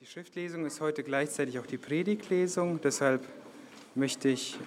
Die 0.00 0.06
Schriftlesung 0.06 0.64
ist 0.64 0.80
heute 0.80 1.02
gleichzeitig 1.02 1.58
auch 1.58 1.66
die 1.66 1.76
Predigtlesung, 1.76 2.80
deshalb 2.80 3.22
möchte 3.94 4.30
ich 4.30 4.58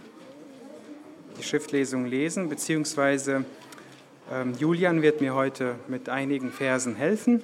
die 1.39 1.41
Schriftlesung 1.41 2.05
lesen, 2.05 2.49
beziehungsweise 2.49 3.43
ähm, 4.31 4.53
Julian 4.59 5.01
wird 5.01 5.21
mir 5.21 5.33
heute 5.33 5.73
mit 5.87 6.07
einigen 6.07 6.51
Versen 6.51 6.95
helfen. 6.95 7.41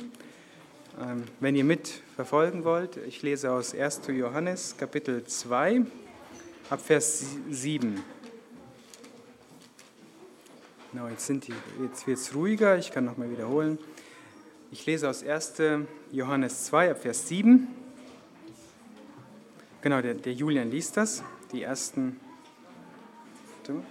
Ähm, 1.02 1.24
wenn 1.40 1.56
ihr 1.56 1.64
mitverfolgen 1.64 2.64
wollt, 2.64 2.98
ich 3.08 3.24
lese 3.24 3.52
aus 3.52 3.74
1. 3.74 4.02
Johannes 4.10 4.78
Kapitel 4.78 5.24
2 5.24 5.82
ab 6.70 6.82
Vers 6.82 7.26
7. 7.50 8.04
Genau, 10.92 11.08
jetzt, 11.08 11.28
jetzt 11.28 12.06
wird 12.06 12.20
es 12.20 12.36
ruhiger, 12.36 12.78
ich 12.78 12.92
kann 12.92 13.06
nochmal 13.06 13.32
wiederholen. 13.32 13.80
Ich 14.72 14.86
lese 14.86 15.10
aus 15.10 15.24
1. 15.24 15.54
Johannes 16.12 16.66
2 16.66 16.92
ab 16.92 17.02
Vers 17.02 17.28
7. 17.28 17.79
Genau, 19.82 20.02
der, 20.02 20.14
der 20.14 20.34
Julian 20.34 20.70
liest 20.70 20.98
das, 20.98 21.24
die 21.54 21.64
ersten. 21.64 22.20
Du? 23.66 23.82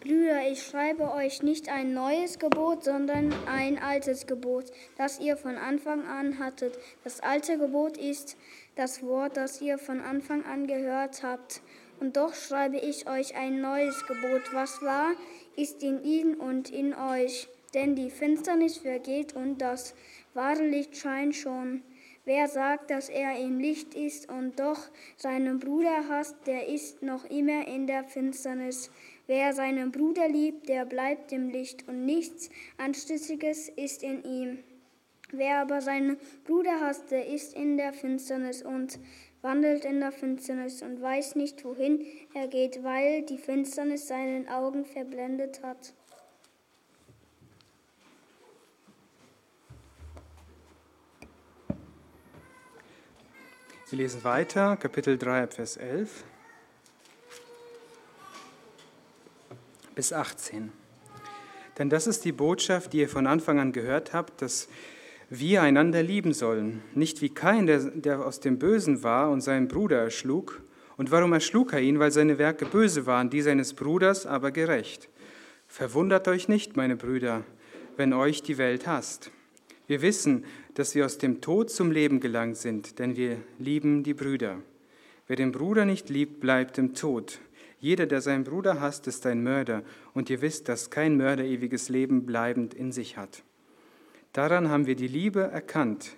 Brüder, 0.00 0.48
ich 0.50 0.62
schreibe 0.62 1.12
euch 1.12 1.42
nicht 1.42 1.68
ein 1.68 1.94
neues 1.94 2.38
Gebot, 2.38 2.82
sondern 2.82 3.32
ein 3.46 3.78
altes 3.78 4.26
Gebot, 4.26 4.64
das 4.96 5.20
ihr 5.20 5.36
von 5.36 5.56
Anfang 5.56 6.06
an 6.06 6.38
hattet. 6.38 6.78
Das 7.04 7.20
alte 7.20 7.58
Gebot 7.58 7.96
ist 7.96 8.36
das 8.74 9.02
Wort, 9.02 9.36
das 9.36 9.60
ihr 9.60 9.78
von 9.78 10.00
Anfang 10.00 10.44
an 10.44 10.66
gehört 10.66 11.22
habt. 11.22 11.62
Und 12.00 12.16
doch 12.16 12.34
schreibe 12.34 12.78
ich 12.78 13.08
euch 13.08 13.36
ein 13.36 13.60
neues 13.60 14.06
Gebot. 14.06 14.52
Was 14.52 14.80
war, 14.82 15.12
ist 15.56 15.82
in 15.82 16.02
ihnen 16.04 16.34
und 16.34 16.70
in 16.70 16.94
euch. 16.94 17.48
Denn 17.74 17.96
die 17.96 18.10
Finsternis 18.10 18.78
vergeht 18.78 19.34
und 19.34 19.58
das 19.58 19.94
wahre 20.32 20.66
Licht 20.66 20.96
scheint 20.96 21.34
schon. 21.34 21.82
Wer 22.24 22.46
sagt, 22.46 22.90
dass 22.90 23.08
er 23.08 23.38
im 23.38 23.58
Licht 23.58 23.94
ist 23.94 24.30
und 24.30 24.60
doch 24.60 24.78
seinen 25.16 25.58
Bruder 25.58 26.08
hasst, 26.08 26.36
der 26.46 26.68
ist 26.68 27.02
noch 27.02 27.24
immer 27.24 27.66
in 27.66 27.86
der 27.86 28.04
Finsternis. 28.04 28.90
Wer 29.26 29.52
seinen 29.54 29.92
Bruder 29.92 30.28
liebt, 30.28 30.68
der 30.68 30.84
bleibt 30.84 31.32
im 31.32 31.48
Licht 31.48 31.88
und 31.88 32.04
nichts 32.04 32.50
Anstößiges 32.76 33.70
ist 33.70 34.02
in 34.02 34.24
ihm. 34.24 34.58
Wer 35.32 35.60
aber 35.60 35.82
seinen 35.82 36.16
Bruder 36.44 36.80
hasst, 36.80 37.10
der 37.10 37.26
ist 37.28 37.54
in 37.54 37.76
der 37.76 37.92
Finsternis 37.92 38.62
und 38.62 38.98
wandelt 39.42 39.84
in 39.84 40.00
der 40.00 40.12
Finsternis 40.12 40.82
und 40.82 41.00
weiß 41.00 41.36
nicht, 41.36 41.64
wohin 41.64 42.04
er 42.34 42.48
geht, 42.48 42.82
weil 42.82 43.22
die 43.22 43.38
Finsternis 43.38 44.08
seinen 44.08 44.48
Augen 44.48 44.84
verblendet 44.84 45.62
hat. 45.62 45.94
Wir 53.90 53.98
lesen 53.98 54.22
weiter, 54.22 54.76
Kapitel 54.76 55.16
3, 55.16 55.46
Vers 55.46 55.78
11 55.78 56.24
bis 59.94 60.12
18. 60.12 60.70
Denn 61.78 61.88
das 61.88 62.06
ist 62.06 62.24
die 62.24 62.32
Botschaft, 62.32 62.92
die 62.92 62.98
ihr 62.98 63.08
von 63.08 63.26
Anfang 63.26 63.58
an 63.58 63.72
gehört 63.72 64.12
habt, 64.12 64.42
dass 64.42 64.68
wir 65.30 65.62
einander 65.62 66.02
lieben 66.02 66.32
sollen. 66.32 66.82
Nicht 66.94 67.20
wie 67.20 67.28
Kain, 67.28 67.66
der, 67.66 67.78
der 67.78 68.24
aus 68.24 68.40
dem 68.40 68.58
Bösen 68.58 69.02
war 69.02 69.30
und 69.30 69.42
seinen 69.42 69.68
Bruder 69.68 69.98
erschlug. 69.98 70.62
Und 70.96 71.10
warum 71.10 71.32
erschlug 71.32 71.72
er 71.72 71.80
ihn? 71.80 71.98
Weil 71.98 72.10
seine 72.10 72.38
Werke 72.38 72.64
böse 72.64 73.06
waren, 73.06 73.30
die 73.30 73.42
seines 73.42 73.74
Bruders 73.74 74.26
aber 74.26 74.50
gerecht. 74.50 75.08
Verwundert 75.66 76.26
euch 76.28 76.48
nicht, 76.48 76.76
meine 76.76 76.96
Brüder, 76.96 77.44
wenn 77.96 78.12
euch 78.12 78.42
die 78.42 78.58
Welt 78.58 78.86
hasst. 78.86 79.30
Wir 79.86 80.02
wissen, 80.02 80.44
dass 80.74 80.94
wir 80.94 81.04
aus 81.04 81.18
dem 81.18 81.40
Tod 81.40 81.70
zum 81.70 81.92
Leben 81.92 82.20
gelangt 82.20 82.56
sind, 82.56 82.98
denn 82.98 83.16
wir 83.16 83.36
lieben 83.58 84.02
die 84.02 84.14
Brüder. 84.14 84.56
Wer 85.26 85.36
den 85.36 85.52
Bruder 85.52 85.84
nicht 85.84 86.08
liebt, 86.08 86.40
bleibt 86.40 86.78
im 86.78 86.94
Tod. 86.94 87.38
Jeder, 87.80 88.06
der 88.06 88.20
seinen 88.20 88.44
Bruder 88.44 88.80
hasst, 88.80 89.06
ist 89.06 89.24
ein 89.26 89.42
Mörder, 89.42 89.82
und 90.14 90.30
ihr 90.30 90.40
wisst, 90.40 90.68
dass 90.68 90.90
kein 90.90 91.16
Mörder 91.16 91.44
ewiges 91.44 91.90
Leben 91.90 92.26
bleibend 92.26 92.74
in 92.74 92.92
sich 92.92 93.16
hat. 93.16 93.42
Daran 94.32 94.68
haben 94.68 94.86
wir 94.86 94.96
die 94.96 95.08
Liebe 95.08 95.40
erkannt, 95.40 96.16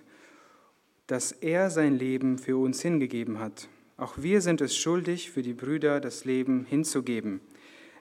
dass 1.07 1.31
er 1.31 1.69
sein 1.69 1.97
Leben 1.97 2.37
für 2.37 2.57
uns 2.57 2.81
hingegeben 2.81 3.39
hat. 3.39 3.67
Auch 3.97 4.15
wir 4.17 4.41
sind 4.41 4.61
es 4.61 4.75
schuldig, 4.75 5.31
für 5.31 5.41
die 5.41 5.53
Brüder 5.53 5.99
das 5.99 6.25
Leben 6.25 6.65
hinzugeben. 6.65 7.41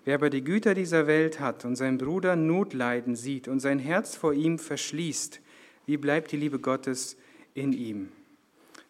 Wer 0.05 0.15
aber 0.15 0.31
die 0.31 0.43
Güter 0.43 0.75
dieser 0.75 1.07
Welt 1.07 1.41
hat 1.41 1.65
und 1.65 1.77
seinen 1.77 1.99
Bruder 1.99 2.37
Notleiden 2.37 3.17
sieht 3.17 3.49
und 3.49 3.61
sein 3.61 3.79
Herz 3.79 4.17
vor 4.17 4.33
ihm 4.33 4.59
verschließt, 4.59 5.41
wie 5.87 5.97
bleibt 5.97 6.33
die 6.33 6.37
Liebe 6.37 6.59
Gottes 6.59 7.17
in 7.53 7.73
ihm? 7.73 8.09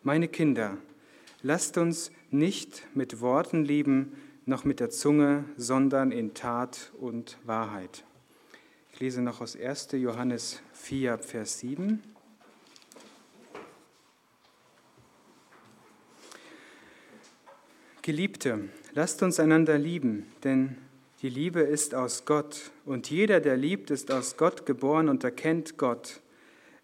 Meine 0.02 0.28
Kinder, 0.28 0.78
lasst 1.42 1.78
uns 1.78 2.12
nicht 2.30 2.86
mit 2.94 3.20
Worten 3.20 3.64
lieben, 3.64 4.12
noch 4.46 4.64
mit 4.64 4.80
der 4.80 4.90
Zunge, 4.90 5.44
sondern 5.56 6.12
in 6.12 6.34
Tat 6.34 6.92
und 7.00 7.38
Wahrheit. 7.44 8.04
Ich 8.92 9.00
lese 9.00 9.22
noch 9.22 9.40
aus 9.40 9.56
1. 9.56 9.88
Johannes 9.92 10.62
4, 10.80 11.18
Vers 11.18 11.60
7. 11.60 12.02
Geliebte, 18.02 18.68
lasst 18.94 19.22
uns 19.22 19.38
einander 19.38 19.78
lieben, 19.78 20.26
denn 20.42 20.76
die 21.22 21.28
Liebe 21.28 21.60
ist 21.60 21.94
aus 21.94 22.24
Gott 22.24 22.72
und 22.86 23.08
jeder, 23.08 23.40
der 23.40 23.56
liebt, 23.56 23.90
ist 23.90 24.10
aus 24.10 24.36
Gott 24.36 24.66
geboren 24.66 25.08
und 25.08 25.22
erkennt 25.22 25.76
Gott. 25.76 26.20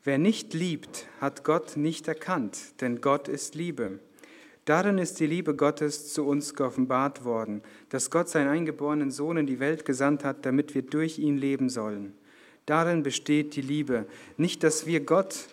Wer 0.04 0.18
nicht 0.18 0.54
liebt, 0.54 1.06
hat 1.20 1.42
Gott 1.42 1.76
nicht 1.76 2.06
erkannt, 2.06 2.80
denn 2.80 3.00
Gott 3.00 3.26
ist 3.26 3.56
Liebe. 3.56 3.98
Darin 4.66 4.98
ist 4.98 5.18
die 5.18 5.26
Liebe 5.26 5.56
Gottes 5.56 6.12
zu 6.12 6.26
uns 6.26 6.54
geoffenbart 6.54 7.24
worden, 7.24 7.62
dass 7.88 8.10
Gott 8.10 8.28
seinen 8.28 8.48
eingeborenen 8.48 9.10
Sohn 9.10 9.38
in 9.38 9.46
die 9.46 9.58
Welt 9.58 9.84
gesandt 9.84 10.22
hat, 10.22 10.44
damit 10.46 10.74
wir 10.74 10.82
durch 10.82 11.18
ihn 11.18 11.38
leben 11.38 11.70
sollen. 11.70 12.14
Darin 12.66 13.02
besteht 13.02 13.54
die 13.56 13.62
Liebe. 13.62 14.06
Nicht, 14.36 14.62
dass 14.62 14.86
wir 14.86 15.00
Gott 15.00 15.48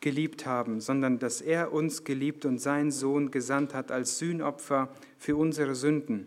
geliebt 0.00 0.46
haben, 0.46 0.80
sondern 0.80 1.18
dass 1.18 1.40
er 1.40 1.72
uns 1.72 2.04
geliebt 2.04 2.44
und 2.44 2.58
seinen 2.58 2.90
Sohn 2.90 3.30
gesandt 3.30 3.74
hat 3.74 3.90
als 3.90 4.18
Sühnopfer 4.18 4.88
für 5.18 5.36
unsere 5.36 5.74
Sünden. 5.74 6.26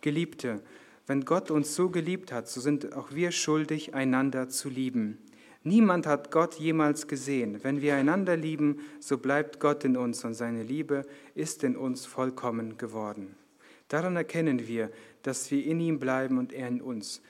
Geliebte, 0.00 0.60
wenn 1.06 1.24
Gott 1.24 1.50
uns 1.50 1.74
so 1.74 1.88
geliebt 1.90 2.32
hat, 2.32 2.48
so 2.48 2.60
sind 2.60 2.92
auch 2.94 3.12
wir 3.12 3.32
schuldig, 3.32 3.94
einander 3.94 4.48
zu 4.48 4.68
lieben. 4.68 5.18
Niemand 5.64 6.06
hat 6.06 6.30
Gott 6.30 6.54
jemals 6.54 7.08
gesehen. 7.08 7.62
Wenn 7.62 7.82
wir 7.82 7.94
einander 7.96 8.36
lieben, 8.36 8.78
so 9.00 9.18
bleibt 9.18 9.58
Gott 9.58 9.84
in 9.84 9.96
uns 9.96 10.24
und 10.24 10.34
seine 10.34 10.62
Liebe 10.62 11.04
ist 11.34 11.64
in 11.64 11.76
uns 11.76 12.06
vollkommen 12.06 12.78
geworden. 12.78 13.34
Daran 13.88 14.16
erkennen 14.16 14.68
wir, 14.68 14.90
dass 15.22 15.50
wir 15.50 15.64
in 15.64 15.80
ihm 15.80 15.98
bleiben 15.98 16.38
und 16.38 16.52
er 16.52 16.68
in 16.68 16.80
uns 16.80 17.22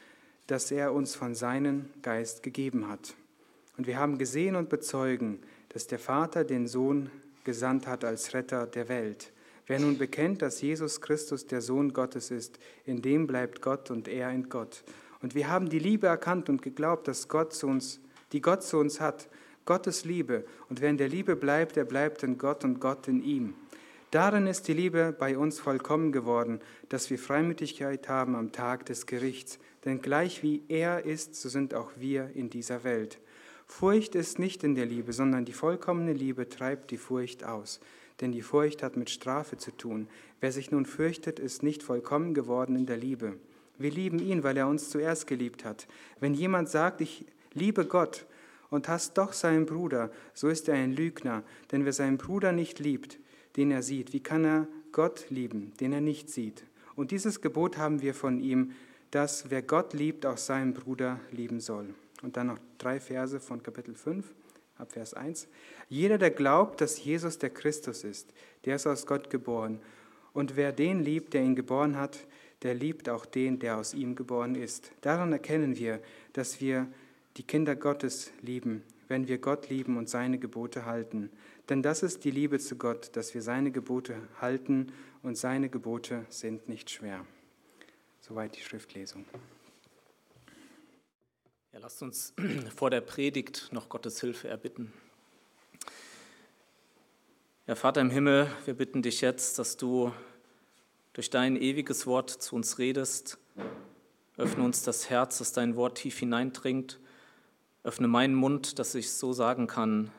das 0.48 0.70
er 0.72 0.92
uns 0.92 1.14
von 1.14 1.34
seinem 1.34 1.90
Geist 2.02 2.42
gegeben 2.42 2.88
hat. 2.88 3.14
Und 3.76 3.86
wir 3.86 3.98
haben 3.98 4.18
gesehen 4.18 4.56
und 4.56 4.68
bezeugen, 4.68 5.38
dass 5.68 5.86
der 5.86 6.00
Vater 6.00 6.42
den 6.42 6.66
Sohn 6.66 7.10
gesandt 7.44 7.86
hat 7.86 8.04
als 8.04 8.34
Retter 8.34 8.66
der 8.66 8.88
Welt. 8.88 9.32
Wer 9.66 9.78
nun 9.78 9.98
bekennt, 9.98 10.42
dass 10.42 10.60
Jesus 10.62 11.00
Christus 11.00 11.46
der 11.46 11.60
Sohn 11.60 11.92
Gottes 11.92 12.30
ist, 12.30 12.58
in 12.84 13.02
dem 13.02 13.26
bleibt 13.26 13.60
Gott 13.60 13.90
und 13.90 14.08
er 14.08 14.30
in 14.30 14.48
Gott. 14.48 14.82
Und 15.20 15.34
wir 15.34 15.48
haben 15.48 15.68
die 15.68 15.78
Liebe 15.78 16.06
erkannt 16.06 16.48
und 16.48 16.62
geglaubt, 16.62 17.06
dass 17.06 17.28
Gott 17.28 17.52
zu 17.52 17.66
uns, 17.66 18.00
die 18.32 18.40
Gott 18.40 18.62
zu 18.62 18.78
uns 18.78 19.00
hat, 19.00 19.28
Gottes 19.66 20.06
Liebe. 20.06 20.46
Und 20.70 20.80
wer 20.80 20.88
in 20.88 20.96
der 20.96 21.10
Liebe 21.10 21.36
bleibt, 21.36 21.76
der 21.76 21.84
bleibt 21.84 22.22
in 22.22 22.38
Gott 22.38 22.64
und 22.64 22.80
Gott 22.80 23.06
in 23.06 23.22
ihm. 23.22 23.54
Darin 24.10 24.46
ist 24.46 24.68
die 24.68 24.72
Liebe 24.72 25.14
bei 25.18 25.36
uns 25.36 25.60
vollkommen 25.60 26.12
geworden, 26.12 26.60
dass 26.88 27.10
wir 27.10 27.18
Freimütigkeit 27.18 28.08
haben 28.08 28.36
am 28.36 28.52
Tag 28.52 28.86
des 28.86 29.04
Gerichts. 29.04 29.58
Denn 29.84 30.00
gleich 30.00 30.42
wie 30.42 30.62
er 30.68 31.04
ist, 31.04 31.34
so 31.34 31.50
sind 31.50 31.74
auch 31.74 31.90
wir 31.96 32.30
in 32.34 32.48
dieser 32.48 32.84
Welt. 32.84 33.18
Furcht 33.66 34.14
ist 34.14 34.38
nicht 34.38 34.64
in 34.64 34.74
der 34.74 34.86
Liebe, 34.86 35.12
sondern 35.12 35.44
die 35.44 35.52
vollkommene 35.52 36.14
Liebe 36.14 36.48
treibt 36.48 36.90
die 36.90 36.96
Furcht 36.96 37.44
aus. 37.44 37.80
Denn 38.22 38.32
die 38.32 38.40
Furcht 38.40 38.82
hat 38.82 38.96
mit 38.96 39.10
Strafe 39.10 39.58
zu 39.58 39.76
tun. 39.76 40.08
Wer 40.40 40.52
sich 40.52 40.70
nun 40.70 40.86
fürchtet, 40.86 41.38
ist 41.38 41.62
nicht 41.62 41.82
vollkommen 41.82 42.32
geworden 42.32 42.76
in 42.76 42.86
der 42.86 42.96
Liebe. 42.96 43.34
Wir 43.76 43.90
lieben 43.90 44.20
ihn, 44.20 44.42
weil 44.42 44.56
er 44.56 44.68
uns 44.68 44.88
zuerst 44.88 45.26
geliebt 45.26 45.66
hat. 45.66 45.86
Wenn 46.18 46.32
jemand 46.32 46.70
sagt, 46.70 47.02
ich 47.02 47.26
liebe 47.52 47.84
Gott 47.84 48.24
und 48.70 48.88
hasst 48.88 49.18
doch 49.18 49.34
seinen 49.34 49.66
Bruder, 49.66 50.10
so 50.32 50.48
ist 50.48 50.66
er 50.68 50.76
ein 50.76 50.94
Lügner. 50.94 51.42
Denn 51.70 51.84
wer 51.84 51.92
seinen 51.92 52.16
Bruder 52.16 52.52
nicht 52.52 52.78
liebt, 52.78 53.18
den 53.58 53.72
er 53.72 53.82
sieht. 53.82 54.14
Wie 54.14 54.20
kann 54.20 54.44
er 54.44 54.68
Gott 54.92 55.26
lieben, 55.28 55.72
den 55.80 55.92
er 55.92 56.00
nicht 56.00 56.30
sieht? 56.30 56.64
Und 56.94 57.10
dieses 57.10 57.42
Gebot 57.42 57.76
haben 57.76 58.00
wir 58.00 58.14
von 58.14 58.40
ihm, 58.40 58.72
dass 59.10 59.50
wer 59.50 59.62
Gott 59.62 59.92
liebt, 59.92 60.24
auch 60.24 60.38
seinen 60.38 60.74
Bruder 60.74 61.20
lieben 61.32 61.60
soll. 61.60 61.92
Und 62.22 62.36
dann 62.36 62.46
noch 62.46 62.58
drei 62.78 63.00
Verse 63.00 63.40
von 63.40 63.62
Kapitel 63.62 63.94
5, 63.94 64.32
ab 64.76 64.92
Vers 64.92 65.12
1. 65.14 65.48
Jeder, 65.88 66.18
der 66.18 66.30
glaubt, 66.30 66.80
dass 66.80 67.02
Jesus 67.04 67.38
der 67.38 67.50
Christus 67.50 68.04
ist, 68.04 68.32
der 68.64 68.76
ist 68.76 68.86
aus 68.86 69.06
Gott 69.06 69.28
geboren. 69.28 69.80
Und 70.32 70.56
wer 70.56 70.72
den 70.72 71.00
liebt, 71.00 71.34
der 71.34 71.42
ihn 71.42 71.56
geboren 71.56 71.96
hat, 71.96 72.26
der 72.62 72.74
liebt 72.74 73.08
auch 73.08 73.26
den, 73.26 73.58
der 73.58 73.78
aus 73.78 73.94
ihm 73.94 74.14
geboren 74.14 74.54
ist. 74.54 74.92
Daran 75.00 75.32
erkennen 75.32 75.76
wir, 75.76 76.00
dass 76.32 76.60
wir 76.60 76.86
die 77.36 77.44
Kinder 77.44 77.76
Gottes 77.76 78.32
lieben, 78.40 78.82
wenn 79.08 79.26
wir 79.28 79.38
Gott 79.38 79.68
lieben 79.68 79.96
und 79.96 80.08
seine 80.08 80.38
Gebote 80.38 80.84
halten. 80.84 81.30
Denn 81.68 81.82
das 81.82 82.02
ist 82.02 82.24
die 82.24 82.30
Liebe 82.30 82.58
zu 82.58 82.76
Gott, 82.76 83.10
dass 83.14 83.34
wir 83.34 83.42
seine 83.42 83.70
Gebote 83.70 84.16
halten 84.40 84.92
und 85.22 85.36
seine 85.36 85.68
Gebote 85.68 86.24
sind 86.30 86.68
nicht 86.68 86.88
schwer. 86.90 87.26
Soweit 88.20 88.56
die 88.56 88.62
Schriftlesung. 88.62 89.26
Ja, 91.72 91.80
lasst 91.80 92.02
uns 92.02 92.32
vor 92.76 92.88
der 92.88 93.02
Predigt 93.02 93.68
noch 93.72 93.88
Gottes 93.90 94.20
Hilfe 94.20 94.48
erbitten. 94.48 94.92
Ja, 97.66 97.74
Vater 97.74 98.00
im 98.00 98.08
Himmel, 98.08 98.50
wir 98.64 98.72
bitten 98.72 99.02
dich 99.02 99.20
jetzt, 99.20 99.58
dass 99.58 99.76
du 99.76 100.10
durch 101.12 101.28
dein 101.28 101.54
ewiges 101.56 102.06
Wort 102.06 102.30
zu 102.30 102.56
uns 102.56 102.78
redest. 102.78 103.36
Öffne 104.38 104.64
uns 104.64 104.82
das 104.82 105.10
Herz, 105.10 105.38
dass 105.38 105.52
dein 105.52 105.76
Wort 105.76 105.98
tief 105.98 106.18
hineindringt. 106.18 106.98
Öffne 107.82 108.08
meinen 108.08 108.34
Mund, 108.34 108.78
dass 108.78 108.94
ich 108.94 109.10
so 109.12 109.34
sagen 109.34 109.66
kann, 109.66 110.10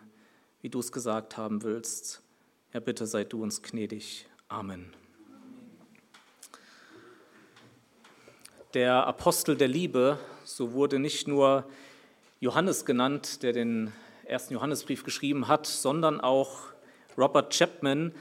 wie 0.62 0.70
du 0.70 0.80
es 0.80 0.92
gesagt 0.92 1.38
haben 1.38 1.64
willst. 1.64 2.22
Herr, 2.72 2.82
bitte 2.82 3.08
sei 3.08 3.24
du 3.24 3.42
uns 3.42 3.62
gnädig. 3.62 4.28
Amen. 4.48 4.94
Der 8.74 9.08
Apostel 9.08 9.56
der 9.56 9.68
Liebe, 9.68 10.20
so 10.44 10.74
wurde 10.74 11.00
nicht 11.00 11.28
nur 11.28 11.68
Johannes 12.40 12.86
genannt, 12.86 13.42
der 13.42 13.54
den 13.54 13.92
ersten 14.26 14.54
Johannesbrief 14.54 15.04
geschrieben 15.04 15.48
hat, 15.48 15.66
sondern 15.66 16.22
auch 16.22 16.60
Robert 17.18 17.54
Chapman, 17.58 18.14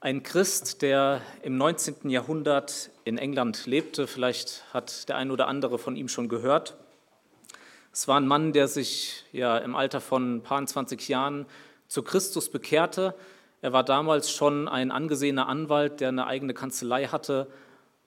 ein 0.00 0.22
Christ, 0.22 0.82
der 0.82 1.22
im 1.42 1.56
19. 1.56 2.10
Jahrhundert 2.10 2.90
in 3.04 3.16
England 3.16 3.66
lebte. 3.66 4.06
Vielleicht 4.06 4.64
hat 4.74 5.08
der 5.08 5.16
ein 5.16 5.30
oder 5.30 5.48
andere 5.48 5.78
von 5.78 5.96
ihm 5.96 6.08
schon 6.08 6.28
gehört. 6.28 6.76
Es 7.90 8.06
war 8.08 8.20
ein 8.20 8.26
Mann, 8.26 8.52
der 8.52 8.68
sich 8.68 9.24
ja 9.32 9.56
im 9.56 9.74
Alter 9.74 10.00
von 10.00 10.36
ein 10.36 10.42
paar 10.42 10.66
20 10.66 11.08
Jahren 11.08 11.46
zu 11.88 12.02
Christus 12.02 12.48
bekehrte. 12.48 13.14
Er 13.62 13.72
war 13.72 13.84
damals 13.84 14.30
schon 14.30 14.68
ein 14.68 14.90
angesehener 14.90 15.48
Anwalt, 15.48 16.00
der 16.00 16.08
eine 16.08 16.26
eigene 16.26 16.54
Kanzlei 16.54 17.06
hatte. 17.06 17.48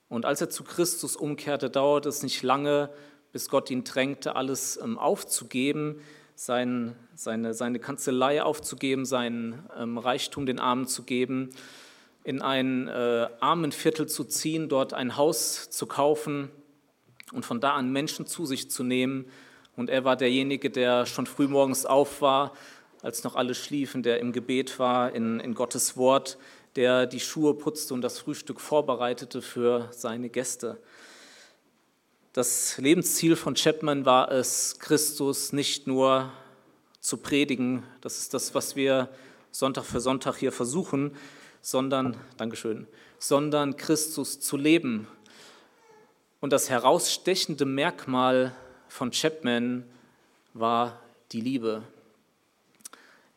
Und 0.08 0.24
als 0.24 0.40
er 0.40 0.50
zu 0.50 0.64
Christus 0.64 1.16
umkehrte, 1.16 1.68
dauerte 1.70 2.08
es 2.08 2.22
nicht 2.22 2.42
lange, 2.42 2.90
bis 3.32 3.48
Gott 3.48 3.70
ihn 3.70 3.84
drängte, 3.84 4.36
alles 4.36 4.78
ähm, 4.82 4.98
aufzugeben, 4.98 6.00
sein, 6.34 6.94
seine, 7.14 7.52
seine 7.54 7.78
Kanzlei 7.78 8.42
aufzugeben, 8.42 9.04
seinen 9.04 9.68
ähm, 9.76 9.98
Reichtum 9.98 10.46
den 10.46 10.60
Armen 10.60 10.86
zu 10.86 11.02
geben, 11.02 11.50
in 12.24 12.42
ein 12.42 12.88
äh, 12.88 13.28
Armenviertel 13.40 14.06
zu 14.06 14.24
ziehen, 14.24 14.68
dort 14.68 14.94
ein 14.94 15.16
Haus 15.16 15.70
zu 15.70 15.86
kaufen 15.86 16.50
und 17.32 17.44
von 17.44 17.60
da 17.60 17.72
an 17.72 17.90
Menschen 17.90 18.26
zu 18.26 18.46
sich 18.46 18.70
zu 18.70 18.84
nehmen. 18.84 19.26
Und 19.76 19.90
er 19.90 20.04
war 20.04 20.16
derjenige, 20.16 20.70
der 20.70 21.06
schon 21.06 21.26
früh 21.26 21.48
morgens 21.48 21.86
auf 21.86 22.22
war, 22.22 22.52
als 23.02 23.24
noch 23.24 23.36
alle 23.36 23.54
schliefen, 23.54 24.02
der 24.02 24.20
im 24.20 24.32
Gebet 24.32 24.78
war, 24.78 25.14
in, 25.14 25.40
in 25.40 25.54
Gottes 25.54 25.96
Wort, 25.96 26.38
der 26.76 27.06
die 27.06 27.20
Schuhe 27.20 27.54
putzte 27.54 27.94
und 27.94 28.02
das 28.02 28.18
Frühstück 28.18 28.60
vorbereitete 28.60 29.42
für 29.42 29.88
seine 29.92 30.28
Gäste. 30.28 30.78
Das 32.32 32.78
Lebensziel 32.78 33.36
von 33.36 33.54
Chapman 33.54 34.04
war 34.04 34.30
es, 34.30 34.78
Christus 34.78 35.52
nicht 35.52 35.86
nur 35.86 36.32
zu 37.00 37.16
predigen, 37.16 37.84
das 38.00 38.18
ist 38.18 38.34
das, 38.34 38.54
was 38.54 38.76
wir 38.76 39.08
Sonntag 39.50 39.84
für 39.84 40.00
Sonntag 40.00 40.36
hier 40.36 40.52
versuchen, 40.52 41.16
sondern, 41.62 42.16
Dankeschön, 42.36 42.86
sondern 43.18 43.76
Christus 43.76 44.40
zu 44.40 44.56
leben. 44.56 45.08
Und 46.40 46.52
das 46.52 46.70
herausstechende 46.70 47.64
Merkmal 47.64 48.54
von 48.88 49.10
Chapman 49.10 49.84
war 50.54 51.00
die 51.32 51.40
Liebe. 51.40 51.82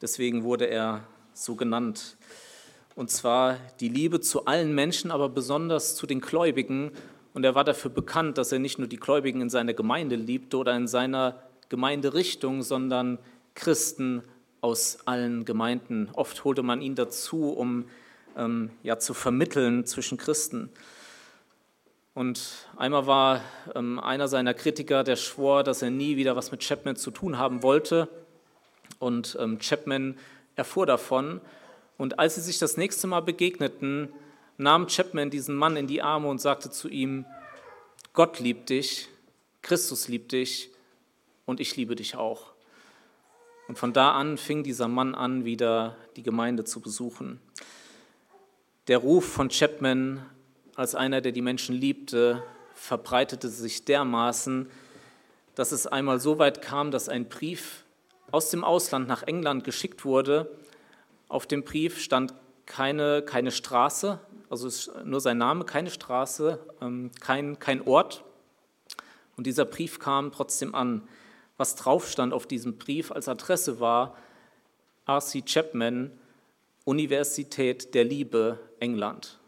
Deswegen 0.02 0.44
wurde 0.44 0.66
er 0.66 1.04
so 1.34 1.56
genannt. 1.56 2.18
Und 2.96 3.10
zwar 3.10 3.58
die 3.80 3.90
Liebe 3.90 4.20
zu 4.20 4.46
allen 4.46 4.74
Menschen, 4.74 5.12
aber 5.12 5.30
besonders 5.30 5.96
zu 5.96 6.08
den 6.08 6.22
Gläubigen. 6.22 6.92
Und 7.34 7.44
er 7.44 7.56
war 7.56 7.64
dafür 7.64 7.92
bekannt, 7.92 8.38
dass 8.38 8.52
er 8.52 8.60
nicht 8.60 8.80
nur 8.80 8.88
die 8.88 8.98
Gläubigen 8.98 9.42
in 9.42 9.50
seiner 9.50 9.74
Gemeinde 9.74 10.16
liebte 10.16 10.58
oder 10.58 10.76
in 10.76 10.88
seiner 10.88 11.42
Gemeinderichtung, 11.70 12.64
sondern 12.64 13.18
Christen 13.56 14.24
aus 14.60 15.00
allen 15.06 15.46
Gemeinden. 15.46 16.10
Oft 16.14 16.44
holte 16.44 16.64
man 16.64 16.82
ihn 16.82 16.96
dazu, 16.96 17.52
um 17.52 17.86
ähm, 18.38 18.72
ja, 18.84 19.00
zu 19.00 19.14
vermitteln 19.14 19.86
zwischen 19.86 20.18
Christen. 20.18 20.70
Und 22.14 22.68
einmal 22.76 23.08
war 23.08 23.42
ähm, 23.74 23.98
einer 24.00 24.28
seiner 24.28 24.54
Kritiker, 24.54 25.04
der 25.04 25.16
schwor, 25.16 25.64
dass 25.64 25.82
er 25.82 25.92
nie 25.92 26.18
wieder 26.18 26.36
was 26.36 26.52
mit 26.52 26.62
Chapman 26.62 26.98
zu 26.98 27.12
tun 27.12 27.38
haben 27.38 27.64
wollte. 27.64 28.10
Und 29.02 29.36
ähm, 29.40 29.60
Chapman 29.60 30.18
erfuhr 30.56 30.86
davon. 30.86 31.42
Und 31.98 32.20
als 32.20 32.36
sie 32.36 32.42
sich 32.42 32.60
das 32.60 32.78
nächste 32.78 33.08
Mal 33.08 33.22
begegneten, 33.22 34.14
nahm 34.58 34.88
Chapman 34.88 35.30
diesen 35.30 35.56
Mann 35.56 35.76
in 35.76 35.88
die 35.88 36.02
Arme 36.02 36.30
und 36.30 36.40
sagte 36.40 36.70
zu 36.70 36.88
ihm, 36.88 37.26
Gott 38.14 38.40
liebt 38.40 38.70
dich, 38.70 39.10
Christus 39.62 40.08
liebt 40.08 40.32
dich 40.32 40.70
und 41.46 41.60
ich 41.60 41.76
liebe 41.76 41.96
dich 41.96 42.16
auch. 42.16 42.54
Und 43.68 43.80
von 43.80 43.92
da 43.92 44.12
an 44.12 44.38
fing 44.38 44.64
dieser 44.64 44.88
Mann 44.88 45.16
an, 45.16 45.46
wieder 45.46 45.98
die 46.16 46.24
Gemeinde 46.24 46.64
zu 46.64 46.80
besuchen. 46.80 47.40
Der 48.88 49.00
Ruf 49.00 49.26
von 49.26 49.50
Chapman 49.50 50.26
als 50.76 50.94
einer, 50.94 51.22
der 51.22 51.32
die 51.32 51.42
Menschen 51.42 51.76
liebte, 51.76 52.44
verbreitete 52.76 53.50
sich 53.50 53.86
dermaßen, 53.86 54.70
dass 55.56 55.72
es 55.72 55.88
einmal 55.88 56.20
so 56.20 56.40
weit 56.40 56.62
kam, 56.62 56.92
dass 56.92 57.10
ein 57.10 57.30
Brief 57.30 57.81
aus 58.32 58.50
dem 58.50 58.64
Ausland 58.64 59.08
nach 59.08 59.24
England 59.24 59.64
geschickt 59.64 60.06
wurde. 60.06 60.58
Auf 61.28 61.48
dem 61.48 61.64
Brief 61.64 62.00
stand 62.00 62.34
keine, 62.66 63.22
keine 63.22 63.52
Straße, 63.52 64.20
also 64.50 64.70
nur 65.04 65.22
sein 65.22 65.38
Name, 65.38 65.66
keine 65.66 65.90
Straße, 65.90 66.60
ähm, 66.82 67.12
kein, 67.20 67.60
kein 67.60 67.86
Ort. 67.86 68.24
Und 69.38 69.48
dieser 69.48 69.66
Brief 69.66 70.00
kam 70.00 70.32
trotzdem 70.32 70.76
an. 70.76 71.08
Was 71.58 71.76
drauf 71.76 72.10
stand 72.10 72.34
auf 72.34 72.48
diesem 72.48 72.78
Brief 72.78 73.12
als 73.12 73.28
Adresse 73.28 73.80
war 73.80 74.16
R.C. 75.06 75.44
Chapman, 75.46 76.12
Universität 76.86 77.94
der 77.94 78.04
Liebe, 78.04 78.60
England. 78.80 79.40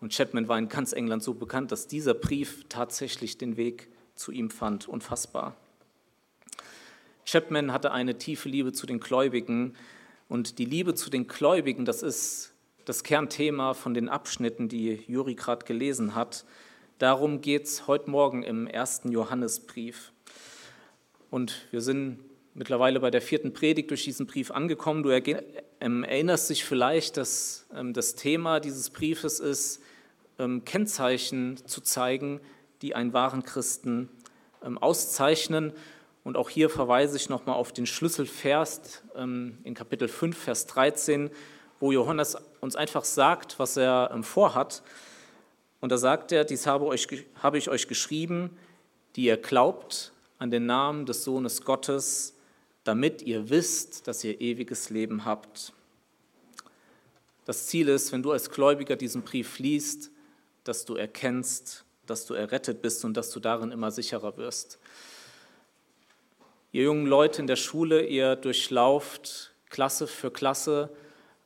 Und 0.00 0.12
Chapman 0.14 0.48
war 0.48 0.58
in 0.58 0.68
ganz 0.68 0.92
England 0.92 1.22
so 1.22 1.34
bekannt, 1.34 1.72
dass 1.72 1.86
dieser 1.86 2.14
Brief 2.14 2.66
tatsächlich 2.68 3.38
den 3.38 3.56
Weg 3.56 3.88
zu 4.14 4.32
ihm 4.32 4.50
fand. 4.50 4.88
Unfassbar. 4.88 5.56
Chapman 7.26 7.72
hatte 7.72 7.90
eine 7.90 8.18
tiefe 8.18 8.48
Liebe 8.48 8.72
zu 8.72 8.86
den 8.86 9.00
Gläubigen 9.00 9.74
und 10.28 10.58
die 10.58 10.64
Liebe 10.64 10.94
zu 10.94 11.10
den 11.10 11.26
Gläubigen, 11.26 11.84
das 11.84 12.02
ist 12.02 12.54
das 12.84 13.02
Kernthema 13.02 13.74
von 13.74 13.94
den 13.94 14.08
Abschnitten, 14.08 14.68
die 14.68 15.02
Juri 15.08 15.34
gerade 15.34 15.66
gelesen 15.66 16.14
hat. 16.14 16.44
Darum 16.98 17.40
geht 17.40 17.64
es 17.64 17.88
heute 17.88 18.10
Morgen 18.10 18.44
im 18.44 18.68
ersten 18.68 19.10
Johannesbrief. 19.10 20.12
Und 21.28 21.66
wir 21.72 21.80
sind 21.80 22.20
mittlerweile 22.54 23.00
bei 23.00 23.10
der 23.10 23.20
vierten 23.20 23.52
Predigt 23.52 23.90
durch 23.90 24.04
diesen 24.04 24.26
Brief 24.26 24.52
angekommen. 24.52 25.02
Du 25.02 25.10
ähm, 25.10 26.04
erinnerst 26.04 26.48
dich 26.48 26.64
vielleicht, 26.64 27.16
dass 27.16 27.66
ähm, 27.74 27.92
das 27.92 28.14
Thema 28.14 28.60
dieses 28.60 28.90
Briefes 28.90 29.40
ist, 29.40 29.82
ähm, 30.38 30.64
Kennzeichen 30.64 31.56
zu 31.66 31.80
zeigen, 31.80 32.40
die 32.82 32.94
einen 32.94 33.12
wahren 33.12 33.42
Christen 33.42 34.10
auszeichnen. 34.60 35.72
Und 36.26 36.36
auch 36.36 36.50
hier 36.50 36.68
verweise 36.68 37.16
ich 37.16 37.28
nochmal 37.28 37.54
auf 37.54 37.70
den 37.70 37.86
Schlüsselvers 37.86 39.00
in 39.14 39.74
Kapitel 39.74 40.08
5, 40.08 40.36
Vers 40.36 40.66
13, 40.66 41.30
wo 41.78 41.92
Johannes 41.92 42.36
uns 42.60 42.74
einfach 42.74 43.04
sagt, 43.04 43.60
was 43.60 43.76
er 43.76 44.10
vorhat. 44.22 44.82
Und 45.80 45.92
da 45.92 45.98
sagt 45.98 46.32
er, 46.32 46.44
dies 46.44 46.66
habe, 46.66 46.84
euch, 46.86 47.06
habe 47.40 47.58
ich 47.58 47.68
euch 47.68 47.86
geschrieben, 47.86 48.50
die 49.14 49.26
ihr 49.26 49.36
glaubt 49.36 50.10
an 50.40 50.50
den 50.50 50.66
Namen 50.66 51.06
des 51.06 51.22
Sohnes 51.22 51.62
Gottes, 51.62 52.34
damit 52.82 53.22
ihr 53.22 53.48
wisst, 53.48 54.08
dass 54.08 54.24
ihr 54.24 54.40
ewiges 54.40 54.90
Leben 54.90 55.26
habt. 55.26 55.72
Das 57.44 57.68
Ziel 57.68 57.88
ist, 57.88 58.10
wenn 58.10 58.24
du 58.24 58.32
als 58.32 58.50
Gläubiger 58.50 58.96
diesen 58.96 59.22
Brief 59.22 59.60
liest, 59.60 60.10
dass 60.64 60.84
du 60.84 60.96
erkennst, 60.96 61.84
dass 62.04 62.26
du 62.26 62.34
errettet 62.34 62.82
bist 62.82 63.04
und 63.04 63.16
dass 63.16 63.30
du 63.30 63.38
darin 63.38 63.70
immer 63.70 63.92
sicherer 63.92 64.36
wirst. 64.36 64.80
Ihr 66.76 66.82
jungen 66.82 67.06
Leute 67.06 67.40
in 67.40 67.46
der 67.46 67.56
Schule, 67.56 68.04
ihr 68.04 68.36
durchlauft 68.36 69.54
Klasse 69.70 70.06
für 70.06 70.30
Klasse, 70.30 70.90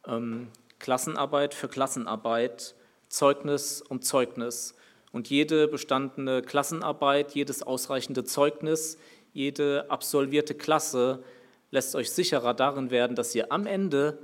ähm, 0.04 0.48
Klassenarbeit 0.80 1.54
für 1.54 1.68
Klassenarbeit, 1.68 2.74
Zeugnis 3.08 3.80
um 3.80 4.02
Zeugnis. 4.02 4.74
Und 5.12 5.30
jede 5.30 5.68
bestandene 5.68 6.42
Klassenarbeit, 6.42 7.30
jedes 7.36 7.62
ausreichende 7.62 8.24
Zeugnis, 8.24 8.98
jede 9.32 9.88
absolvierte 9.88 10.56
Klasse 10.56 11.22
lässt 11.70 11.94
euch 11.94 12.10
sicherer 12.10 12.52
darin 12.52 12.90
werden, 12.90 13.14
dass 13.14 13.32
ihr 13.32 13.52
am 13.52 13.66
Ende 13.66 14.18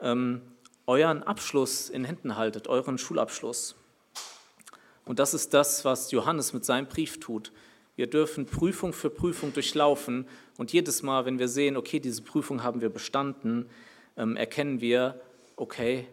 ähm, 0.00 0.42
euren 0.88 1.22
Abschluss 1.22 1.88
in 1.88 2.04
Händen 2.04 2.36
haltet, 2.36 2.66
euren 2.66 2.98
Schulabschluss. 2.98 3.76
Und 5.04 5.20
das 5.20 5.34
ist 5.34 5.54
das, 5.54 5.84
was 5.84 6.10
Johannes 6.10 6.52
mit 6.52 6.64
seinem 6.64 6.88
Brief 6.88 7.20
tut. 7.20 7.52
Wir 7.94 8.06
dürfen 8.06 8.46
Prüfung 8.46 8.92
für 8.92 9.10
Prüfung 9.10 9.52
durchlaufen 9.52 10.26
und 10.56 10.72
jedes 10.72 11.02
Mal, 11.02 11.26
wenn 11.26 11.38
wir 11.38 11.48
sehen, 11.48 11.76
okay, 11.76 12.00
diese 12.00 12.22
Prüfung 12.22 12.62
haben 12.62 12.80
wir 12.80 12.88
bestanden, 12.88 13.68
ähm, 14.16 14.36
erkennen 14.36 14.80
wir, 14.80 15.20
okay, 15.56 16.06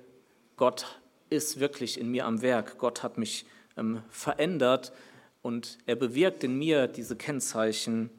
Gott 0.57 0.99
ist 1.29 1.59
wirklich 1.59 1.99
in 1.99 2.11
mir 2.11 2.25
am 2.25 2.41
Werk. 2.41 2.77
Gott 2.77 3.01
hat 3.01 3.17
mich 3.17 3.45
ähm, 3.77 4.01
verändert 4.09 4.91
und 5.41 5.77
er 5.85 5.95
bewirkt 5.95 6.43
in 6.43 6.57
mir 6.57 6.87
diese 6.87 7.15
Kennzeichen, 7.15 8.09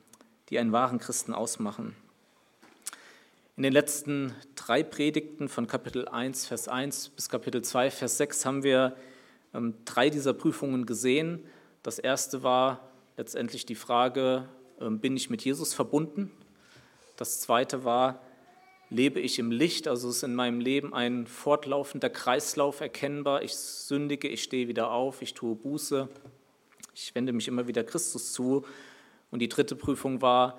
die 0.49 0.59
einen 0.59 0.73
wahren 0.73 0.99
Christen 0.99 1.35
ausmachen. 1.35 1.95
In 3.57 3.63
den 3.63 3.75
letzten 3.75 4.35
drei 4.55 4.83
Predigten 4.83 5.51
von 5.51 5.67
Kapitel 5.67 6.09
1, 6.09 6.47
Vers 6.47 6.69
1 6.69 7.11
bis 7.11 7.29
Kapitel 7.29 7.63
2, 7.63 7.91
Vers 7.91 8.17
6 8.17 8.47
haben 8.47 8.63
wir 8.63 8.97
ähm, 9.53 9.75
drei 9.85 10.09
dieser 10.09 10.33
Prüfungen 10.33 10.87
gesehen. 10.87 11.45
Das 11.83 11.99
erste 11.99 12.43
war 12.43 12.90
letztendlich 13.21 13.67
die 13.67 13.75
Frage, 13.75 14.49
ähm, 14.81 14.99
bin 14.99 15.15
ich 15.15 15.29
mit 15.29 15.45
Jesus 15.45 15.75
verbunden? 15.75 16.31
Das 17.17 17.39
zweite 17.39 17.85
war, 17.85 18.23
lebe 18.89 19.21
ich 19.21 19.39
im 19.39 19.51
Licht, 19.51 19.87
also 19.87 20.09
ist 20.09 20.23
in 20.23 20.35
meinem 20.35 20.59
Leben 20.59 20.95
ein 20.95 21.27
fortlaufender 21.27 22.09
Kreislauf 22.09 22.81
erkennbar. 22.81 23.43
Ich 23.43 23.55
sündige, 23.55 24.27
ich 24.27 24.43
stehe 24.43 24.69
wieder 24.69 24.91
auf, 24.91 25.21
ich 25.21 25.35
tue 25.35 25.55
Buße, 25.55 26.09
ich 26.95 27.15
wende 27.15 27.35
mich 27.35 27.47
immer 27.47 27.69
wieder 27.69 27.85
Christus 27.85 28.33
zu. 28.33 28.65
Und 29.31 29.41
die 29.41 29.51
dritte 29.51 29.77
Prüfung 29.77 30.23
war, 30.23 30.59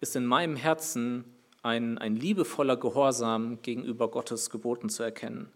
ist 0.00 0.16
in 0.16 0.24
meinem 0.24 0.56
Herzen 0.56 1.26
ein, 1.62 1.98
ein 1.98 2.16
liebevoller 2.16 2.78
Gehorsam 2.78 3.60
gegenüber 3.60 4.10
Gottes 4.10 4.48
Geboten 4.48 4.88
zu 4.88 5.02
erkennen. 5.02 5.52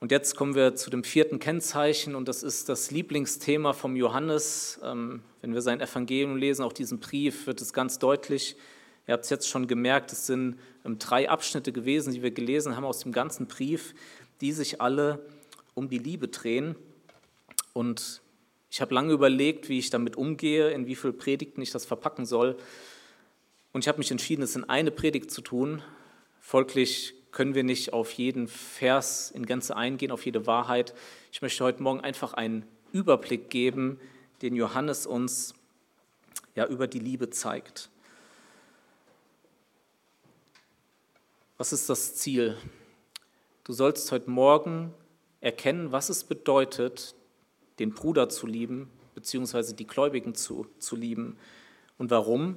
Und 0.00 0.12
jetzt 0.12 0.36
kommen 0.36 0.54
wir 0.54 0.76
zu 0.76 0.90
dem 0.90 1.02
vierten 1.02 1.40
Kennzeichen 1.40 2.14
und 2.14 2.28
das 2.28 2.44
ist 2.44 2.68
das 2.68 2.92
Lieblingsthema 2.92 3.72
vom 3.72 3.96
Johannes. 3.96 4.78
Ähm, 4.84 5.22
wenn 5.40 5.54
wir 5.54 5.60
sein 5.60 5.80
Evangelium 5.80 6.36
lesen, 6.36 6.62
auch 6.62 6.72
diesen 6.72 7.00
Brief, 7.00 7.48
wird 7.48 7.60
es 7.60 7.72
ganz 7.72 7.98
deutlich. 7.98 8.54
Ihr 9.08 9.14
habt 9.14 9.24
es 9.24 9.30
jetzt 9.30 9.48
schon 9.48 9.66
gemerkt, 9.66 10.12
es 10.12 10.28
sind 10.28 10.60
ähm, 10.84 11.00
drei 11.00 11.28
Abschnitte 11.28 11.72
gewesen, 11.72 12.12
die 12.12 12.22
wir 12.22 12.30
gelesen 12.30 12.76
haben 12.76 12.84
aus 12.84 13.00
dem 13.00 13.10
ganzen 13.10 13.48
Brief, 13.48 13.92
die 14.40 14.52
sich 14.52 14.80
alle 14.80 15.26
um 15.74 15.88
die 15.88 15.98
Liebe 15.98 16.28
drehen. 16.28 16.76
Und 17.72 18.22
ich 18.70 18.80
habe 18.80 18.94
lange 18.94 19.12
überlegt, 19.12 19.68
wie 19.68 19.80
ich 19.80 19.90
damit 19.90 20.14
umgehe, 20.14 20.70
in 20.70 20.86
wie 20.86 20.94
viele 20.94 21.12
Predigten 21.12 21.60
ich 21.60 21.72
das 21.72 21.86
verpacken 21.86 22.24
soll. 22.24 22.56
Und 23.72 23.80
ich 23.80 23.88
habe 23.88 23.98
mich 23.98 24.12
entschieden, 24.12 24.42
es 24.42 24.54
in 24.54 24.62
eine 24.68 24.92
Predigt 24.92 25.32
zu 25.32 25.40
tun. 25.40 25.82
Folglich 26.40 27.14
können 27.38 27.54
wir 27.54 27.62
nicht 27.62 27.92
auf 27.92 28.10
jeden 28.14 28.48
Vers 28.48 29.30
in 29.30 29.46
Gänze 29.46 29.76
eingehen, 29.76 30.10
auf 30.10 30.26
jede 30.26 30.48
Wahrheit. 30.48 30.92
Ich 31.30 31.40
möchte 31.40 31.62
heute 31.62 31.80
Morgen 31.84 32.00
einfach 32.00 32.34
einen 32.34 32.66
Überblick 32.90 33.48
geben, 33.48 34.00
den 34.42 34.56
Johannes 34.56 35.06
uns 35.06 35.54
ja 36.56 36.66
über 36.66 36.88
die 36.88 36.98
Liebe 36.98 37.30
zeigt. 37.30 37.90
Was 41.58 41.72
ist 41.72 41.88
das 41.88 42.16
Ziel? 42.16 42.56
Du 43.62 43.72
sollst 43.72 44.10
heute 44.10 44.28
Morgen 44.28 44.92
erkennen, 45.40 45.92
was 45.92 46.08
es 46.08 46.24
bedeutet, 46.24 47.14
den 47.78 47.94
Bruder 47.94 48.28
zu 48.28 48.48
lieben, 48.48 48.90
beziehungsweise 49.14 49.74
die 49.74 49.86
Gläubigen 49.86 50.34
zu, 50.34 50.66
zu 50.80 50.96
lieben. 50.96 51.38
Und 51.98 52.10
warum? 52.10 52.56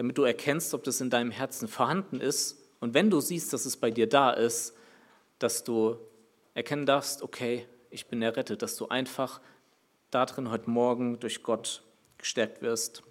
damit 0.00 0.16
du 0.16 0.22
erkennst, 0.22 0.72
ob 0.72 0.82
das 0.84 1.02
in 1.02 1.10
deinem 1.10 1.30
Herzen 1.30 1.68
vorhanden 1.68 2.22
ist. 2.22 2.56
Und 2.80 2.94
wenn 2.94 3.10
du 3.10 3.20
siehst, 3.20 3.52
dass 3.52 3.66
es 3.66 3.76
bei 3.76 3.90
dir 3.90 4.08
da 4.08 4.30
ist, 4.30 4.74
dass 5.38 5.64
du 5.64 5.96
erkennen 6.54 6.86
darfst, 6.86 7.22
okay, 7.22 7.66
ich 7.90 8.06
bin 8.06 8.22
errettet, 8.22 8.62
dass 8.62 8.76
du 8.76 8.88
einfach 8.88 9.40
darin 10.10 10.50
heute 10.50 10.70
Morgen 10.70 11.20
durch 11.20 11.42
Gott 11.42 11.82
gestärkt 12.18 12.62
wirst. 12.62 13.02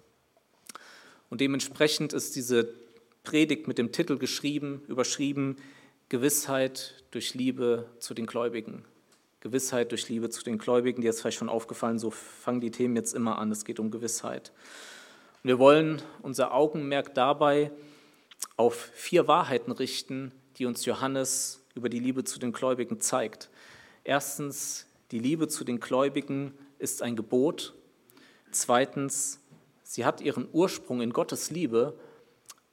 Und 1.28 1.40
dementsprechend 1.40 2.12
ist 2.12 2.36
diese 2.36 2.74
Predigt 3.22 3.68
mit 3.68 3.78
dem 3.78 3.92
Titel 3.92 4.18
geschrieben, 4.18 4.82
überschrieben, 4.88 5.56
Gewissheit 6.08 7.04
durch 7.12 7.34
Liebe 7.34 7.88
zu 7.98 8.14
den 8.14 8.26
Gläubigen. 8.26 8.84
Gewissheit 9.40 9.92
durch 9.92 10.08
Liebe 10.08 10.28
zu 10.28 10.42
den 10.42 10.58
Gläubigen, 10.58 11.00
dir 11.00 11.10
ist 11.10 11.20
vielleicht 11.20 11.38
schon 11.38 11.48
aufgefallen, 11.48 11.98
so 11.98 12.10
fangen 12.10 12.60
die 12.60 12.70
Themen 12.70 12.96
jetzt 12.96 13.14
immer 13.14 13.38
an, 13.38 13.50
es 13.50 13.64
geht 13.64 13.80
um 13.80 13.90
Gewissheit. 13.90 14.52
Wir 15.42 15.58
wollen 15.58 16.02
unser 16.20 16.52
Augenmerk 16.52 17.14
dabei 17.14 17.70
auf 18.60 18.90
vier 18.92 19.26
Wahrheiten 19.26 19.72
richten, 19.72 20.32
die 20.58 20.66
uns 20.66 20.84
Johannes 20.84 21.64
über 21.74 21.88
die 21.88 21.98
Liebe 21.98 22.24
zu 22.24 22.38
den 22.38 22.52
Gläubigen 22.52 23.00
zeigt. 23.00 23.48
Erstens, 24.04 24.86
die 25.12 25.18
Liebe 25.18 25.48
zu 25.48 25.64
den 25.64 25.80
Gläubigen 25.80 26.52
ist 26.78 27.00
ein 27.00 27.16
Gebot. 27.16 27.72
Zweitens, 28.50 29.40
sie 29.82 30.04
hat 30.04 30.20
ihren 30.20 30.46
Ursprung 30.52 31.00
in 31.00 31.14
Gottes 31.14 31.50
Liebe. 31.50 31.98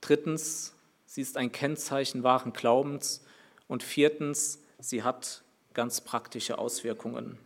Drittens, 0.02 0.76
sie 1.06 1.22
ist 1.22 1.38
ein 1.38 1.54
Kennzeichen 1.54 2.22
wahren 2.22 2.52
Glaubens. 2.52 3.24
Und 3.70 3.82
viertens, 3.82 4.60
sie 4.80 5.04
hat 5.04 5.42
ganz 5.74 6.02
praktische 6.02 6.58
Auswirkungen. 6.58 7.38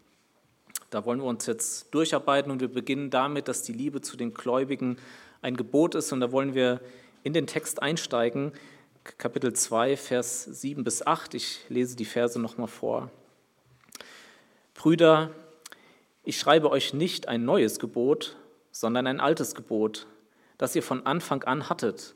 Da 0.90 1.06
wollen 1.06 1.20
wir 1.20 1.28
uns 1.28 1.46
jetzt 1.46 1.94
durcharbeiten 1.94 2.52
und 2.52 2.60
wir 2.60 2.74
beginnen 2.74 3.12
damit, 3.12 3.48
dass 3.48 3.62
die 3.62 3.74
Liebe 3.74 4.02
zu 4.02 4.18
den 4.18 4.34
Gläubigen 4.34 4.98
ein 5.44 5.56
Gebot 5.56 5.94
ist. 5.94 6.12
Und 6.12 6.22
da 6.22 6.32
wollen 6.32 6.56
wir 6.56 6.82
in 7.24 7.34
den 7.34 7.48
Text 7.48 7.82
einsteigen, 7.82 8.52
Kapitel 9.18 9.54
2, 9.54 9.98
Vers 9.98 10.44
7 10.44 10.84
bis 10.84 11.06
8. 11.06 11.34
Ich 11.34 11.62
lese 11.70 11.96
die 11.96 12.06
Verse 12.06 12.40
nochmal 12.40 12.68
vor. 12.68 13.10
Brüder, 14.74 15.32
ich 16.24 16.38
schreibe 16.38 16.70
euch 16.70 16.94
nicht 16.94 17.28
ein 17.28 17.46
neues 17.46 17.80
Gebot, 17.80 18.38
sondern 18.72 19.08
ein 19.08 19.20
altes 19.20 19.56
Gebot, 19.56 20.08
das 20.58 20.76
ihr 20.76 20.84
von 20.84 21.06
Anfang 21.06 21.44
an 21.44 21.70
hattet. 21.70 22.16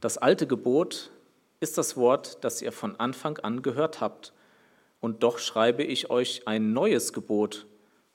Das 0.00 0.18
alte 0.18 0.46
Gebot 0.46 1.10
ist 1.60 1.78
das 1.78 1.96
Wort, 1.96 2.42
das 2.44 2.62
ihr 2.62 2.72
von 2.72 2.98
Anfang 2.98 3.38
an 3.38 3.62
gehört 3.62 4.00
habt. 4.00 4.32
Und 5.00 5.22
doch 5.22 5.38
schreibe 5.38 5.82
ich 5.82 6.10
euch 6.10 6.46
ein 6.46 6.72
neues 6.72 7.12
Gebot, 7.12 7.66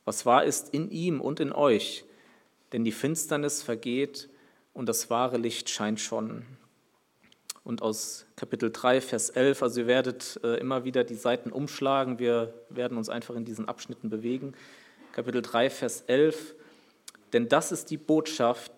was 0.05 0.25
wahr 0.25 0.43
ist 0.43 0.73
in 0.73 0.89
ihm 0.89 1.19
und 1.19 1.39
in 1.39 1.51
euch, 1.51 2.05
denn 2.71 2.83
die 2.83 2.91
Finsternis 2.91 3.61
vergeht 3.61 4.29
und 4.77 4.87
das 4.87 5.09
wahre 5.09 5.37
Licht 5.37 5.71
scheint 5.71 5.99
schon. 5.99 6.45
Und 7.63 7.81
aus 7.81 8.27
Kapitel 8.35 8.71
3, 8.71 9.01
Vers 9.01 9.31
11, 9.31 9.63
also 9.63 9.81
ihr 9.81 9.87
werdet 9.87 10.39
äh, 10.43 10.59
immer 10.59 10.83
wieder 10.83 11.03
die 11.03 11.15
Seiten 11.15 11.51
umschlagen, 11.51 12.19
wir 12.19 12.53
werden 12.69 12.95
uns 12.95 13.09
einfach 13.09 13.35
in 13.35 13.43
diesen 13.43 13.67
Abschnitten 13.67 14.11
bewegen. 14.11 14.53
Kapitel 15.13 15.41
3, 15.41 15.71
Vers 15.71 16.03
11, 16.05 16.53
denn 17.33 17.49
das 17.49 17.71
ist 17.71 17.89
die 17.89 17.97
Botschaft, 17.97 18.71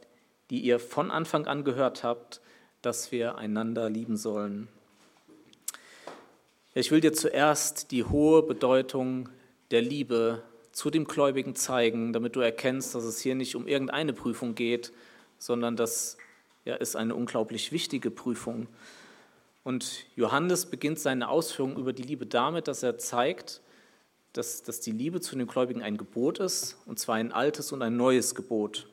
die 0.49 0.61
ihr 0.61 0.79
von 0.79 1.11
Anfang 1.11 1.47
an 1.47 1.65
gehört 1.65 2.05
habt, 2.05 2.39
dass 2.81 3.11
wir 3.11 3.37
einander 3.37 3.89
lieben 3.89 4.15
sollen. 4.15 4.69
Ich 6.73 6.91
will 6.91 7.01
dir 7.01 7.11
zuerst 7.11 7.91
die 7.91 8.05
hohe 8.05 8.41
Bedeutung 8.43 9.27
der 9.71 9.81
Liebe 9.81 10.43
zu 10.71 10.89
dem 10.89 11.03
Gläubigen 11.03 11.55
zeigen, 11.55 12.13
damit 12.13 12.37
du 12.37 12.39
erkennst, 12.39 12.95
dass 12.95 13.03
es 13.03 13.19
hier 13.19 13.35
nicht 13.35 13.57
um 13.57 13.67
irgendeine 13.67 14.13
Prüfung 14.13 14.55
geht, 14.55 14.93
sondern 15.39 15.75
dass 15.75 16.17
ja, 16.65 16.75
es 16.75 16.95
eine 16.95 17.15
unglaublich 17.15 17.71
wichtige 17.71 18.11
Prüfung. 18.11 18.67
Und 19.63 20.05
Johannes 20.15 20.67
beginnt 20.67 20.99
seine 20.99 21.29
Ausführungen 21.29 21.77
über 21.77 21.93
die 21.93 22.03
Liebe 22.03 22.25
damit, 22.25 22.67
dass 22.67 22.83
er 22.83 22.97
zeigt, 22.97 23.61
dass, 24.33 24.61
dass 24.61 24.79
die 24.79 24.91
Liebe 24.91 25.21
zu 25.21 25.35
den 25.35 25.47
Gläubigen 25.47 25.81
ein 25.81 25.97
Gebot 25.97 26.39
ist, 26.39 26.77
und 26.85 26.99
zwar 26.99 27.15
ein 27.15 27.31
altes 27.31 27.71
und 27.71 27.81
ein 27.81 27.97
neues 27.97 28.35
Gebot. 28.35 28.87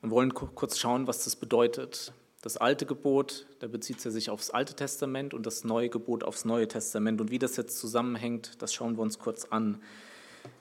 Wir 0.00 0.10
wollen 0.10 0.34
kurz 0.34 0.78
schauen, 0.78 1.06
was 1.06 1.24
das 1.24 1.36
bedeutet. 1.36 2.12
Das 2.42 2.56
alte 2.56 2.86
Gebot, 2.86 3.46
da 3.58 3.66
bezieht 3.66 4.02
er 4.04 4.10
sich 4.10 4.30
aufs 4.30 4.48
Alte 4.48 4.74
Testament 4.74 5.34
und 5.34 5.44
das 5.44 5.62
neue 5.62 5.90
Gebot 5.90 6.24
aufs 6.24 6.46
Neue 6.46 6.66
Testament. 6.68 7.20
Und 7.20 7.30
wie 7.30 7.38
das 7.38 7.56
jetzt 7.56 7.78
zusammenhängt, 7.78 8.62
das 8.62 8.72
schauen 8.72 8.96
wir 8.96 9.02
uns 9.02 9.18
kurz 9.18 9.44
an. 9.44 9.82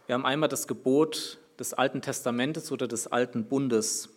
Wir 0.06 0.16
haben 0.16 0.26
einmal 0.26 0.50
das 0.50 0.68
Gebot 0.68 1.40
des 1.60 1.74
Alten 1.74 2.02
Testamentes 2.02 2.72
oder 2.72 2.88
des 2.88 3.08
Alten 3.08 3.46
Bundes. 3.46 4.10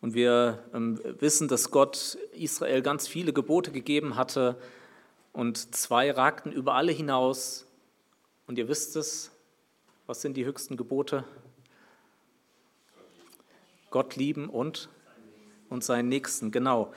Und 0.00 0.14
wir 0.14 0.62
ähm, 0.74 1.00
wissen, 1.18 1.48
dass 1.48 1.70
Gott 1.70 2.18
Israel 2.32 2.82
ganz 2.82 3.08
viele 3.08 3.32
Gebote 3.32 3.72
gegeben 3.72 4.16
hatte 4.16 4.56
und 5.32 5.74
zwei 5.74 6.10
ragten 6.10 6.52
über 6.52 6.74
alle 6.74 6.92
hinaus. 6.92 7.66
Und 8.46 8.58
ihr 8.58 8.68
wisst 8.68 8.96
es, 8.96 9.30
was 10.06 10.20
sind 10.20 10.36
die 10.36 10.44
höchsten 10.44 10.76
Gebote? 10.76 11.24
Gott 13.90 14.16
lieben 14.16 14.48
und, 14.48 14.88
und 15.68 15.84
seinen 15.84 16.08
Nächsten, 16.08 16.50
genau. 16.50 16.92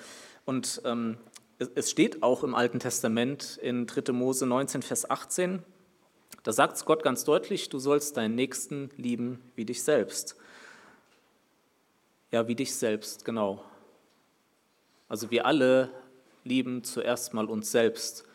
Und 0.46 0.82
ähm, 0.86 1.18
es 1.76 1.90
steht 1.90 2.24
auch 2.24 2.44
im 2.44 2.56
Alten 2.56 2.80
Testament 2.80 3.58
in 3.62 3.86
3. 3.86 4.12
Mose 4.12 4.46
19, 4.46 4.82
Vers 4.82 5.10
18, 5.10 5.64
da 6.44 6.52
sagt 6.52 6.84
Gott 6.86 7.04
ganz 7.04 7.24
deutlich, 7.24 7.70
du 7.70 7.80
sollst 7.80 8.18
deinen 8.18 8.36
Nächsten 8.36 8.90
lieben 8.98 9.42
wie 9.56 9.66
dich 9.66 9.82
selbst. 9.84 10.36
Ja, 12.32 12.48
wie 12.48 12.56
dich 12.56 12.76
selbst, 12.76 13.26
genau. 13.26 13.64
Also 15.08 15.32
wir 15.32 15.46
alle 15.46 15.90
lieben 16.44 16.84
zuerst 16.84 17.34
mal 17.34 17.46
uns 17.46 17.72
selbst. 17.72 18.26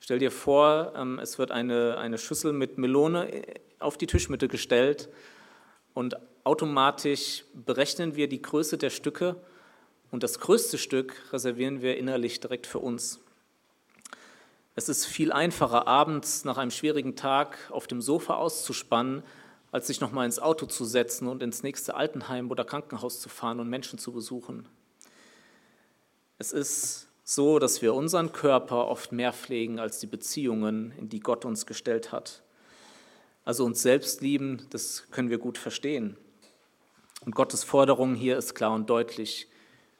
Stell 0.00 0.18
dir 0.18 0.30
vor, 0.30 0.92
ähm, 0.96 1.18
es 1.20 1.38
wird 1.38 1.50
eine, 1.50 1.98
eine 1.98 2.18
Schüssel 2.18 2.52
mit 2.52 2.78
Melone 2.78 3.32
äh, 3.32 3.54
auf 3.78 3.96
die 3.96 4.06
Tischmitte 4.06 4.48
gestellt 4.48 5.08
und 5.94 6.16
automatisch 6.44 7.44
berechnen 7.54 8.16
wir 8.16 8.28
die 8.28 8.42
Größe 8.42 8.78
der 8.78 8.90
Stücke 8.90 9.36
und 10.10 10.22
das 10.22 10.40
größte 10.40 10.78
Stück 10.78 11.14
reservieren 11.32 11.82
wir 11.82 11.96
innerlich 11.96 12.40
direkt 12.40 12.66
für 12.66 12.78
uns. 12.78 13.20
Es 14.80 14.88
ist 14.88 15.04
viel 15.04 15.30
einfacher, 15.30 15.86
abends 15.86 16.46
nach 16.46 16.56
einem 16.56 16.70
schwierigen 16.70 17.14
Tag 17.14 17.58
auf 17.68 17.86
dem 17.86 18.00
Sofa 18.00 18.36
auszuspannen, 18.36 19.22
als 19.72 19.88
sich 19.88 20.00
nochmal 20.00 20.24
ins 20.24 20.38
Auto 20.38 20.64
zu 20.64 20.86
setzen 20.86 21.28
und 21.28 21.42
ins 21.42 21.62
nächste 21.62 21.96
Altenheim 21.96 22.50
oder 22.50 22.64
Krankenhaus 22.64 23.20
zu 23.20 23.28
fahren 23.28 23.60
und 23.60 23.68
Menschen 23.68 23.98
zu 23.98 24.10
besuchen. 24.10 24.66
Es 26.38 26.52
ist 26.52 27.08
so, 27.24 27.58
dass 27.58 27.82
wir 27.82 27.92
unseren 27.92 28.32
Körper 28.32 28.88
oft 28.88 29.12
mehr 29.12 29.34
pflegen 29.34 29.78
als 29.78 29.98
die 29.98 30.06
Beziehungen, 30.06 30.94
in 30.96 31.10
die 31.10 31.20
Gott 31.20 31.44
uns 31.44 31.66
gestellt 31.66 32.10
hat. 32.10 32.42
Also 33.44 33.66
uns 33.66 33.82
selbst 33.82 34.22
lieben, 34.22 34.66
das 34.70 35.10
können 35.10 35.28
wir 35.28 35.36
gut 35.36 35.58
verstehen. 35.58 36.16
Und 37.26 37.34
Gottes 37.34 37.64
Forderung 37.64 38.14
hier 38.14 38.38
ist 38.38 38.54
klar 38.54 38.72
und 38.72 38.88
deutlich. 38.88 39.46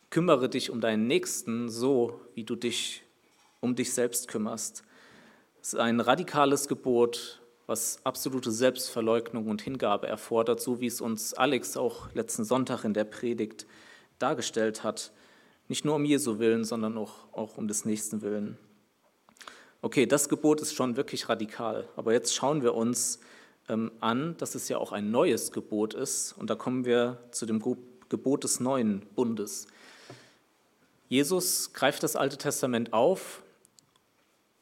Kümmere 0.08 0.48
dich 0.48 0.70
um 0.70 0.80
deinen 0.80 1.06
Nächsten 1.06 1.68
so, 1.68 2.22
wie 2.34 2.44
du 2.44 2.56
dich 2.56 3.02
um 3.60 3.74
dich 3.74 3.92
selbst 3.92 4.28
kümmerst. 4.28 4.82
Es 5.62 5.74
ist 5.74 5.78
ein 5.78 6.00
radikales 6.00 6.68
Gebot, 6.68 7.40
was 7.66 8.00
absolute 8.04 8.50
Selbstverleugnung 8.50 9.46
und 9.46 9.62
Hingabe 9.62 10.08
erfordert, 10.08 10.60
so 10.60 10.80
wie 10.80 10.86
es 10.86 11.00
uns 11.00 11.34
Alex 11.34 11.76
auch 11.76 12.12
letzten 12.14 12.44
Sonntag 12.44 12.84
in 12.84 12.94
der 12.94 13.04
Predigt 13.04 13.66
dargestellt 14.18 14.82
hat. 14.82 15.12
Nicht 15.68 15.84
nur 15.84 15.94
um 15.94 16.04
Jesu 16.04 16.38
Willen, 16.38 16.64
sondern 16.64 16.98
auch, 16.98 17.32
auch 17.32 17.58
um 17.58 17.68
des 17.68 17.84
Nächsten 17.84 18.22
Willen. 18.22 18.58
Okay, 19.82 20.04
das 20.06 20.28
Gebot 20.28 20.60
ist 20.60 20.74
schon 20.74 20.96
wirklich 20.96 21.28
radikal, 21.28 21.88
aber 21.96 22.12
jetzt 22.12 22.34
schauen 22.34 22.62
wir 22.62 22.74
uns 22.74 23.20
ähm, 23.68 23.92
an, 24.00 24.36
dass 24.36 24.54
es 24.54 24.68
ja 24.68 24.78
auch 24.78 24.92
ein 24.92 25.10
neues 25.10 25.52
Gebot 25.52 25.94
ist 25.94 26.32
und 26.32 26.50
da 26.50 26.54
kommen 26.54 26.84
wir 26.84 27.18
zu 27.30 27.46
dem 27.46 27.62
Gebot 28.08 28.44
des 28.44 28.60
neuen 28.60 29.06
Bundes. 29.14 29.68
Jesus 31.08 31.72
greift 31.72 32.02
das 32.02 32.16
Alte 32.16 32.36
Testament 32.36 32.92
auf 32.92 33.42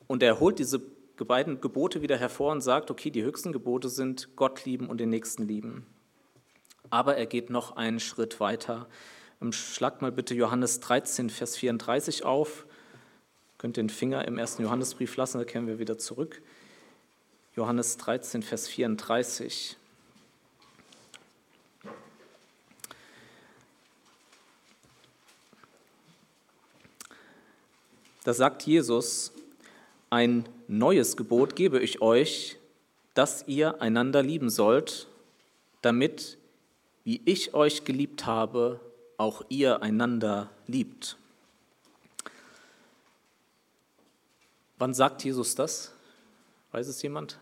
und 0.09 0.23
er 0.23 0.41
holt 0.41 0.59
diese 0.59 0.81
beiden 1.17 1.61
Gebote 1.61 2.03
wieder 2.03 2.17
hervor 2.17 2.53
und 2.53 2.61
sagt, 2.61 2.91
okay, 2.91 3.11
die 3.11 3.23
höchsten 3.23 3.53
Gebote 3.53 3.89
sind 3.89 4.35
Gott 4.35 4.65
lieben 4.65 4.89
und 4.89 4.99
den 4.99 5.11
Nächsten 5.11 5.47
lieben. 5.47 5.87
Aber 6.91 7.17
er 7.17 7.27
geht 7.27 7.51
noch 7.51 7.77
einen 7.77 8.01
Schritt 8.01 8.41
weiter. 8.41 8.89
Ähm, 9.41 9.53
Schlag 9.53 10.03
mal 10.03 10.11
bitte 10.11 10.35
Johannes 10.35 10.81
13, 10.81 11.31
Vers 11.31 11.57
34 11.57 12.25
auf. 12.25 12.67
Ihr 12.67 13.59
könnt 13.59 13.77
den 13.77 13.91
Finger 13.91 14.27
im 14.27 14.39
ersten 14.39 14.63
Johannesbrief 14.63 15.17
lassen, 15.17 15.39
da 15.39 15.45
kehren 15.45 15.67
wir 15.67 15.79
wieder 15.79 15.99
zurück. 15.99 16.41
Johannes 17.55 17.97
13, 17.97 18.43
Vers 18.43 18.69
34. 18.69 19.77
Da 28.25 28.35
sagt 28.35 28.63
Jesus, 28.65 29.33
ein 30.11 30.49
neues 30.69 31.17
Gebot 31.17 31.57
gebe 31.57 31.81
ich 31.81 32.01
euch, 32.01 32.57
dass 33.15 33.47
ihr 33.47 33.83
einander 33.83 34.23
lieben 34.23 34.51
sollt, 34.51 35.09
damit, 35.83 36.39
wie 37.05 37.21
ich 37.25 37.55
euch 37.55 37.85
geliebt 37.85 38.27
habe, 38.27 38.81
auch 39.17 39.43
ihr 39.49 39.83
einander 39.83 40.51
liebt. 40.67 41.17
Wann 44.79 44.95
sagt 44.95 45.25
Jesus 45.25 45.55
das? 45.55 45.93
Weiß 46.71 46.87
es 46.87 47.03
jemand? 47.03 47.39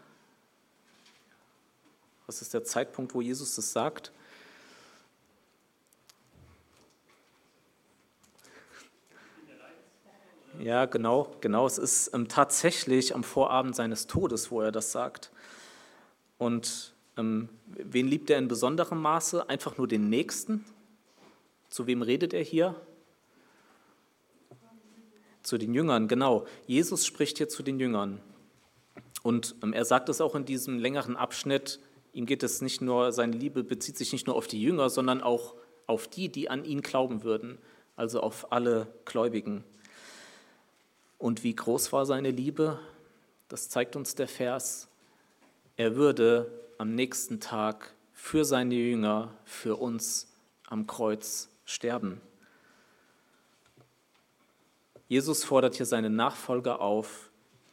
Was 2.26 2.42
ist 2.42 2.54
der 2.54 2.64
Zeitpunkt, 2.64 3.14
wo 3.14 3.20
Jesus 3.20 3.54
das 3.54 3.72
sagt? 3.72 4.10
Ja, 10.60 10.86
genau, 10.86 11.30
genau. 11.40 11.66
Es 11.66 11.78
ist 11.78 12.12
ähm, 12.14 12.28
tatsächlich 12.28 13.14
am 13.14 13.24
Vorabend 13.24 13.76
seines 13.76 14.06
Todes, 14.06 14.50
wo 14.50 14.60
er 14.60 14.72
das 14.72 14.92
sagt. 14.92 15.30
Und 16.38 16.94
ähm, 17.16 17.48
wen 17.66 18.06
liebt 18.06 18.30
er 18.30 18.38
in 18.38 18.48
besonderem 18.48 19.00
Maße? 19.00 19.48
Einfach 19.48 19.76
nur 19.76 19.88
den 19.88 20.08
Nächsten? 20.08 20.64
Zu 21.68 21.86
wem 21.86 22.02
redet 22.02 22.32
er 22.32 22.42
hier? 22.42 22.74
Zu 25.42 25.58
den 25.58 25.74
Jüngern, 25.74 26.08
genau. 26.08 26.46
Jesus 26.66 27.06
spricht 27.06 27.36
hier 27.38 27.48
zu 27.48 27.62
den 27.62 27.78
Jüngern. 27.78 28.20
Und 29.22 29.56
ähm, 29.62 29.72
er 29.72 29.84
sagt 29.84 30.08
es 30.08 30.20
auch 30.20 30.34
in 30.34 30.44
diesem 30.44 30.78
längeren 30.78 31.16
Abschnitt, 31.16 31.80
ihm 32.12 32.26
geht 32.26 32.42
es 32.42 32.62
nicht 32.62 32.80
nur, 32.80 33.12
seine 33.12 33.36
Liebe 33.36 33.62
bezieht 33.62 33.98
sich 33.98 34.12
nicht 34.12 34.26
nur 34.26 34.36
auf 34.36 34.46
die 34.46 34.62
Jünger, 34.62 34.88
sondern 34.88 35.20
auch 35.20 35.54
auf 35.86 36.08
die, 36.08 36.28
die 36.28 36.48
an 36.48 36.64
ihn 36.64 36.80
glauben 36.80 37.22
würden, 37.24 37.58
also 37.94 38.20
auf 38.20 38.52
alle 38.52 38.86
Gläubigen. 39.04 39.64
Und 41.18 41.42
wie 41.44 41.54
groß 41.54 41.92
war 41.92 42.06
seine 42.06 42.30
Liebe? 42.30 42.78
Das 43.48 43.68
zeigt 43.68 43.96
uns 43.96 44.14
der 44.14 44.28
Vers. 44.28 44.88
Er 45.76 45.96
würde 45.96 46.50
am 46.78 46.94
nächsten 46.94 47.40
Tag 47.40 47.94
für 48.12 48.44
seine 48.44 48.74
Jünger, 48.74 49.34
für 49.44 49.76
uns 49.76 50.28
am 50.66 50.86
Kreuz 50.86 51.48
sterben. 51.64 52.20
Jesus 55.08 55.44
fordert 55.44 55.76
hier 55.76 55.86
seine 55.86 56.10
Nachfolger 56.10 56.80
auf, 56.80 57.30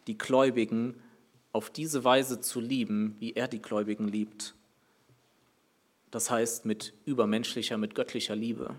die 0.08 0.18
Gläubigen 0.18 1.02
auf 1.52 1.70
diese 1.70 2.04
Weise 2.04 2.42
zu 2.42 2.60
lieben, 2.60 3.16
wie 3.20 3.34
er 3.34 3.48
die 3.48 3.62
Gläubigen 3.62 4.08
liebt. 4.08 4.54
Das 6.12 6.30
heißt 6.30 6.66
mit 6.66 6.94
übermenschlicher, 7.06 7.78
mit 7.78 7.96
göttlicher 7.96 8.36
Liebe. 8.36 8.76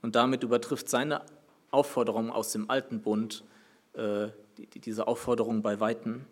Und 0.00 0.14
damit 0.14 0.42
übertrifft 0.42 0.88
seine 0.88 1.22
Aufforderung 1.70 2.30
aus 2.30 2.52
dem 2.52 2.70
alten 2.70 3.00
Bund, 3.00 3.44
äh, 3.94 4.28
diese 4.74 5.06
Aufforderung 5.06 5.62
bei 5.62 5.80
Weitem. 5.80 6.24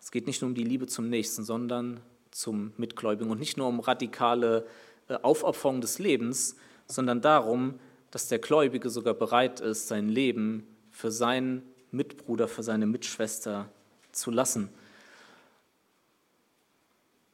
Es 0.00 0.10
geht 0.10 0.26
nicht 0.26 0.40
nur 0.42 0.48
um 0.48 0.54
die 0.54 0.64
Liebe 0.64 0.86
zum 0.86 1.08
Nächsten, 1.08 1.44
sondern 1.44 2.00
zum 2.30 2.72
Mitgläubigen 2.76 3.30
und 3.30 3.40
nicht 3.40 3.56
nur 3.56 3.68
um 3.68 3.80
radikale 3.80 4.66
äh, 5.08 5.14
Aufopferung 5.14 5.80
des 5.80 5.98
Lebens, 5.98 6.56
sondern 6.86 7.20
darum, 7.20 7.78
dass 8.10 8.28
der 8.28 8.38
Gläubige 8.38 8.90
sogar 8.90 9.14
bereit 9.14 9.60
ist, 9.60 9.88
sein 9.88 10.08
Leben 10.08 10.66
für 10.90 11.10
seinen 11.10 11.62
Mitbruder, 11.90 12.48
für 12.48 12.62
seine 12.62 12.86
Mitschwester 12.86 13.68
zu 14.12 14.30
lassen. 14.30 14.70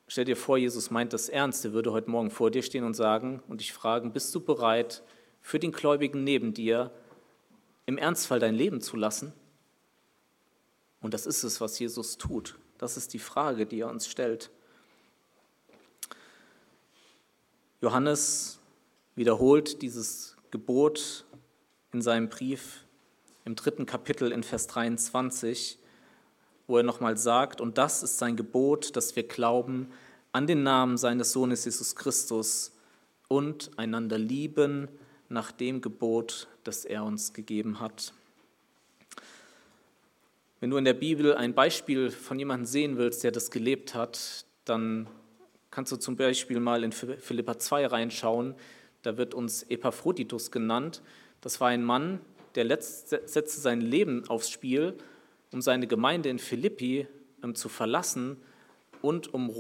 Stell 0.07 0.25
dir 0.25 0.37
vor, 0.37 0.59
Jesus 0.59 0.91
meint 0.91 1.13
das 1.13 1.29
ernst. 1.29 1.65
Er 1.65 1.73
würde 1.73 1.93
heute 1.93 2.11
Morgen 2.11 2.31
vor 2.31 2.51
dir 2.51 2.63
stehen 2.63 2.85
und 2.85 2.95
sagen 2.95 3.43
und 3.49 3.61
dich 3.61 3.73
fragen, 3.73 4.13
bist 4.13 4.35
du 4.35 4.41
bereit, 4.41 5.03
für 5.41 5.59
den 5.59 5.73
Gläubigen 5.73 6.25
neben 6.25 6.55
dir 6.55 6.91
im 7.87 7.99
Ernstfall 7.99 8.39
dein 8.39 8.55
Leben 8.55 8.81
zu 8.81 8.97
lassen? 8.97 9.33
Und 11.01 11.15
das 11.15 11.27
ist 11.27 11.43
es, 11.45 11.61
was 11.61 11.79
Jesus 11.79 12.17
tut. 12.17 12.59
Das 12.79 12.97
ist 12.97 13.13
die 13.13 13.19
Frage, 13.19 13.67
die 13.67 13.81
er 13.81 13.91
uns 13.91 14.09
stellt. 14.09 14.51
Johannes 17.81 18.59
wiederholt 19.15 19.83
dieses 19.83 20.37
Gebot 20.51 21.27
in 21.93 22.01
seinem 22.01 22.29
Brief 22.29 22.85
im 23.45 23.55
dritten 23.55 23.85
Kapitel 23.85 24.33
in 24.33 24.43
Vers 24.43 24.67
23, 24.69 25.79
wo 26.67 26.79
er 26.79 26.83
nochmal 26.83 27.19
sagt, 27.19 27.61
und 27.61 27.77
das 27.77 28.03
ist 28.03 28.19
sein 28.19 28.37
Gebot, 28.37 28.97
dass 28.97 29.15
wir 29.17 29.29
glauben 29.29 29.91
an 30.33 30.47
den 30.47 30.63
Namen 30.63 30.97
seines 30.97 31.33
Sohnes 31.33 31.65
Jesus 31.65 31.95
Christus 31.95 32.73
und 33.29 33.71
einander 33.77 34.19
lieben 34.19 34.89
nach 35.29 35.53
dem 35.53 35.81
Gebot, 35.81 36.49
das 36.65 36.85
er 36.85 37.05
uns 37.05 37.33
gegeben 37.33 37.81
hat. 37.81 38.13
Wenn 40.61 40.71
du 40.71 40.77
in 40.77 40.85
der 40.85 40.95
Bibel 40.95 41.35
ein 41.35 41.55
Beispiel 41.55 42.11
von 42.11 42.39
jemandem 42.39 42.67
sehen 42.67 42.97
willst, 42.97 43.23
der 43.25 43.33
das 43.33 43.51
gelebt 43.51 43.95
hat, 43.95 44.47
dann 44.65 45.07
kannst 45.71 45.93
du 45.93 45.97
zum 45.97 46.17
Beispiel 46.17 46.61
mal 46.61 46.85
in 46.85 46.93
Philippa 46.93 47.59
2 47.59 47.87
reinschauen. 47.87 48.55
Da 49.03 49.17
wird 49.17 49.35
uns 49.35 49.65
Epaphroditus 49.65 50.51
genannt. 50.51 51.03
Das 51.41 51.61
war 51.61 51.69
ein 51.69 51.85
Mann, 51.85 52.21
der 52.55 52.81
setzte 52.81 53.61
sein 53.61 53.81
Leben 53.81 54.29
aufs 54.29 54.49
Spiel, 54.49 54.97
um 55.53 55.61
seine 55.61 55.87
Gemeinde 55.87 56.31
in 56.31 56.39
Philippi 56.39 57.07
ähm, 57.43 57.55
zu 57.55 57.69
verlassen 57.69 58.39
und 59.03 59.35
um, 59.35 59.51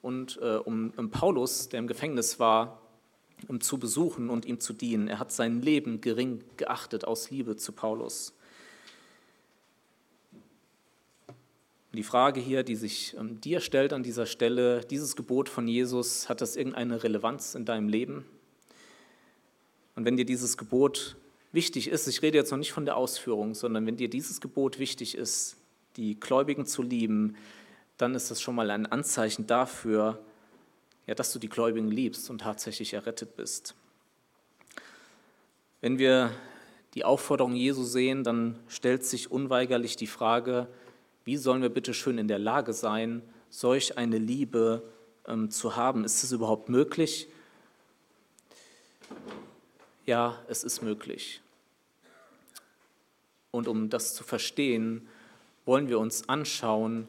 und, 0.00 0.38
äh, 0.40 0.56
um, 0.56 0.92
um 0.96 1.10
Paulus, 1.10 1.68
der 1.68 1.80
im 1.80 1.86
Gefängnis 1.86 2.38
war, 2.38 2.80
zu 3.60 3.78
besuchen 3.78 4.30
und 4.30 4.44
ihm 4.46 4.60
zu 4.60 4.72
dienen. 4.72 5.08
Er 5.08 5.18
hat 5.18 5.32
sein 5.32 5.60
Leben 5.60 6.00
gering 6.00 6.42
geachtet 6.56 7.04
aus 7.04 7.30
Liebe 7.30 7.56
zu 7.56 7.72
Paulus. 7.72 8.34
die 11.94 12.02
Frage 12.02 12.40
hier, 12.40 12.62
die 12.62 12.76
sich 12.76 13.16
ähm, 13.18 13.40
dir 13.40 13.60
stellt 13.60 13.92
an 13.92 14.02
dieser 14.02 14.26
Stelle, 14.26 14.80
dieses 14.80 15.16
Gebot 15.16 15.48
von 15.48 15.68
Jesus, 15.68 16.28
hat 16.28 16.40
das 16.40 16.56
irgendeine 16.56 17.02
Relevanz 17.02 17.54
in 17.54 17.64
deinem 17.64 17.88
Leben? 17.88 18.24
Und 19.94 20.04
wenn 20.04 20.16
dir 20.16 20.24
dieses 20.24 20.56
Gebot 20.56 21.16
wichtig 21.52 21.88
ist, 21.88 22.08
ich 22.08 22.22
rede 22.22 22.36
jetzt 22.36 22.50
noch 22.50 22.58
nicht 22.58 22.72
von 22.72 22.84
der 22.84 22.96
Ausführung, 22.96 23.54
sondern 23.54 23.86
wenn 23.86 23.96
dir 23.96 24.08
dieses 24.08 24.40
Gebot 24.40 24.78
wichtig 24.78 25.16
ist, 25.16 25.56
die 25.96 26.18
Gläubigen 26.18 26.66
zu 26.66 26.82
lieben, 26.82 27.36
dann 27.96 28.14
ist 28.14 28.30
das 28.30 28.40
schon 28.40 28.56
mal 28.56 28.70
ein 28.70 28.86
Anzeichen 28.86 29.46
dafür, 29.46 30.18
ja, 31.06 31.14
dass 31.14 31.32
du 31.32 31.38
die 31.38 31.48
Gläubigen 31.48 31.90
liebst 31.90 32.30
und 32.30 32.38
tatsächlich 32.38 32.94
errettet 32.94 33.36
bist. 33.36 33.74
Wenn 35.80 35.98
wir 35.98 36.30
die 36.94 37.04
Aufforderung 37.04 37.54
Jesu 37.54 37.82
sehen, 37.82 38.24
dann 38.24 38.58
stellt 38.68 39.04
sich 39.04 39.30
unweigerlich 39.30 39.96
die 39.96 40.06
Frage, 40.06 40.68
wie 41.24 41.36
sollen 41.36 41.62
wir 41.62 41.68
bitte 41.68 41.94
schön 41.94 42.18
in 42.18 42.28
der 42.28 42.38
Lage 42.38 42.72
sein, 42.72 43.22
solch 43.50 43.98
eine 43.98 44.18
Liebe 44.18 44.82
ähm, 45.26 45.50
zu 45.50 45.76
haben? 45.76 46.04
Ist 46.04 46.22
es 46.22 46.32
überhaupt 46.32 46.68
möglich? 46.68 47.28
Ja, 50.06 50.42
es 50.48 50.64
ist 50.64 50.82
möglich. 50.82 51.40
Und 53.50 53.68
um 53.68 53.88
das 53.88 54.14
zu 54.14 54.24
verstehen, 54.24 55.08
wollen 55.64 55.88
wir 55.88 55.98
uns 55.98 56.28
anschauen, 56.28 57.08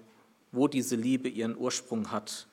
wo 0.52 0.68
diese 0.68 0.96
Liebe 0.96 1.28
ihren 1.28 1.58
Ursprung 1.58 2.12
hat. 2.12 2.48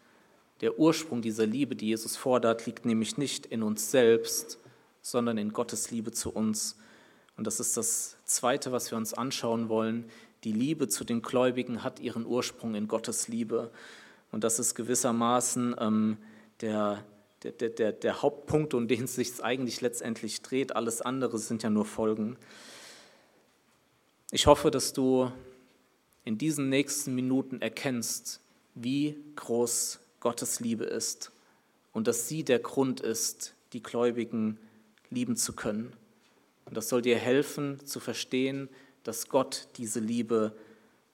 Der 0.63 0.79
Ursprung 0.79 1.23
dieser 1.23 1.45
Liebe, 1.45 1.75
die 1.75 1.89
Jesus 1.89 2.17
fordert, 2.17 2.67
liegt 2.67 2.87
nämlich 2.87 3.19
nicht 3.19 3.47
in 3.47 3.65
uns 3.65 3.91
selbst, 3.91 4.59
sondern 5.03 5.37
in 5.37 5.53
Gottes 5.53 5.91
Liebe 5.91 6.13
zu 6.13 6.31
uns. 6.31 6.77
Und 7.37 7.49
das 7.49 7.59
ist 7.59 7.77
das 7.77 8.17
Zweite, 8.25 8.71
was 8.71 8.91
wir 8.93 8.97
uns 8.97 9.13
anschauen 9.13 9.69
wollen. 9.69 10.05
Die 10.45 10.53
Liebe 10.53 10.87
zu 10.87 11.03
den 11.03 11.21
Gläubigen 11.21 11.83
hat 11.83 11.99
ihren 11.99 12.25
Ursprung 12.25 12.77
in 12.77 12.87
Gottes 12.87 13.27
Liebe. 13.27 13.73
Und 14.31 14.45
das 14.45 14.61
ist 14.61 14.77
gewissermaßen 14.77 15.75
ähm, 15.81 16.17
der, 16.61 17.05
der, 17.43 17.71
der, 17.71 17.93
der 17.93 18.23
Hauptpunkt, 18.23 18.73
um 18.75 18.87
den 18.87 19.05
es 19.05 19.17
sich 19.17 19.43
eigentlich 19.43 19.81
letztendlich 19.81 20.43
dreht. 20.43 20.77
Alles 20.77 21.03
andere 21.03 21.39
sind 21.39 21.65
ja 21.65 21.71
nur 21.71 21.87
Folgen. 21.87 22.37
Ich 24.31 24.47
hoffe, 24.47 24.71
dass 24.71 24.93
du 24.93 25.33
in 26.25 26.39
diesen 26.39 26.69
nächsten 26.69 27.17
Minuten 27.17 27.61
erkennst, 27.61 28.41
wie 28.75 29.19
groß 29.35 29.99
Gottes 30.23 30.61
Liebe 30.61 30.85
ist 30.85 31.33
und 31.93 32.07
dass 32.07 32.29
sie 32.29 32.45
der 32.45 32.61
Grund 32.61 33.01
ist, 33.01 33.55
die 33.73 33.83
Gläubigen 33.83 34.57
lieben 35.11 35.37
zu 35.37 35.53
können. 35.53 35.93
Und 36.65 36.77
das 36.77 36.89
soll 36.89 37.03
dir 37.03 37.19
helfen 37.19 37.85
zu 37.85 37.99
verstehen, 37.99 38.69
dass 39.03 39.29
Gott 39.29 39.67
diese 39.79 39.99
Liebe 39.99 40.57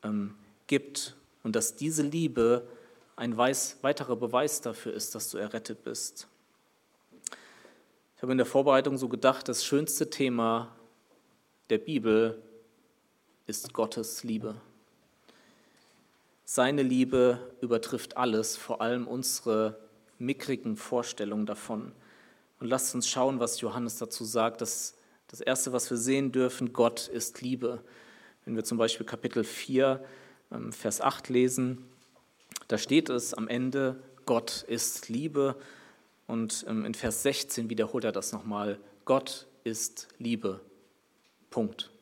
ähm, 0.04 0.34
gibt 0.66 1.16
und 1.42 1.56
dass 1.56 1.74
diese 1.74 2.02
Liebe 2.02 2.68
ein 3.16 3.34
weiß, 3.34 3.78
weiterer 3.80 4.14
Beweis 4.14 4.60
dafür 4.60 4.92
ist, 4.92 5.14
dass 5.14 5.30
du 5.30 5.38
errettet 5.38 5.84
bist. 5.84 6.28
Ich 8.14 8.22
habe 8.22 8.32
in 8.32 8.38
der 8.38 8.46
Vorbereitung 8.46 8.98
so 8.98 9.08
gedacht, 9.08 9.48
das 9.48 9.64
schönste 9.64 10.10
Thema 10.10 10.76
der 11.70 11.78
Bibel 11.78 12.42
ist 13.46 13.72
Gottes 13.72 14.22
Liebe. 14.22 14.60
Seine 16.58 16.82
Liebe 16.82 17.38
übertrifft 17.60 18.16
alles, 18.16 18.56
vor 18.56 18.80
allem 18.80 19.06
unsere 19.06 19.78
mickrigen 20.18 20.76
Vorstellungen 20.76 21.46
davon. 21.46 21.92
Und 22.58 22.66
lasst 22.66 22.96
uns 22.96 23.08
schauen, 23.08 23.38
was 23.38 23.60
Johannes 23.60 23.98
dazu 23.98 24.24
sagt. 24.24 24.60
Das, 24.60 24.96
das 25.28 25.40
Erste, 25.40 25.72
was 25.72 25.88
wir 25.88 25.96
sehen 25.96 26.32
dürfen, 26.32 26.72
Gott 26.72 27.06
ist 27.06 27.42
Liebe. 27.42 27.80
Wenn 28.44 28.56
wir 28.56 28.64
zum 28.64 28.76
Beispiel 28.76 29.06
Kapitel 29.06 29.44
4, 29.44 30.04
ähm, 30.50 30.72
Vers 30.72 31.00
8 31.00 31.28
lesen, 31.28 31.84
da 32.66 32.76
steht 32.76 33.08
es 33.08 33.34
am 33.34 33.46
Ende, 33.46 34.02
Gott 34.26 34.64
ist 34.66 35.08
Liebe. 35.08 35.54
Und 36.26 36.66
ähm, 36.68 36.84
in 36.84 36.94
Vers 36.94 37.22
16 37.22 37.70
wiederholt 37.70 38.02
er 38.02 38.10
das 38.10 38.32
nochmal, 38.32 38.80
Gott 39.04 39.46
ist 39.62 40.08
Liebe. 40.18 40.58
Punkt. 41.50 41.92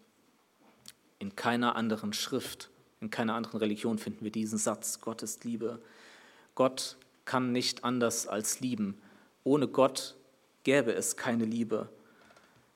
In 1.18 1.36
keiner 1.36 1.76
anderen 1.76 2.14
Schrift 2.14 2.70
in 3.00 3.10
keiner 3.10 3.34
anderen 3.34 3.58
Religion 3.58 3.98
finden 3.98 4.24
wir 4.24 4.32
diesen 4.32 4.58
Satz, 4.58 5.00
Gott 5.00 5.22
ist 5.22 5.44
Liebe. 5.44 5.80
Gott 6.54 6.96
kann 7.24 7.52
nicht 7.52 7.84
anders 7.84 8.26
als 8.26 8.60
lieben. 8.60 9.00
Ohne 9.44 9.68
Gott 9.68 10.16
gäbe 10.64 10.94
es 10.94 11.16
keine 11.16 11.44
Liebe. 11.44 11.88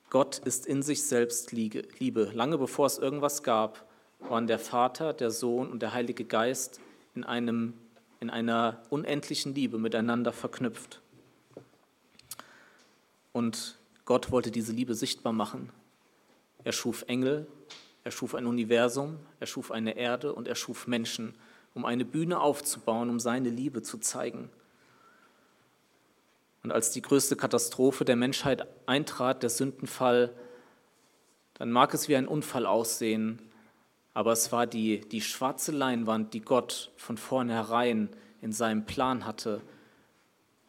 Gott 0.09 0.39
ist 0.39 0.65
in 0.65 0.83
sich 0.83 1.03
selbst 1.03 1.51
Liebe. 1.51 2.31
Lange 2.33 2.57
bevor 2.57 2.85
es 2.85 2.97
irgendwas 2.97 3.43
gab, 3.43 3.85
waren 4.19 4.45
der 4.45 4.59
Vater, 4.59 5.13
der 5.13 5.31
Sohn 5.31 5.71
und 5.71 5.81
der 5.81 5.93
Heilige 5.93 6.25
Geist 6.25 6.79
in, 7.15 7.23
einem, 7.23 7.73
in 8.19 8.29
einer 8.29 8.83
unendlichen 8.89 9.55
Liebe 9.55 9.77
miteinander 9.77 10.31
verknüpft. 10.33 11.01
Und 13.31 13.77
Gott 14.05 14.31
wollte 14.31 14.51
diese 14.51 14.73
Liebe 14.73 14.93
sichtbar 14.95 15.33
machen. 15.33 15.69
Er 16.63 16.73
schuf 16.73 17.03
Engel, 17.07 17.47
er 18.03 18.11
schuf 18.11 18.35
ein 18.35 18.45
Universum, 18.45 19.19
er 19.39 19.47
schuf 19.47 19.71
eine 19.71 19.97
Erde 19.97 20.33
und 20.33 20.47
er 20.47 20.55
schuf 20.55 20.87
Menschen, 20.87 21.35
um 21.73 21.85
eine 21.85 22.05
Bühne 22.05 22.39
aufzubauen, 22.39 23.09
um 23.09 23.19
seine 23.19 23.49
Liebe 23.49 23.81
zu 23.81 23.97
zeigen. 23.99 24.49
Und 26.63 26.71
als 26.71 26.91
die 26.91 27.01
größte 27.01 27.35
Katastrophe 27.35 28.05
der 28.05 28.15
Menschheit 28.15 28.67
eintrat, 28.85 29.43
der 29.43 29.49
Sündenfall, 29.49 30.33
dann 31.55 31.71
mag 31.71 31.93
es 31.93 32.07
wie 32.07 32.15
ein 32.15 32.27
Unfall 32.27 32.65
aussehen, 32.65 33.41
aber 34.13 34.31
es 34.31 34.51
war 34.51 34.67
die, 34.67 34.99
die 34.99 35.21
schwarze 35.21 35.71
Leinwand, 35.71 36.33
die 36.33 36.41
Gott 36.41 36.91
von 36.97 37.17
vornherein 37.17 38.09
in 38.41 38.51
seinem 38.51 38.85
Plan 38.85 39.25
hatte. 39.25 39.61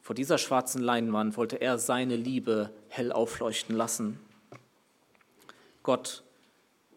Vor 0.01 0.15
dieser 0.15 0.39
schwarzen 0.39 0.83
Leinwand 0.83 1.37
wollte 1.37 1.61
er 1.61 1.79
seine 1.79 2.17
Liebe 2.17 2.71
hell 2.89 3.13
aufleuchten 3.13 3.75
lassen. 3.75 4.21
Gott 5.83 6.23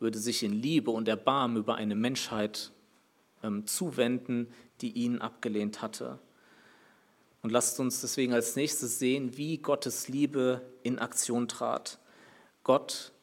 würde 0.05 0.19
sich 0.19 0.43
in 0.43 0.53
Liebe 0.53 0.91
und 0.91 1.07
Erbarmen 1.07 1.57
über 1.57 1.73
eine 1.77 1.95
Menschheit 1.95 2.71
ähm, 3.41 3.65
zuwenden, 3.65 4.53
die 4.81 4.91
ihn 4.91 5.19
abgelehnt 5.19 5.81
hatte. 5.81 6.19
Und 7.41 7.51
lasst 7.51 7.79
uns 7.79 8.01
deswegen 8.01 8.31
als 8.31 8.55
nächstes 8.55 8.99
sehen, 8.99 9.35
wie 9.35 9.57
Gottes 9.57 10.07
Liebe 10.07 10.61
in 10.83 10.99
Aktion 10.99 11.47
trat. 11.47 11.97
Gott 12.63 13.13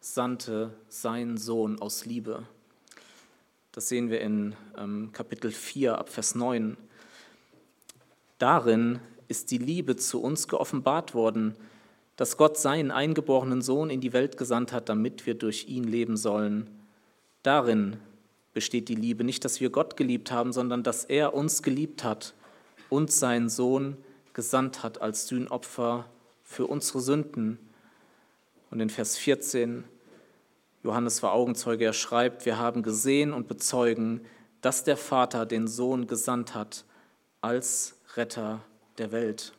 sandte 0.00 0.74
seinen 0.90 1.38
Sohn 1.38 1.80
aus 1.80 2.04
Liebe. 2.04 2.46
Das 3.72 3.88
sehen 3.88 4.10
wir 4.10 4.20
in 4.20 4.54
ähm, 4.76 5.12
Kapitel 5.12 5.50
4 5.50 5.96
ab 5.96 6.10
Vers 6.10 6.34
9. 6.34 6.76
Darin 8.36 9.00
ist 9.28 9.50
die 9.50 9.56
Liebe 9.56 9.96
zu 9.96 10.20
uns 10.20 10.46
geoffenbart 10.46 11.14
worden, 11.14 11.56
dass 12.18 12.36
Gott 12.36 12.58
seinen 12.58 12.90
eingeborenen 12.90 13.62
Sohn 13.62 13.90
in 13.90 14.00
die 14.00 14.12
Welt 14.12 14.36
gesandt 14.36 14.72
hat, 14.72 14.88
damit 14.88 15.24
wir 15.24 15.34
durch 15.34 15.68
ihn 15.68 15.84
leben 15.84 16.16
sollen. 16.16 16.68
Darin 17.44 17.96
besteht 18.52 18.88
die 18.88 18.96
Liebe, 18.96 19.22
nicht, 19.22 19.44
dass 19.44 19.60
wir 19.60 19.70
Gott 19.70 19.96
geliebt 19.96 20.32
haben, 20.32 20.52
sondern 20.52 20.82
dass 20.82 21.04
er 21.04 21.32
uns 21.32 21.62
geliebt 21.62 22.02
hat 22.02 22.34
und 22.90 23.12
seinen 23.12 23.48
Sohn 23.48 23.96
gesandt 24.32 24.82
hat 24.82 25.00
als 25.00 25.28
Sühnopfer 25.28 26.06
für 26.42 26.66
unsere 26.66 27.00
Sünden. 27.00 27.56
Und 28.72 28.80
in 28.80 28.90
Vers 28.90 29.16
14, 29.16 29.84
Johannes 30.82 31.22
war 31.22 31.32
Augenzeuge, 31.32 31.84
er 31.84 31.92
schreibt, 31.92 32.46
wir 32.46 32.58
haben 32.58 32.82
gesehen 32.82 33.32
und 33.32 33.46
bezeugen, 33.46 34.22
dass 34.60 34.82
der 34.82 34.96
Vater 34.96 35.46
den 35.46 35.68
Sohn 35.68 36.08
gesandt 36.08 36.56
hat 36.56 36.84
als 37.42 37.94
Retter 38.16 38.60
der 38.98 39.12
Welt. 39.12 39.52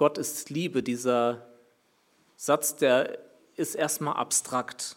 Gott 0.00 0.16
ist 0.16 0.48
Liebe, 0.48 0.82
dieser 0.82 1.46
Satz, 2.34 2.74
der 2.74 3.18
ist 3.56 3.74
erstmal 3.74 4.14
abstrakt, 4.14 4.96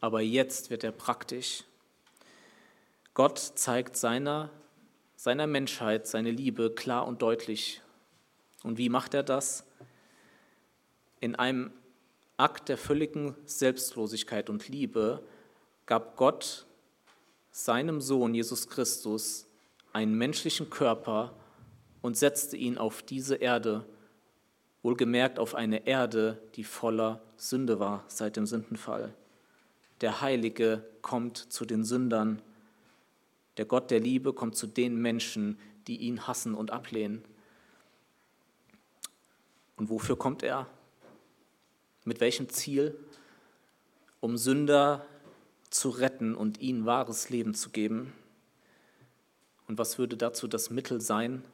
aber 0.00 0.22
jetzt 0.22 0.70
wird 0.70 0.82
er 0.82 0.92
praktisch. 0.92 1.64
Gott 3.12 3.38
zeigt 3.38 3.98
seiner, 3.98 4.48
seiner 5.14 5.46
Menschheit 5.46 6.06
seine 6.06 6.30
Liebe 6.30 6.70
klar 6.70 7.06
und 7.06 7.20
deutlich. 7.20 7.82
Und 8.62 8.78
wie 8.78 8.88
macht 8.88 9.12
er 9.12 9.24
das? 9.24 9.62
In 11.20 11.34
einem 11.34 11.70
Akt 12.38 12.70
der 12.70 12.78
völligen 12.78 13.36
Selbstlosigkeit 13.44 14.48
und 14.48 14.68
Liebe 14.68 15.22
gab 15.84 16.16
Gott 16.16 16.64
seinem 17.50 18.00
Sohn 18.00 18.32
Jesus 18.32 18.70
Christus 18.70 19.44
einen 19.92 20.14
menschlichen 20.14 20.70
Körper 20.70 21.34
und 22.00 22.16
setzte 22.16 22.56
ihn 22.56 22.78
auf 22.78 23.02
diese 23.02 23.34
Erde 23.36 23.84
wohlgemerkt 24.82 25.38
auf 25.38 25.54
eine 25.54 25.86
Erde, 25.86 26.40
die 26.54 26.64
voller 26.64 27.20
Sünde 27.36 27.80
war 27.80 28.04
seit 28.08 28.36
dem 28.36 28.46
Sündenfall. 28.46 29.12
Der 30.00 30.20
Heilige 30.20 30.84
kommt 31.02 31.36
zu 31.36 31.64
den 31.64 31.84
Sündern. 31.84 32.40
Der 33.56 33.66
Gott 33.66 33.90
der 33.90 34.00
Liebe 34.00 34.32
kommt 34.32 34.56
zu 34.56 34.66
den 34.66 34.96
Menschen, 34.96 35.58
die 35.86 35.98
ihn 35.98 36.26
hassen 36.26 36.54
und 36.54 36.70
ablehnen. 36.70 37.22
Und 39.76 39.90
wofür 39.90 40.16
kommt 40.16 40.42
er? 40.42 40.66
Mit 42.04 42.20
welchem 42.20 42.48
Ziel? 42.48 42.96
Um 44.20 44.36
Sünder 44.36 45.06
zu 45.70 45.90
retten 45.90 46.34
und 46.34 46.60
ihnen 46.60 46.84
wahres 46.84 47.30
Leben 47.30 47.54
zu 47.54 47.70
geben. 47.70 48.12
Und 49.66 49.78
was 49.78 49.98
würde 49.98 50.16
dazu 50.16 50.48
das 50.48 50.70
Mittel 50.70 51.00
sein? 51.00 51.44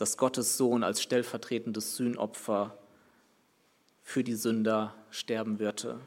Dass 0.00 0.16
Gottes 0.16 0.56
Sohn 0.56 0.82
als 0.82 1.02
stellvertretendes 1.02 1.96
Sühnopfer 1.96 2.78
für 4.02 4.24
die 4.24 4.34
Sünder 4.34 4.94
sterben 5.10 5.58
würde. 5.58 6.00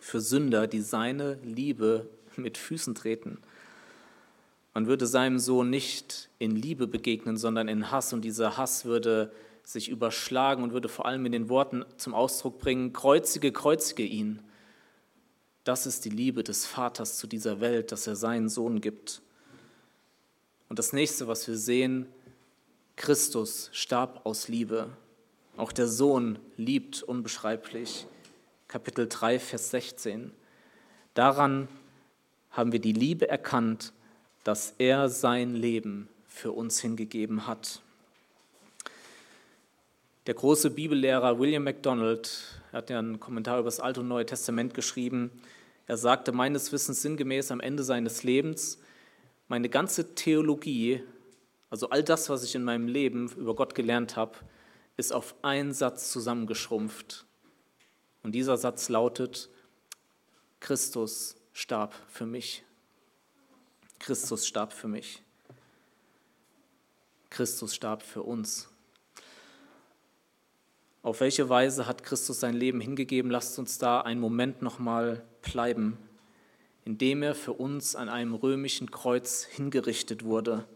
Für 0.00 0.22
Sünder, 0.22 0.66
die 0.66 0.80
seine 0.80 1.34
Liebe 1.44 2.08
mit 2.36 2.56
Füßen 2.56 2.94
treten. 2.94 3.36
Man 4.72 4.86
würde 4.86 5.06
seinem 5.06 5.38
Sohn 5.38 5.68
nicht 5.68 6.30
in 6.38 6.56
Liebe 6.56 6.86
begegnen, 6.86 7.36
sondern 7.36 7.68
in 7.68 7.90
Hass. 7.90 8.14
Und 8.14 8.22
dieser 8.22 8.56
Hass 8.56 8.86
würde 8.86 9.30
sich 9.62 9.90
überschlagen 9.90 10.62
und 10.62 10.72
würde 10.72 10.88
vor 10.88 11.04
allem 11.04 11.26
in 11.26 11.32
den 11.32 11.50
Worten 11.50 11.84
zum 11.98 12.14
Ausdruck 12.14 12.60
bringen, 12.60 12.94
kreuzige, 12.94 13.52
kreuzige 13.52 14.04
ihn. 14.04 14.40
Das 15.64 15.84
ist 15.84 16.06
die 16.06 16.10
Liebe 16.10 16.42
des 16.44 16.64
Vaters 16.64 17.18
zu 17.18 17.26
dieser 17.26 17.60
Welt, 17.60 17.92
dass 17.92 18.06
er 18.06 18.16
seinen 18.16 18.48
Sohn 18.48 18.80
gibt. 18.80 19.20
Und 20.70 20.78
das 20.78 20.94
nächste, 20.94 21.28
was 21.28 21.46
wir 21.46 21.58
sehen, 21.58 22.06
Christus 22.96 23.70
starb 23.72 24.24
aus 24.24 24.48
Liebe. 24.48 24.90
Auch 25.56 25.72
der 25.72 25.88
Sohn 25.88 26.38
liebt 26.56 27.02
unbeschreiblich. 27.02 28.06
Kapitel 28.68 29.08
3, 29.08 29.38
Vers 29.38 29.70
16. 29.70 30.32
Daran 31.14 31.68
haben 32.50 32.72
wir 32.72 32.78
die 32.78 32.92
Liebe 32.92 33.28
erkannt, 33.28 33.92
dass 34.44 34.74
er 34.78 35.08
sein 35.08 35.54
Leben 35.54 36.08
für 36.26 36.52
uns 36.52 36.80
hingegeben 36.80 37.46
hat. 37.46 37.80
Der 40.26 40.34
große 40.34 40.70
Bibellehrer 40.70 41.38
William 41.38 41.64
MacDonald 41.64 42.60
hat 42.72 42.90
ja 42.90 42.98
einen 42.98 43.18
Kommentar 43.18 43.58
über 43.58 43.66
das 43.66 43.80
Alte 43.80 44.00
und 44.00 44.08
Neue 44.08 44.26
Testament 44.26 44.74
geschrieben. 44.74 45.30
Er 45.86 45.96
sagte 45.96 46.32
meines 46.32 46.70
Wissens 46.72 47.02
sinngemäß 47.02 47.50
am 47.50 47.60
Ende 47.60 47.82
seines 47.82 48.22
Lebens, 48.22 48.78
meine 49.48 49.68
ganze 49.68 50.14
Theologie, 50.14 51.02
also 51.70 51.88
all 51.90 52.02
das, 52.02 52.28
was 52.28 52.42
ich 52.42 52.54
in 52.54 52.64
meinem 52.64 52.88
Leben 52.88 53.30
über 53.32 53.54
Gott 53.54 53.74
gelernt 53.74 54.16
habe, 54.16 54.36
ist 54.96 55.12
auf 55.12 55.34
einen 55.42 55.72
Satz 55.72 56.12
zusammengeschrumpft. 56.12 57.24
Und 58.22 58.32
dieser 58.32 58.56
Satz 58.56 58.88
lautet, 58.88 59.48
Christus 60.58 61.36
starb 61.52 61.94
für 62.08 62.26
mich. 62.26 62.64
Christus 63.98 64.46
starb 64.46 64.72
für 64.72 64.88
mich. 64.88 65.22
Christus 67.30 67.74
starb 67.74 68.02
für 68.02 68.22
uns. 68.22 68.68
Auf 71.02 71.20
welche 71.20 71.48
Weise 71.48 71.86
hat 71.86 72.02
Christus 72.02 72.40
sein 72.40 72.54
Leben 72.54 72.80
hingegeben? 72.80 73.30
Lasst 73.30 73.58
uns 73.58 73.78
da 73.78 74.00
einen 74.00 74.20
Moment 74.20 74.60
nochmal 74.60 75.24
bleiben, 75.40 75.96
indem 76.84 77.22
er 77.22 77.34
für 77.34 77.54
uns 77.54 77.96
an 77.96 78.08
einem 78.08 78.34
römischen 78.34 78.90
Kreuz 78.90 79.44
hingerichtet 79.44 80.24
wurde. 80.24 80.66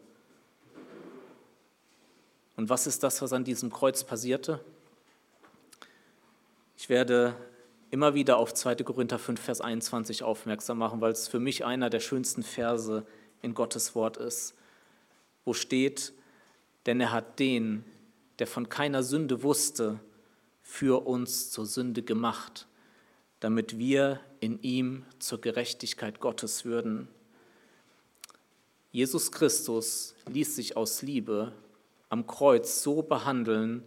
Und 2.57 2.69
was 2.69 2.87
ist 2.87 3.03
das, 3.03 3.21
was 3.23 3.33
an 3.33 3.45
diesem 3.45 3.73
Kreuz 3.73 4.05
passierte? 4.05 4.61
Ich 6.77 6.88
werde 6.88 7.35
immer 7.90 8.14
wieder 8.14 8.37
auf 8.38 8.53
2. 8.53 8.77
Korinther 8.77 9.19
5, 9.19 9.40
Vers 9.40 9.61
21 9.61 10.23
aufmerksam 10.23 10.79
machen, 10.79 11.01
weil 11.01 11.12
es 11.12 11.29
für 11.29 11.40
mich 11.40 11.64
einer 11.64 11.90
der 11.90 12.01
schönsten 12.01 12.43
Verse 12.43 13.07
in 13.43 13.55
Gottes 13.55 13.95
Wort 13.95 14.17
ist, 14.17 14.55
wo 15.45 15.53
steht, 15.53 16.12
denn 16.87 17.01
er 17.01 17.12
hat 17.12 17.38
den, 17.38 17.85
der 18.38 18.47
von 18.47 18.69
keiner 18.69 19.03
Sünde 19.03 19.43
wusste, 19.43 20.01
für 20.62 21.07
uns 21.07 21.51
zur 21.51 21.67
Sünde 21.67 22.03
gemacht, 22.03 22.67
damit 23.40 23.79
wir 23.79 24.21
in 24.40 24.61
ihm 24.62 25.05
zur 25.19 25.40
Gerechtigkeit 25.40 26.21
Gottes 26.21 26.64
würden. 26.64 27.09
Jesus 28.90 29.31
Christus 29.31 30.14
ließ 30.27 30.57
sich 30.57 30.77
aus 30.77 31.03
Liebe 31.03 31.53
am 32.14 32.29
Kreuz 32.29 32.81
so 32.81 33.03
behandeln, 33.03 33.83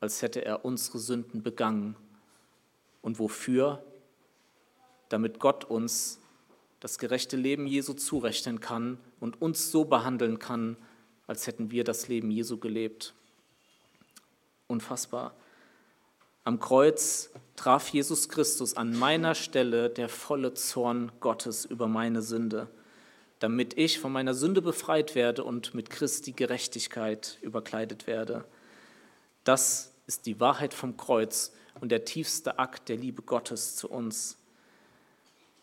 als 0.00 0.22
hätte 0.22 0.42
er 0.42 0.64
unsere 0.64 0.98
Sünden 0.98 1.42
begangen. 1.42 1.94
Und 3.02 3.18
wofür? 3.18 3.84
Damit 5.10 5.38
Gott 5.38 5.62
uns 5.66 6.18
das 6.80 6.96
gerechte 6.96 7.36
Leben 7.36 7.66
Jesu 7.66 7.92
zurechnen 7.92 8.60
kann 8.60 8.96
und 9.20 9.42
uns 9.42 9.70
so 9.70 9.84
behandeln 9.84 10.38
kann, 10.38 10.78
als 11.26 11.46
hätten 11.46 11.70
wir 11.70 11.84
das 11.84 12.08
Leben 12.08 12.30
Jesu 12.30 12.56
gelebt. 12.56 13.12
Unfassbar. 14.66 15.34
Am 16.42 16.58
Kreuz 16.58 17.28
traf 17.54 17.90
Jesus 17.90 18.30
Christus 18.30 18.78
an 18.78 18.98
meiner 18.98 19.34
Stelle 19.34 19.90
der 19.90 20.08
volle 20.08 20.54
Zorn 20.54 21.12
Gottes 21.20 21.66
über 21.66 21.86
meine 21.86 22.22
Sünde 22.22 22.68
damit 23.38 23.76
ich 23.76 23.98
von 23.98 24.12
meiner 24.12 24.34
Sünde 24.34 24.62
befreit 24.62 25.14
werde 25.14 25.44
und 25.44 25.74
mit 25.74 25.90
Christi 25.90 26.32
Gerechtigkeit 26.32 27.38
überkleidet 27.42 28.06
werde. 28.06 28.44
Das 29.44 29.92
ist 30.06 30.26
die 30.26 30.40
Wahrheit 30.40 30.74
vom 30.74 30.96
Kreuz 30.96 31.52
und 31.80 31.90
der 31.90 32.04
tiefste 32.04 32.58
Akt 32.58 32.88
der 32.88 32.96
Liebe 32.96 33.22
Gottes 33.22 33.76
zu 33.76 33.90
uns. 33.90 34.38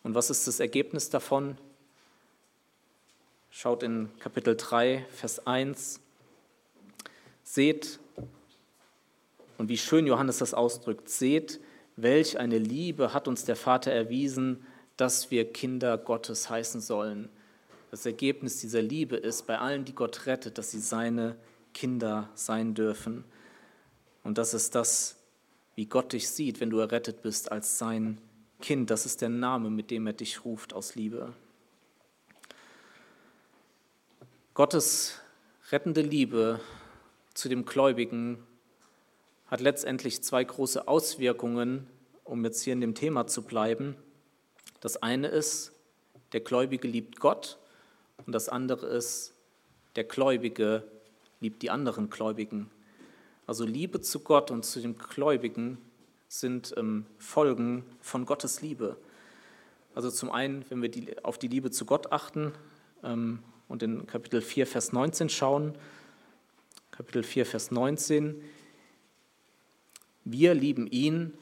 Und 0.02 0.14
was 0.14 0.30
ist 0.30 0.46
das 0.46 0.60
Ergebnis 0.60 1.10
davon? 1.10 1.56
Schaut 3.50 3.82
in 3.82 4.10
Kapitel 4.18 4.56
3, 4.56 5.06
Vers 5.10 5.46
1. 5.46 6.00
Seht, 7.42 7.98
und 9.58 9.68
wie 9.68 9.78
schön 9.78 10.06
Johannes 10.06 10.38
das 10.38 10.54
ausdrückt, 10.54 11.08
seht, 11.08 11.60
welch 11.96 12.38
eine 12.38 12.58
Liebe 12.58 13.14
hat 13.14 13.28
uns 13.28 13.44
der 13.44 13.56
Vater 13.56 13.92
erwiesen, 13.92 14.66
dass 14.96 15.30
wir 15.30 15.50
Kinder 15.52 15.96
Gottes 15.98 16.50
heißen 16.50 16.80
sollen. 16.80 17.28
Das 17.94 18.06
Ergebnis 18.06 18.58
dieser 18.58 18.82
Liebe 18.82 19.14
ist 19.14 19.46
bei 19.46 19.56
allen, 19.56 19.84
die 19.84 19.94
Gott 19.94 20.26
rettet, 20.26 20.58
dass 20.58 20.72
sie 20.72 20.80
seine 20.80 21.36
Kinder 21.74 22.28
sein 22.34 22.74
dürfen. 22.74 23.22
Und 24.24 24.36
das 24.36 24.52
ist 24.52 24.74
das, 24.74 25.14
wie 25.76 25.86
Gott 25.86 26.12
dich 26.12 26.28
sieht, 26.28 26.58
wenn 26.58 26.70
du 26.70 26.80
errettet 26.80 27.22
bist 27.22 27.52
als 27.52 27.78
sein 27.78 28.20
Kind. 28.60 28.90
Das 28.90 29.06
ist 29.06 29.20
der 29.20 29.28
Name, 29.28 29.70
mit 29.70 29.92
dem 29.92 30.08
er 30.08 30.12
dich 30.12 30.44
ruft 30.44 30.72
aus 30.72 30.96
Liebe. 30.96 31.34
Gottes 34.54 35.20
rettende 35.70 36.02
Liebe 36.02 36.58
zu 37.32 37.48
dem 37.48 37.64
Gläubigen 37.64 38.44
hat 39.46 39.60
letztendlich 39.60 40.20
zwei 40.24 40.42
große 40.42 40.88
Auswirkungen, 40.88 41.86
um 42.24 42.44
jetzt 42.44 42.62
hier 42.62 42.72
in 42.72 42.80
dem 42.80 42.96
Thema 42.96 43.28
zu 43.28 43.42
bleiben. 43.42 43.94
Das 44.80 45.00
eine 45.00 45.28
ist, 45.28 45.70
der 46.32 46.40
Gläubige 46.40 46.88
liebt 46.88 47.20
Gott 47.20 47.60
und 48.26 48.32
das 48.32 48.48
andere 48.48 48.86
ist, 48.86 49.34
der 49.96 50.04
Gläubige 50.04 50.84
liebt 51.40 51.62
die 51.62 51.70
anderen 51.70 52.10
Gläubigen. 52.10 52.70
Also 53.46 53.64
Liebe 53.64 54.00
zu 54.00 54.20
Gott 54.20 54.50
und 54.50 54.64
zu 54.64 54.80
dem 54.80 54.96
Gläubigen 54.96 55.78
sind 56.28 56.74
ähm, 56.76 57.06
Folgen 57.18 57.84
von 58.00 58.24
Gottes 58.24 58.62
Liebe. 58.62 58.96
Also 59.94 60.10
zum 60.10 60.30
einen, 60.30 60.64
wenn 60.70 60.82
wir 60.82 60.88
die, 60.88 61.22
auf 61.22 61.38
die 61.38 61.48
Liebe 61.48 61.70
zu 61.70 61.84
Gott 61.84 62.10
achten 62.10 62.52
ähm, 63.02 63.40
und 63.68 63.82
in 63.82 64.06
Kapitel 64.06 64.40
4, 64.40 64.66
Vers 64.66 64.92
19 64.92 65.28
schauen, 65.28 65.76
Kapitel 66.90 67.22
4, 67.22 67.46
Vers 67.46 67.70
19, 67.70 68.40
wir 70.24 70.54
lieben 70.54 70.86
ihn, 70.86 71.34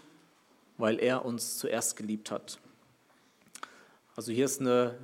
weil 0.77 0.99
er 0.99 1.25
uns 1.25 1.59
zuerst 1.59 1.97
geliebt 1.97 2.31
hat. 2.31 2.59
Also 4.17 4.33
hier 4.33 4.45
ist 4.45 4.61
eine 4.61 4.99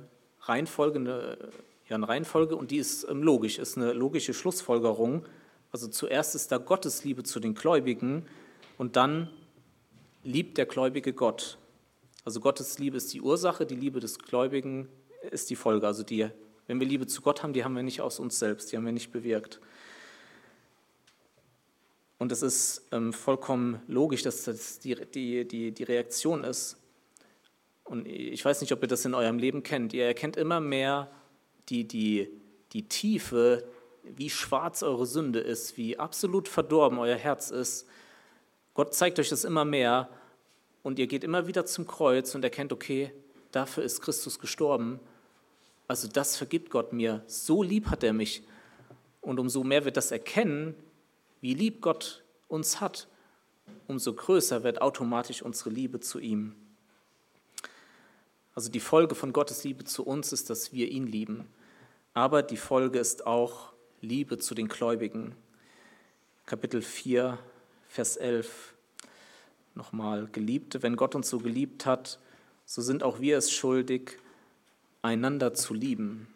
Reihenfolge, 0.49 0.99
eine, 0.99 1.37
ja, 1.87 1.95
eine 1.95 2.07
Reihenfolge 2.07 2.55
und 2.55 2.71
die 2.71 2.77
ist 2.77 3.07
ähm, 3.09 3.23
logisch, 3.23 3.59
ist 3.59 3.77
eine 3.77 3.93
logische 3.93 4.33
Schlussfolgerung. 4.33 5.25
Also 5.71 5.87
zuerst 5.87 6.35
ist 6.35 6.51
da 6.51 6.57
Gottes 6.57 7.03
Liebe 7.03 7.23
zu 7.23 7.39
den 7.39 7.53
Gläubigen 7.53 8.25
und 8.77 8.95
dann 8.95 9.29
liebt 10.23 10.57
der 10.57 10.65
Gläubige 10.65 11.13
Gott. 11.13 11.57
Also 12.25 12.39
Gottes 12.39 12.79
Liebe 12.79 12.97
ist 12.97 13.13
die 13.13 13.21
Ursache, 13.21 13.65
die 13.65 13.75
Liebe 13.75 13.99
des 13.99 14.19
Gläubigen 14.19 14.89
ist 15.31 15.49
die 15.49 15.55
Folge. 15.55 15.87
Also 15.87 16.03
die, 16.03 16.29
wenn 16.67 16.79
wir 16.79 16.87
Liebe 16.87 17.07
zu 17.07 17.21
Gott 17.21 17.43
haben, 17.43 17.53
die 17.53 17.63
haben 17.63 17.75
wir 17.75 17.83
nicht 17.83 18.01
aus 18.01 18.19
uns 18.19 18.39
selbst, 18.39 18.71
die 18.71 18.77
haben 18.77 18.85
wir 18.85 18.91
nicht 18.91 19.11
bewirkt. 19.11 19.59
Und 22.17 22.33
es 22.33 22.41
ist 22.41 22.87
ähm, 22.91 23.13
vollkommen 23.13 23.81
logisch, 23.87 24.23
dass 24.23 24.43
das 24.43 24.79
die, 24.79 24.95
die, 24.95 25.47
die, 25.47 25.71
die 25.71 25.83
Reaktion 25.83 26.43
ist, 26.43 26.77
und 27.89 28.07
ich 28.07 28.45
weiß 28.45 28.61
nicht, 28.61 28.71
ob 28.71 28.83
ihr 28.83 28.87
das 28.87 29.03
in 29.05 29.15
eurem 29.15 29.39
Leben 29.39 29.63
kennt, 29.63 29.93
ihr 29.93 30.05
erkennt 30.05 30.37
immer 30.37 30.59
mehr 30.59 31.09
die, 31.69 31.87
die, 31.87 32.29
die 32.71 32.87
Tiefe, 32.87 33.67
wie 34.03 34.29
schwarz 34.29 34.83
eure 34.83 35.07
Sünde 35.07 35.39
ist, 35.39 35.75
wie 35.75 35.97
absolut 35.97 36.47
verdorben 36.47 36.99
euer 36.99 37.17
Herz 37.17 37.49
ist. 37.49 37.87
Gott 38.75 38.93
zeigt 38.93 39.17
euch 39.17 39.29
das 39.29 39.43
immer 39.43 39.65
mehr 39.65 40.07
und 40.83 40.99
ihr 40.99 41.07
geht 41.07 41.23
immer 41.23 41.47
wieder 41.47 41.65
zum 41.65 41.87
Kreuz 41.87 42.35
und 42.35 42.43
erkennt, 42.43 42.71
okay, 42.71 43.11
dafür 43.51 43.83
ist 43.83 44.01
Christus 44.01 44.39
gestorben. 44.39 44.99
Also 45.87 46.07
das 46.07 46.37
vergibt 46.37 46.69
Gott 46.69 46.93
mir. 46.93 47.23
So 47.25 47.63
lieb 47.63 47.87
hat 47.87 48.03
er 48.03 48.13
mich. 48.13 48.43
Und 49.19 49.39
umso 49.39 49.63
mehr 49.63 49.83
wir 49.83 49.91
das 49.91 50.11
erkennen, 50.11 50.75
wie 51.41 51.55
lieb 51.55 51.81
Gott 51.81 52.23
uns 52.47 52.79
hat, 52.79 53.07
umso 53.87 54.13
größer 54.13 54.63
wird 54.63 54.79
automatisch 54.79 55.41
unsere 55.41 55.71
Liebe 55.71 55.99
zu 55.99 56.19
ihm. 56.19 56.55
Also 58.55 58.69
die 58.69 58.79
Folge 58.79 59.15
von 59.15 59.33
Gottes 59.33 59.63
Liebe 59.63 59.83
zu 59.83 60.05
uns 60.05 60.33
ist, 60.33 60.49
dass 60.49 60.73
wir 60.73 60.89
ihn 60.89 61.07
lieben. 61.07 61.47
Aber 62.13 62.43
die 62.43 62.57
Folge 62.57 62.99
ist 62.99 63.25
auch, 63.25 63.73
Liebe 64.01 64.37
zu 64.37 64.55
den 64.55 64.67
Gläubigen. 64.67 65.35
Kapitel 66.45 66.81
4, 66.81 67.37
Vers 67.87 68.17
11. 68.17 68.73
Nochmal, 69.75 70.27
Geliebte, 70.31 70.83
wenn 70.83 70.95
Gott 70.95 71.15
uns 71.15 71.29
so 71.29 71.39
geliebt 71.39 71.85
hat, 71.85 72.19
so 72.65 72.81
sind 72.81 73.03
auch 73.03 73.19
wir 73.19 73.37
es 73.37 73.51
schuldig, 73.51 74.17
einander 75.01 75.53
zu 75.53 75.73
lieben. 75.73 76.27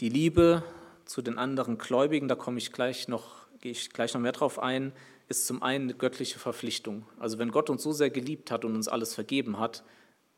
Die 0.00 0.08
Liebe 0.08 0.62
zu 1.04 1.22
den 1.22 1.38
anderen 1.38 1.78
Gläubigen, 1.78 2.28
da 2.28 2.34
komme 2.34 2.58
ich 2.58 2.72
gleich 2.72 3.08
noch, 3.08 3.46
gehe 3.60 3.72
ich 3.72 3.90
gleich 3.90 4.12
noch 4.14 4.20
mehr 4.20 4.32
drauf 4.32 4.58
ein, 4.58 4.92
ist 5.28 5.46
zum 5.46 5.62
einen 5.62 5.84
eine 5.84 5.94
göttliche 5.94 6.38
Verpflichtung. 6.38 7.06
Also 7.18 7.38
wenn 7.38 7.50
Gott 7.50 7.70
uns 7.70 7.82
so 7.82 7.92
sehr 7.92 8.10
geliebt 8.10 8.50
hat 8.50 8.64
und 8.64 8.74
uns 8.74 8.88
alles 8.88 9.14
vergeben 9.14 9.58
hat, 9.58 9.84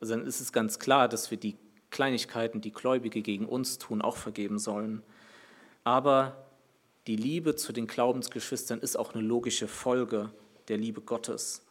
dann 0.00 0.24
ist 0.24 0.40
es 0.40 0.52
ganz 0.52 0.78
klar, 0.78 1.08
dass 1.08 1.30
wir 1.30 1.38
die 1.38 1.56
Kleinigkeiten, 1.90 2.60
die 2.60 2.72
Gläubige 2.72 3.22
gegen 3.22 3.46
uns 3.46 3.78
tun, 3.78 4.02
auch 4.02 4.16
vergeben 4.16 4.58
sollen. 4.58 5.02
Aber 5.84 6.46
die 7.06 7.16
Liebe 7.16 7.56
zu 7.56 7.72
den 7.72 7.86
Glaubensgeschwistern 7.86 8.80
ist 8.80 8.96
auch 8.96 9.14
eine 9.14 9.22
logische 9.22 9.68
Folge 9.68 10.30
der 10.68 10.76
Liebe 10.76 11.00
Gottes. 11.00 11.64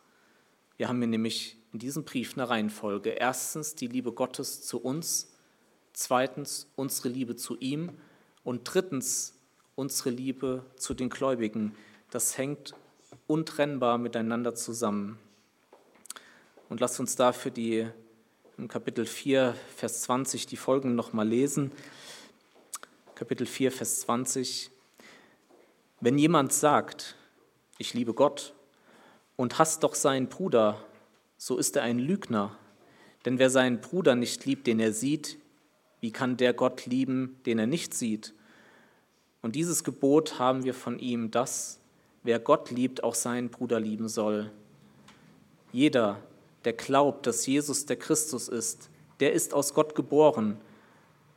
Wir 0.77 0.87
haben 0.87 0.99
hier 0.99 1.07
nämlich 1.07 1.57
in 1.73 1.79
diesem 1.79 2.03
Brief 2.03 2.33
eine 2.35 2.49
Reihenfolge. 2.49 3.11
Erstens 3.11 3.75
die 3.75 3.87
Liebe 3.87 4.11
Gottes 4.11 4.63
zu 4.63 4.81
uns, 4.81 5.33
zweitens 5.93 6.71
unsere 6.75 7.09
Liebe 7.09 7.35
zu 7.35 7.57
ihm 7.59 7.91
und 8.43 8.61
drittens 8.63 9.39
unsere 9.75 10.09
Liebe 10.09 10.65
zu 10.75 10.93
den 10.93 11.09
Gläubigen. 11.09 11.75
Das 12.09 12.37
hängt 12.37 12.73
untrennbar 13.27 13.97
miteinander 13.97 14.55
zusammen. 14.55 15.19
Und 16.69 16.79
lasst 16.79 16.99
uns 16.99 17.15
dafür 17.15 17.51
die 17.51 17.87
im 18.57 18.67
Kapitel 18.67 19.05
4, 19.05 19.55
Vers 19.75 20.01
20 20.01 20.47
die 20.47 20.57
Folgen 20.57 20.95
nochmal 20.95 21.27
lesen. 21.27 21.71
Kapitel 23.13 23.45
4, 23.45 23.71
Vers 23.71 24.01
20. 24.01 24.71
Wenn 26.01 26.17
jemand 26.17 26.53
sagt, 26.53 27.15
ich 27.77 27.93
liebe 27.93 28.13
Gott 28.13 28.53
und 29.35 29.59
hasst 29.59 29.83
doch 29.83 29.95
seinen 29.95 30.27
Bruder, 30.27 30.83
so 31.37 31.57
ist 31.57 31.75
er 31.75 31.83
ein 31.83 31.99
Lügner. 31.99 32.57
Denn 33.25 33.39
wer 33.39 33.49
seinen 33.49 33.79
Bruder 33.79 34.15
nicht 34.15 34.45
liebt, 34.45 34.67
den 34.67 34.79
er 34.79 34.91
sieht, 34.91 35.37
wie 35.99 36.11
kann 36.11 36.37
der 36.37 36.53
Gott 36.53 36.85
lieben, 36.85 37.39
den 37.45 37.59
er 37.59 37.67
nicht 37.67 37.93
sieht? 37.93 38.33
Und 39.41 39.55
dieses 39.55 39.83
Gebot 39.83 40.39
haben 40.39 40.63
wir 40.63 40.73
von 40.73 40.99
ihm, 40.99 41.31
dass 41.31 41.79
wer 42.27 42.39
Gott 42.39 42.71
liebt, 42.71 43.05
auch 43.05 43.15
seinen 43.15 43.47
Bruder 43.47 43.79
lieben 43.79 44.09
soll. 44.09 44.51
Jeder, 45.71 46.21
der 46.65 46.73
glaubt, 46.73 47.25
dass 47.25 47.45
Jesus 47.45 47.85
der 47.85 47.95
Christus 47.95 48.49
ist, 48.49 48.89
der 49.21 49.31
ist 49.31 49.53
aus 49.53 49.73
Gott 49.73 49.95
geboren. 49.95 50.57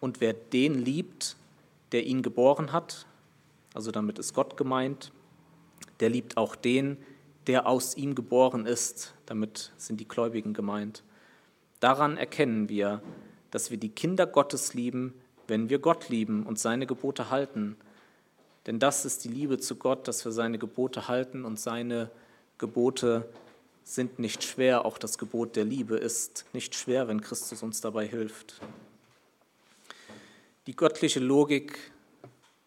Und 0.01 0.21
wer 0.21 0.33
den 0.33 0.75
liebt, 0.75 1.37
der 1.93 2.05
ihn 2.07 2.23
geboren 2.23 2.73
hat, 2.73 3.07
also 3.73 3.93
damit 3.93 4.19
ist 4.19 4.35
Gott 4.35 4.57
gemeint, 4.57 5.13
der 6.01 6.11
liebt 6.11 6.37
auch 6.37 6.57
den, 6.57 6.97
der 7.47 7.69
aus 7.69 7.97
ihm 7.97 8.17
geboren 8.17 8.67
ist, 8.67 9.15
damit 9.27 9.71
sind 9.77 10.01
die 10.01 10.09
Gläubigen 10.09 10.55
gemeint. 10.55 11.05
Daran 11.79 12.17
erkennen 12.17 12.69
wir, 12.69 13.01
dass 13.53 13.71
wir 13.71 13.79
die 13.79 13.91
Kinder 13.91 14.27
Gottes 14.27 14.75
lieben, 14.75 15.15
wenn 15.47 15.71
wir 15.71 15.79
Gott 15.79 16.09
lieben 16.09 16.45
und 16.47 16.59
seine 16.59 16.89
Gebote 16.89 17.31
halten. 17.31 17.77
Denn 18.67 18.79
das 18.79 19.05
ist 19.05 19.25
die 19.25 19.29
Liebe 19.29 19.59
zu 19.59 19.77
Gott, 19.77 20.07
dass 20.07 20.25
wir 20.25 20.33
seine 20.33 20.59
Gebote 20.59 21.09
halten 21.09 21.45
und 21.45 21.59
seine 21.59 22.11
Gebote 22.59 23.29
sind 23.85 24.19
nicht 24.19 24.45
schwer, 24.45 24.85
auch 24.85 24.99
das 24.99 25.19
Gebot 25.19 25.57
der 25.57 25.65
Liebe 25.65 25.97
ist 25.97 26.45
nicht 26.53 26.75
schwer, 26.75 27.09
wenn 27.09 27.21
Christus 27.21 27.63
uns 27.63 27.81
dabei 27.81 28.07
hilft. 28.07 28.61
Die 30.67 30.77
göttliche 30.77 31.21
Logik 31.21 31.91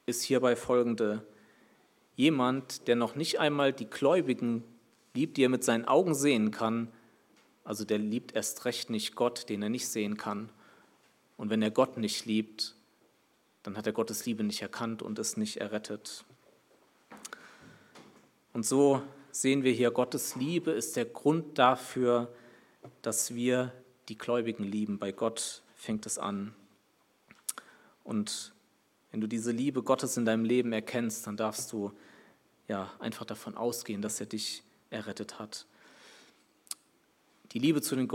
ist 0.06 0.24
hierbei 0.24 0.56
folgende. 0.56 1.26
Jemand, 2.16 2.88
der 2.88 2.96
noch 2.96 3.16
nicht 3.16 3.40
einmal 3.40 3.72
die 3.72 3.90
Gläubigen 3.90 4.64
liebt, 5.14 5.38
die 5.38 5.46
er 5.46 5.50
mit 5.50 5.64
seinen 5.64 5.86
Augen 5.86 6.16
sehen 6.16 6.52
kann, 6.52 6.90
also 7.64 7.86
der 7.86 8.00
liebt 8.00 8.36
erst 8.36 8.66
recht 8.66 8.90
nicht 8.90 9.16
Gott, 9.16 9.48
den 9.48 9.62
er 9.62 9.70
nicht 9.70 9.88
sehen 9.88 10.18
kann. 10.18 10.50
Und 11.38 11.50
wenn 11.50 11.62
er 11.62 11.72
Gott 11.72 11.98
nicht 11.98 12.26
liebt, 12.26 12.76
dann 13.64 13.78
hat 13.78 13.88
er 13.88 13.94
Gottes 13.94 14.26
Liebe 14.26 14.44
nicht 14.44 14.62
erkannt 14.62 15.02
und 15.02 15.18
ist 15.20 15.38
nicht 15.38 15.58
errettet. 15.58 16.26
Und 18.54 18.66
so 18.66 19.02
sehen 19.32 19.64
wir 19.64 19.72
hier, 19.72 19.92
Gottes 19.92 20.36
Liebe 20.36 20.72
ist 20.72 20.96
der 20.96 21.06
Grund 21.06 21.58
dafür, 21.58 22.32
dass 23.02 23.34
wir 23.34 23.72
die 24.10 24.18
Gläubigen 24.18 24.64
lieben. 24.64 25.00
Bei 25.00 25.12
Gott 25.12 25.64
fängt 25.76 26.06
es 26.06 26.20
an. 26.20 26.54
Und 28.04 28.54
wenn 29.12 29.22
du 29.22 29.28
diese 29.28 29.52
Liebe 29.52 29.82
Gottes 29.82 30.18
in 30.18 30.26
deinem 30.26 30.46
Leben 30.46 30.74
erkennst, 30.74 31.26
dann 31.26 31.38
darfst 31.38 31.72
du 31.72 31.94
ja 32.68 32.92
einfach 33.00 33.26
davon 33.26 33.56
ausgehen, 33.56 34.02
dass 34.02 34.20
er 34.20 34.26
dich 34.26 34.64
errettet 34.90 35.40
hat. 35.40 35.66
Die 37.52 37.60
Liebe 37.60 37.82
zu 37.82 37.96
den, 37.96 38.10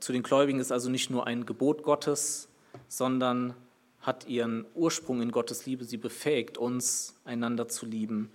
zu 0.00 0.12
den 0.12 0.22
Gläubigen 0.22 0.60
ist 0.60 0.70
also 0.70 0.90
nicht 0.90 1.10
nur 1.10 1.26
ein 1.26 1.46
Gebot 1.46 1.82
Gottes, 1.82 2.48
sondern 2.88 3.54
hat 4.02 4.26
ihren 4.26 4.66
Ursprung 4.74 5.22
in 5.22 5.30
Gottes 5.30 5.64
Liebe. 5.64 5.84
Sie 5.84 5.96
befähigt 5.96 6.58
uns, 6.58 7.14
einander 7.24 7.68
zu 7.68 7.86
lieben. 7.86 8.30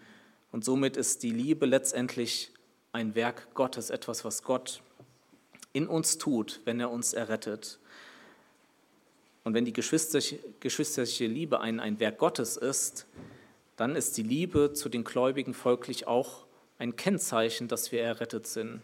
Und 0.51 0.65
somit 0.65 0.97
ist 0.97 1.23
die 1.23 1.32
Liebe 1.32 1.65
letztendlich 1.65 2.51
ein 2.93 3.15
Werk 3.15 3.53
Gottes, 3.53 3.89
etwas, 3.89 4.25
was 4.25 4.43
Gott 4.43 4.82
in 5.73 5.88
uns 5.88 6.17
tut, 6.17 6.62
wenn 6.65 6.80
er 6.80 6.89
uns 6.89 7.13
errettet. 7.13 7.80
Und 9.43 9.53
wenn 9.53 9.65
die 9.65 9.73
geschwisterliche, 9.73 11.27
Liebe 11.27 11.60
ein, 11.60 11.80
ein 11.80 11.99
Werk 11.99 12.17
Gottes 12.17 12.58
ist, 12.58 13.06
dann 13.75 13.95
ist 13.95 14.17
die 14.17 14.23
Liebe 14.23 14.73
zu 14.73 14.89
den 14.89 15.03
Gläubigen 15.03 15.53
folglich 15.53 16.08
auch 16.08 16.45
ein 16.80 16.95
Kennzeichen, 16.95 17.67
dass 17.67 17.91
wir 17.91 18.01
errettet 18.01 18.47
sind. 18.47 18.82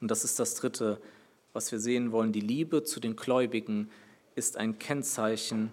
Und 0.00 0.10
das 0.10 0.24
ist 0.24 0.38
das 0.38 0.54
Dritte, 0.56 1.00
was 1.52 1.70
wir 1.72 1.78
sehen 1.78 2.10
wollen. 2.10 2.32
Die 2.32 2.40
Liebe 2.40 2.82
zu 2.82 3.00
den 3.00 3.16
Gläubigen 3.16 3.90
ist 4.34 4.56
ein 4.56 4.78
Kennzeichen 4.78 5.72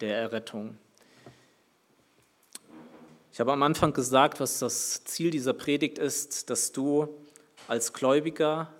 der 0.00 0.16
Errettung. 0.16 0.76
Ich 3.32 3.40
habe 3.40 3.52
am 3.52 3.62
Anfang 3.62 3.92
gesagt, 3.92 4.40
was 4.40 4.58
das 4.58 5.04
Ziel 5.04 5.30
dieser 5.30 5.52
Predigt 5.52 5.98
ist, 5.98 6.50
dass 6.50 6.72
du 6.72 7.08
als 7.68 7.92
Gläubiger 7.92 8.72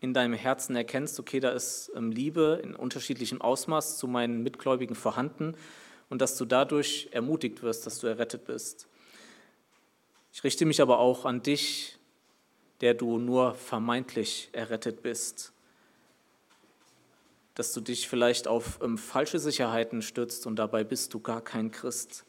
in 0.00 0.12
deinem 0.12 0.34
Herzen 0.34 0.76
erkennst, 0.76 1.18
okay, 1.18 1.40
da 1.40 1.50
ist 1.50 1.90
ähm, 1.96 2.12
Liebe 2.12 2.60
in 2.62 2.76
unterschiedlichem 2.76 3.40
Ausmaß 3.40 3.96
zu 3.96 4.06
meinen 4.06 4.42
Mitgläubigen 4.42 4.94
vorhanden 4.94 5.56
und 6.10 6.20
dass 6.20 6.36
du 6.36 6.44
dadurch 6.44 7.08
ermutigt 7.12 7.62
wirst, 7.62 7.86
dass 7.86 7.98
du 8.00 8.06
errettet 8.06 8.44
bist. 8.44 8.86
Ich 10.34 10.44
richte 10.44 10.66
mich 10.66 10.82
aber 10.82 10.98
auch 10.98 11.24
an 11.24 11.42
dich, 11.42 11.98
der 12.82 12.92
du 12.92 13.18
nur 13.18 13.54
vermeintlich 13.54 14.50
errettet 14.52 15.02
bist, 15.02 15.53
dass 17.54 17.72
du 17.72 17.80
dich 17.80 18.08
vielleicht 18.08 18.48
auf 18.48 18.80
ähm, 18.82 18.98
falsche 18.98 19.38
Sicherheiten 19.38 20.02
stützt 20.02 20.46
und 20.46 20.56
dabei 20.56 20.84
bist 20.84 21.14
du 21.14 21.20
gar 21.20 21.40
kein 21.40 21.70
Christ. 21.70 22.24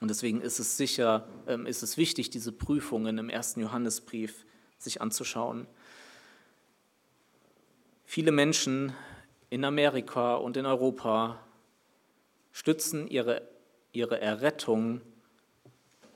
Und 0.00 0.08
deswegen 0.08 0.40
ist 0.40 0.58
es 0.58 0.76
sicher, 0.76 1.26
ähm, 1.46 1.66
ist 1.66 1.82
es 1.82 1.96
wichtig, 1.96 2.30
diese 2.30 2.52
Prüfungen 2.52 3.18
im 3.18 3.30
ersten 3.30 3.60
Johannesbrief 3.60 4.44
sich 4.78 5.00
anzuschauen. 5.00 5.66
Viele 8.04 8.32
Menschen 8.32 8.92
in 9.50 9.64
Amerika 9.64 10.36
und 10.36 10.56
in 10.56 10.66
Europa 10.66 11.40
stützen 12.52 13.06
ihre, 13.08 13.42
ihre 13.92 14.20
Errettung 14.20 15.00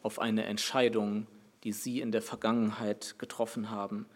auf 0.03 0.19
eine 0.19 0.45
Entscheidung, 0.45 1.27
die 1.65 1.73
sie 1.73 2.01
in 2.01 2.13
der 2.13 2.23
Vergangenheit 2.23 3.17
getroffen 3.19 3.71
haben. 3.71 4.07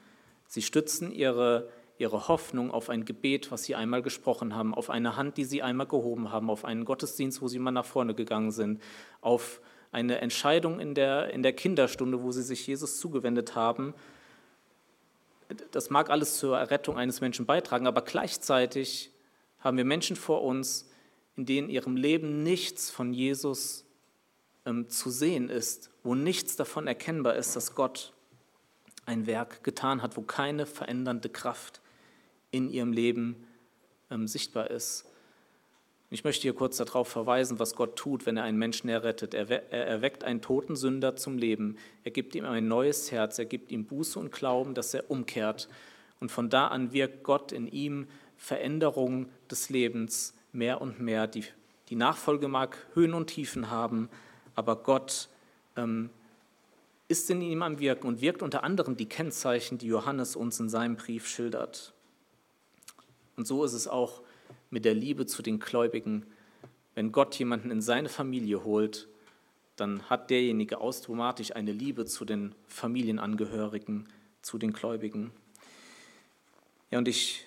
Sie 0.48 0.62
stützen 0.62 1.12
ihre, 1.12 1.68
ihre 1.98 2.28
Hoffnung 2.28 2.70
auf 2.70 2.90
ein 2.90 3.04
Gebet, 3.04 3.50
was 3.50 3.64
sie 3.64 3.74
einmal 3.74 4.02
gesprochen 4.02 4.54
haben, 4.54 4.74
auf 4.74 4.90
eine 4.90 5.16
Hand, 5.16 5.36
die 5.36 5.44
sie 5.44 5.62
einmal 5.62 5.86
gehoben 5.86 6.30
haben, 6.30 6.50
auf 6.50 6.64
einen 6.64 6.84
Gottesdienst, 6.84 7.40
wo 7.40 7.48
sie 7.48 7.58
mal 7.58 7.70
nach 7.70 7.86
vorne 7.86 8.14
gegangen 8.14 8.50
sind, 8.50 8.82
auf 9.20 9.60
eine 9.92 10.20
Entscheidung 10.20 10.78
in 10.78 10.94
der, 10.94 11.30
in 11.32 11.42
der 11.42 11.54
Kinderstunde, 11.54 12.22
wo 12.22 12.32
sie 12.32 12.42
sich 12.42 12.66
Jesus 12.66 13.00
zugewendet 13.00 13.54
haben. 13.54 13.94
Das 15.70 15.90
mag 15.90 16.10
alles 16.10 16.36
zur 16.38 16.58
Errettung 16.58 16.98
eines 16.98 17.20
Menschen 17.20 17.46
beitragen, 17.46 17.86
aber 17.86 18.02
gleichzeitig 18.02 19.12
haben 19.60 19.76
wir 19.76 19.84
Menschen 19.84 20.16
vor 20.16 20.42
uns, 20.42 20.90
in 21.36 21.46
denen 21.46 21.70
ihrem 21.70 21.96
Leben 21.96 22.42
nichts 22.42 22.90
von 22.90 23.12
Jesus 23.12 23.84
ähm, 24.66 24.88
zu 24.88 25.10
sehen 25.10 25.48
ist, 25.48 25.90
wo 26.02 26.14
nichts 26.14 26.56
davon 26.56 26.86
erkennbar 26.86 27.36
ist, 27.36 27.56
dass 27.56 27.74
Gott 27.74 28.12
ein 29.06 29.26
Werk 29.26 29.62
getan 29.62 30.02
hat, 30.02 30.16
wo 30.16 30.22
keine 30.22 30.66
verändernde 30.66 31.28
Kraft 31.28 31.80
in 32.56 32.70
ihrem 32.70 32.92
Leben 32.92 33.36
ähm, 34.10 34.26
sichtbar 34.26 34.70
ist. 34.70 35.04
Ich 36.10 36.22
möchte 36.22 36.42
hier 36.42 36.54
kurz 36.54 36.76
darauf 36.76 37.08
verweisen, 37.08 37.58
was 37.58 37.74
Gott 37.74 37.96
tut, 37.96 38.26
wenn 38.26 38.36
er 38.36 38.44
einen 38.44 38.58
Menschen 38.58 38.88
errettet. 38.88 39.34
Er, 39.34 39.72
erweckt 39.72 40.22
einen 40.22 40.40
toten 40.40 40.76
Sünder 40.76 41.16
zum 41.16 41.36
Leben. 41.36 41.76
Er 42.04 42.12
gibt 42.12 42.34
ihm 42.36 42.44
ein 42.44 42.68
neues 42.68 43.10
Herz. 43.10 43.38
Er 43.38 43.44
gibt 43.44 43.72
ihm 43.72 43.86
Buße 43.86 44.18
und 44.18 44.30
Glauben, 44.30 44.74
dass 44.74 44.94
er 44.94 45.10
umkehrt. 45.10 45.68
Und 46.20 46.30
von 46.30 46.48
da 46.48 46.68
an 46.68 46.92
wirkt 46.92 47.24
Gott 47.24 47.50
in 47.50 47.66
ihm 47.66 48.06
Veränderung 48.36 49.28
des 49.50 49.68
Lebens 49.68 50.34
mehr 50.52 50.80
und 50.80 51.00
mehr, 51.00 51.26
die 51.26 51.44
Die 51.88 51.96
Nachfolge 51.96 52.48
mag 52.48 52.76
Höhen 52.94 53.14
und 53.14 53.28
Tiefen 53.28 53.70
haben, 53.70 54.08
aber 54.54 54.76
Gott 54.76 55.28
ähm, 55.76 56.10
ist 57.08 57.30
in 57.30 57.40
ihm 57.40 57.62
am 57.62 57.78
Wirken 57.78 58.08
und 58.08 58.20
wirkt 58.20 58.42
unter 58.42 58.64
anderem 58.64 58.96
die 58.96 59.08
Kennzeichen, 59.08 59.78
die 59.78 59.86
Johannes 59.86 60.34
uns 60.34 60.58
in 60.58 60.68
seinem 60.68 60.96
Brief 60.96 61.28
schildert. 61.28 61.92
Und 63.36 63.46
so 63.46 63.64
ist 63.64 63.74
es 63.74 63.86
auch 63.86 64.22
mit 64.70 64.84
der 64.84 64.94
Liebe 64.94 65.26
zu 65.26 65.42
den 65.42 65.60
Gläubigen. 65.60 66.26
Wenn 66.94 67.12
Gott 67.12 67.34
jemanden 67.36 67.70
in 67.70 67.82
seine 67.82 68.08
Familie 68.08 68.64
holt, 68.64 69.08
dann 69.76 70.08
hat 70.08 70.30
derjenige 70.30 70.80
automatisch 70.80 71.54
eine 71.54 71.72
Liebe 71.72 72.06
zu 72.06 72.24
den 72.24 72.54
Familienangehörigen, 72.66 74.08
zu 74.40 74.56
den 74.58 74.72
Gläubigen. 74.72 75.30
Ja, 76.90 76.98
und 76.98 77.08
ich 77.08 77.44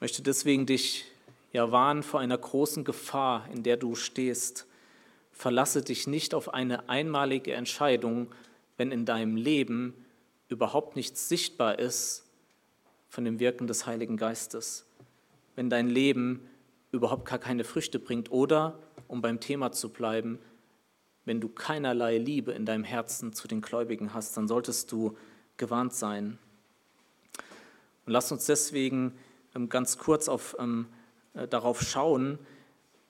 möchte 0.00 0.22
deswegen 0.22 0.66
dich 0.66 1.06
ja 1.52 1.72
warnen 1.72 2.02
vor 2.02 2.20
einer 2.20 2.36
großen 2.36 2.84
Gefahr, 2.84 3.48
in 3.52 3.62
der 3.62 3.78
du 3.78 3.94
stehst. 3.94 4.66
Verlasse 5.32 5.82
dich 5.82 6.06
nicht 6.06 6.34
auf 6.34 6.52
eine 6.52 6.90
einmalige 6.90 7.54
Entscheidung, 7.54 8.32
wenn 8.76 8.92
in 8.92 9.06
deinem 9.06 9.36
Leben 9.36 9.94
überhaupt 10.48 10.96
nichts 10.96 11.28
sichtbar 11.28 11.78
ist 11.78 12.26
von 13.08 13.24
dem 13.24 13.40
Wirken 13.40 13.66
des 13.66 13.86
Heiligen 13.86 14.16
Geistes. 14.16 14.84
Wenn 15.56 15.70
dein 15.70 15.88
Leben 15.88 16.48
überhaupt 16.92 17.26
gar 17.26 17.38
keine 17.38 17.64
Früchte 17.64 17.98
bringt 17.98 18.30
oder, 18.30 18.78
um 19.08 19.22
beim 19.22 19.40
Thema 19.40 19.72
zu 19.72 19.90
bleiben, 19.90 20.38
wenn 21.24 21.40
du 21.40 21.48
keinerlei 21.48 22.18
Liebe 22.18 22.52
in 22.52 22.66
deinem 22.66 22.84
Herzen 22.84 23.32
zu 23.32 23.46
den 23.46 23.60
Gläubigen 23.60 24.14
hast, 24.14 24.36
dann 24.36 24.48
solltest 24.48 24.90
du 24.90 25.16
gewarnt 25.56 25.92
sein. 25.92 26.38
Und 28.06 28.12
lass 28.12 28.32
uns 28.32 28.46
deswegen 28.46 29.12
ähm, 29.54 29.68
ganz 29.68 29.98
kurz 29.98 30.28
auf, 30.28 30.56
ähm, 30.58 30.86
äh, 31.34 31.46
darauf 31.46 31.82
schauen, 31.82 32.38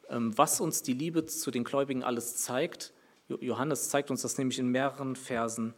ähm, 0.08 0.36
was 0.36 0.60
uns 0.60 0.82
die 0.82 0.92
Liebe 0.92 1.24
zu 1.24 1.50
den 1.50 1.64
Gläubigen 1.64 2.02
alles 2.02 2.36
zeigt. 2.36 2.92
Johannes 3.28 3.88
zeigt 3.90 4.10
uns 4.10 4.22
das 4.22 4.38
nämlich 4.38 4.58
in 4.58 4.68
mehreren 4.68 5.14
Versen. 5.14 5.72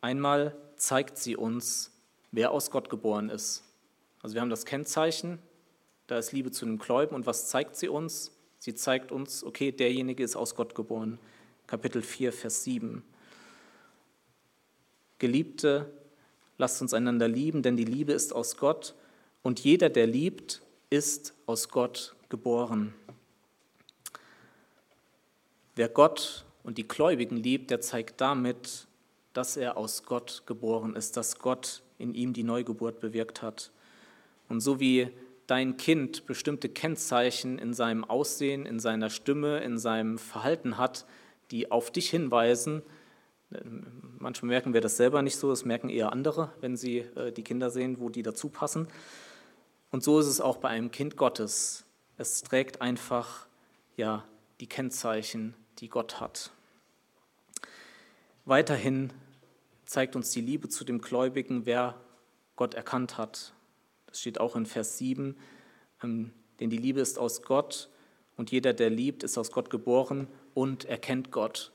Einmal 0.00 0.56
zeigt 0.74 1.16
sie 1.16 1.36
uns, 1.36 1.92
wer 2.32 2.50
aus 2.50 2.70
Gott 2.70 2.90
geboren 2.90 3.30
ist. 3.30 3.62
Also 4.20 4.34
wir 4.34 4.40
haben 4.40 4.50
das 4.50 4.66
Kennzeichen, 4.66 5.38
da 6.06 6.18
ist 6.18 6.32
Liebe 6.32 6.50
zu 6.50 6.64
den 6.64 6.78
Gläubigen. 6.78 7.14
Und 7.14 7.26
was 7.26 7.48
zeigt 7.48 7.76
sie 7.76 7.88
uns? 7.88 8.32
Sie 8.58 8.74
zeigt 8.74 9.12
uns, 9.12 9.44
okay, 9.44 9.72
derjenige 9.72 10.22
ist 10.22 10.36
aus 10.36 10.54
Gott 10.54 10.74
geboren. 10.74 11.18
Kapitel 11.66 12.02
4, 12.02 12.32
Vers 12.32 12.64
7. 12.64 13.02
Geliebte, 15.18 15.90
lasst 16.58 16.80
uns 16.82 16.94
einander 16.94 17.28
lieben, 17.28 17.62
denn 17.62 17.76
die 17.76 17.84
Liebe 17.84 18.12
ist 18.12 18.32
aus 18.32 18.56
Gott 18.56 18.94
und 19.42 19.60
jeder, 19.60 19.88
der 19.88 20.06
liebt, 20.06 20.62
ist 20.90 21.34
aus 21.46 21.68
Gott 21.68 22.14
geboren. 22.28 22.94
Wer 25.74 25.88
Gott 25.88 26.44
und 26.62 26.78
die 26.78 26.88
Gläubigen 26.88 27.36
liebt, 27.36 27.70
der 27.70 27.80
zeigt 27.80 28.20
damit, 28.20 28.86
dass 29.32 29.56
er 29.56 29.76
aus 29.76 30.04
Gott 30.04 30.42
geboren 30.46 30.96
ist, 30.96 31.16
dass 31.16 31.38
Gott 31.38 31.82
in 31.98 32.14
ihm 32.14 32.32
die 32.32 32.42
Neugeburt 32.42 33.00
bewirkt 33.00 33.42
hat. 33.42 33.70
Und 34.48 34.60
so 34.60 34.80
wie 34.80 35.10
dein 35.46 35.76
Kind 35.76 36.26
bestimmte 36.26 36.68
Kennzeichen 36.68 37.58
in 37.58 37.74
seinem 37.74 38.04
Aussehen, 38.04 38.66
in 38.66 38.80
seiner 38.80 39.10
Stimme, 39.10 39.58
in 39.58 39.78
seinem 39.78 40.18
Verhalten 40.18 40.78
hat, 40.78 41.06
die 41.50 41.70
auf 41.70 41.90
dich 41.90 42.10
hinweisen. 42.10 42.82
Manchmal 44.18 44.48
merken 44.48 44.74
wir 44.74 44.80
das 44.80 44.96
selber 44.96 45.22
nicht 45.22 45.36
so, 45.36 45.50
das 45.50 45.64
merken 45.64 45.88
eher 45.88 46.12
andere, 46.12 46.52
wenn 46.60 46.76
sie 46.76 46.98
äh, 46.98 47.32
die 47.32 47.44
Kinder 47.44 47.70
sehen, 47.70 48.00
wo 48.00 48.08
die 48.08 48.22
dazu 48.22 48.48
passen. 48.48 48.88
Und 49.90 50.02
so 50.02 50.18
ist 50.18 50.26
es 50.26 50.40
auch 50.40 50.56
bei 50.56 50.68
einem 50.68 50.90
Kind 50.90 51.16
Gottes. 51.16 51.84
Es 52.18 52.42
trägt 52.42 52.82
einfach 52.82 53.46
ja, 53.96 54.24
die 54.60 54.66
Kennzeichen, 54.66 55.54
die 55.78 55.88
Gott 55.88 56.20
hat. 56.20 56.50
Weiterhin 58.44 59.12
zeigt 59.84 60.16
uns 60.16 60.30
die 60.30 60.40
Liebe 60.40 60.68
zu 60.68 60.84
dem 60.84 61.00
Gläubigen, 61.00 61.66
wer 61.66 61.94
Gott 62.56 62.74
erkannt 62.74 63.16
hat. 63.16 63.52
Das 64.16 64.22
steht 64.22 64.40
auch 64.40 64.56
in 64.56 64.64
Vers 64.64 64.96
7, 64.96 65.36
ähm, 66.02 66.32
denn 66.58 66.70
die 66.70 66.78
Liebe 66.78 67.02
ist 67.02 67.18
aus 67.18 67.42
Gott 67.42 67.90
und 68.38 68.50
jeder, 68.50 68.72
der 68.72 68.88
liebt, 68.88 69.22
ist 69.22 69.36
aus 69.36 69.50
Gott 69.50 69.68
geboren 69.68 70.26
und 70.54 70.86
erkennt 70.86 71.30
Gott. 71.30 71.70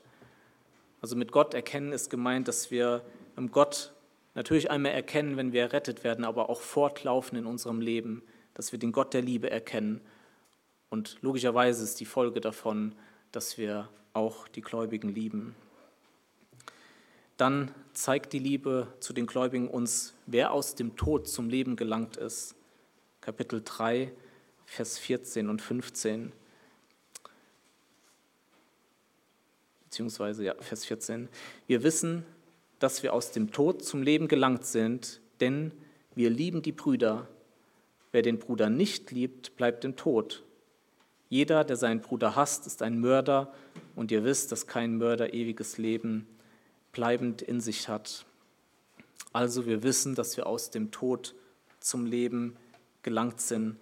Also 1.00 1.14
mit 1.14 1.30
Gott 1.30 1.54
erkennen 1.54 1.92
ist 1.92 2.10
gemeint, 2.10 2.48
dass 2.48 2.72
wir 2.72 3.04
Gott 3.52 3.94
natürlich 4.34 4.72
einmal 4.72 4.90
erkennen, 4.90 5.36
wenn 5.36 5.52
wir 5.52 5.60
errettet 5.60 6.02
werden, 6.02 6.24
aber 6.24 6.50
auch 6.50 6.62
fortlaufen 6.62 7.38
in 7.38 7.46
unserem 7.46 7.80
Leben, 7.80 8.24
dass 8.54 8.72
wir 8.72 8.80
den 8.80 8.90
Gott 8.90 9.14
der 9.14 9.22
Liebe 9.22 9.48
erkennen. 9.48 10.00
Und 10.90 11.18
logischerweise 11.20 11.84
ist 11.84 12.00
die 12.00 12.06
Folge 12.06 12.40
davon, 12.40 12.96
dass 13.30 13.56
wir 13.56 13.88
auch 14.14 14.48
die 14.48 14.62
Gläubigen 14.62 15.10
lieben. 15.10 15.54
Dann 17.42 17.74
zeigt 17.92 18.34
die 18.34 18.38
Liebe 18.38 18.86
zu 19.00 19.12
den 19.12 19.26
Gläubigen 19.26 19.66
uns, 19.66 20.14
wer 20.26 20.52
aus 20.52 20.76
dem 20.76 20.94
Tod 20.94 21.26
zum 21.26 21.48
Leben 21.48 21.74
gelangt 21.74 22.16
ist. 22.16 22.54
Kapitel 23.20 23.62
3, 23.64 24.12
Vers 24.64 24.96
14 25.00 25.48
und 25.48 25.60
15. 25.60 26.30
beziehungsweise 29.86 30.44
ja, 30.44 30.54
Vers 30.60 30.84
14. 30.84 31.28
Wir 31.66 31.82
wissen, 31.82 32.24
dass 32.78 33.02
wir 33.02 33.12
aus 33.12 33.32
dem 33.32 33.50
Tod 33.50 33.84
zum 33.84 34.04
Leben 34.04 34.28
gelangt 34.28 34.64
sind, 34.64 35.20
denn 35.40 35.72
wir 36.14 36.30
lieben 36.30 36.62
die 36.62 36.70
Brüder. 36.70 37.26
Wer 38.12 38.22
den 38.22 38.38
Bruder 38.38 38.70
nicht 38.70 39.10
liebt, 39.10 39.56
bleibt 39.56 39.84
im 39.84 39.96
Tod. 39.96 40.44
Jeder, 41.28 41.64
der 41.64 41.76
seinen 41.76 42.02
Bruder 42.02 42.36
hasst, 42.36 42.68
ist 42.68 42.82
ein 42.82 43.00
Mörder 43.00 43.52
und 43.96 44.12
ihr 44.12 44.22
wisst, 44.22 44.52
dass 44.52 44.68
kein 44.68 44.96
Mörder 44.96 45.34
ewiges 45.34 45.76
Leben 45.76 46.28
bleibend 46.92 47.42
in 47.42 47.60
sich 47.60 47.88
hat. 47.88 48.24
Also 49.32 49.66
wir 49.66 49.82
wissen, 49.82 50.14
dass 50.14 50.36
wir 50.36 50.46
aus 50.46 50.70
dem 50.70 50.90
Tod 50.90 51.34
zum 51.80 52.06
Leben 52.06 52.56
gelangt 53.02 53.40
sind. 53.40 53.76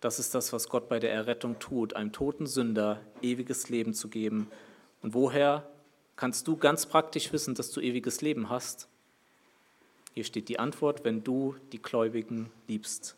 Das 0.00 0.18
ist 0.18 0.34
das, 0.34 0.52
was 0.52 0.68
Gott 0.68 0.88
bei 0.88 1.00
der 1.00 1.12
Errettung 1.12 1.58
tut, 1.58 1.94
einem 1.94 2.12
toten 2.12 2.46
Sünder 2.46 3.00
ewiges 3.20 3.68
Leben 3.68 3.94
zu 3.94 4.08
geben. 4.08 4.48
Und 5.02 5.14
woher 5.14 5.68
kannst 6.16 6.46
du 6.46 6.56
ganz 6.56 6.86
praktisch 6.86 7.32
wissen, 7.32 7.54
dass 7.54 7.72
du 7.72 7.80
ewiges 7.80 8.20
Leben 8.20 8.48
hast? 8.48 8.88
Hier 10.14 10.24
steht 10.24 10.48
die 10.48 10.58
Antwort, 10.58 11.04
wenn 11.04 11.24
du 11.24 11.56
die 11.72 11.82
Gläubigen 11.82 12.50
liebst. 12.68 13.16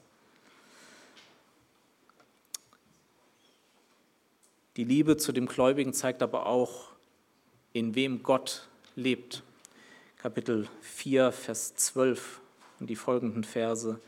Die 4.76 4.84
Liebe 4.84 5.16
zu 5.16 5.32
dem 5.32 5.46
Gläubigen 5.46 5.92
zeigt 5.92 6.22
aber 6.22 6.46
auch, 6.46 6.92
in 7.72 7.94
wem 7.94 8.22
Gott 8.22 8.69
lebt. 8.96 9.42
Kapitel 10.18 10.68
4, 10.80 11.32
Vers 11.32 11.74
12 11.76 12.40
und 12.78 12.90
die 12.90 12.96
folgenden 12.96 13.44
Verse. 13.44 14.00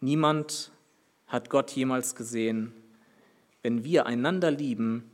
Niemand 0.00 0.70
hat 1.26 1.50
Gott 1.50 1.70
jemals 1.72 2.14
gesehen. 2.14 2.72
Wenn 3.62 3.84
wir 3.84 4.06
einander 4.06 4.50
lieben, 4.50 5.10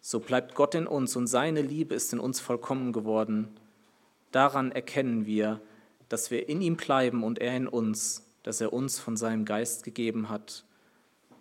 so 0.00 0.20
bleibt 0.20 0.54
Gott 0.54 0.74
in 0.74 0.86
uns 0.86 1.16
und 1.16 1.26
seine 1.26 1.62
Liebe 1.62 1.94
ist 1.94 2.12
in 2.12 2.20
uns 2.20 2.40
vollkommen 2.40 2.92
geworden. 2.92 3.48
Daran 4.30 4.72
erkennen 4.72 5.26
wir, 5.26 5.60
dass 6.08 6.30
wir 6.30 6.48
in 6.48 6.62
ihm 6.62 6.76
bleiben 6.76 7.22
und 7.22 7.38
er 7.38 7.56
in 7.56 7.68
uns, 7.68 8.24
dass 8.42 8.60
er 8.60 8.72
uns 8.72 8.98
von 8.98 9.16
seinem 9.16 9.44
Geist 9.44 9.84
gegeben 9.84 10.30
hat. 10.30 10.64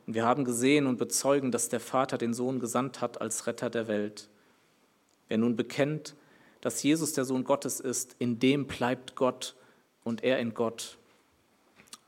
Und 0.05 0.16
wir 0.16 0.26
haben 0.26 0.43
gesehen 0.43 0.88
und 0.88 0.97
bezeugen, 0.97 1.51
dass 1.51 1.70
der 1.70 1.80
Vater 1.80 2.18
den 2.18 2.34
Sohn 2.34 2.60
gesandt 2.60 2.99
hat 2.99 3.22
als 3.22 3.47
Retter 3.47 3.70
der 3.70 3.88
Welt. 3.88 4.28
Wer 5.30 5.38
nun 5.38 5.55
bekennt, 5.55 6.15
dass 6.59 6.84
Jesus 6.84 7.13
der 7.13 7.23
Sohn 7.23 7.45
Gottes 7.45 7.80
ist, 7.80 8.15
in 8.19 8.39
dem 8.39 8.67
bleibt 8.67 9.15
Gott 9.15 9.55
und 10.03 10.23
er 10.23 10.39
in 10.39 10.53
Gott. 10.53 10.97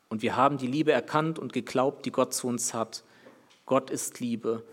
Und 0.10 0.22
wir 0.22 0.36
haben 0.36 0.58
die 0.58 0.68
Liebe 0.68 0.92
erkannt 0.92 1.40
und 1.40 1.54
geglaubt, 1.54 2.06
die 2.06 2.12
Gott 2.12 2.34
zu 2.34 2.48
uns 2.48 2.74
hat. 2.74 3.04
Gott 3.66 3.90
ist 3.90 4.20
Liebe 4.20 4.66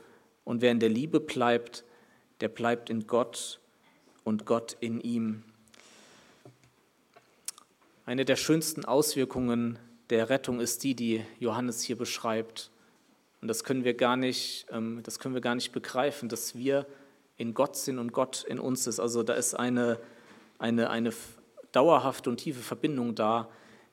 und 0.44 0.62
wer 0.62 0.72
in 0.72 0.80
der 0.80 0.88
Liebe 0.88 1.20
bleibt, 1.20 1.84
der 2.40 2.48
bleibt 2.48 2.90
in 2.90 3.06
Gott 3.06 3.60
und 4.24 4.46
Gott 4.46 4.76
in 4.80 5.00
ihm. 5.00 5.44
Eine 8.06 8.24
der 8.24 8.36
schönsten 8.36 8.84
Auswirkungen 8.84 9.78
der 10.10 10.30
Rettung 10.30 10.60
ist 10.60 10.82
die, 10.82 10.94
die 10.94 11.22
Johannes 11.38 11.82
hier 11.82 11.96
beschreibt. 11.96 12.70
Und 13.40 13.48
das 13.48 13.62
können 13.62 13.84
wir 13.84 13.94
gar 13.94 14.16
nicht, 14.16 14.66
ähm, 14.70 15.00
das 15.02 15.18
können 15.18 15.34
wir 15.34 15.42
gar 15.42 15.54
nicht 15.54 15.72
begreifen, 15.72 16.28
dass 16.28 16.56
wir 16.56 16.86
in 17.38 17.54
Gott 17.54 17.76
sind 17.76 17.98
und 17.98 18.12
Gott 18.12 18.44
in 18.46 18.58
uns 18.58 18.86
ist. 18.86 19.00
Also 19.00 19.22
da 19.22 19.32
ist 19.34 19.54
eine, 19.54 19.98
eine, 20.58 20.90
eine 20.90 21.12
dauerhafte 21.72 22.28
und 22.28 22.38
tiefe 22.38 22.60
Verbindung 22.60 23.14
da, 23.14 23.48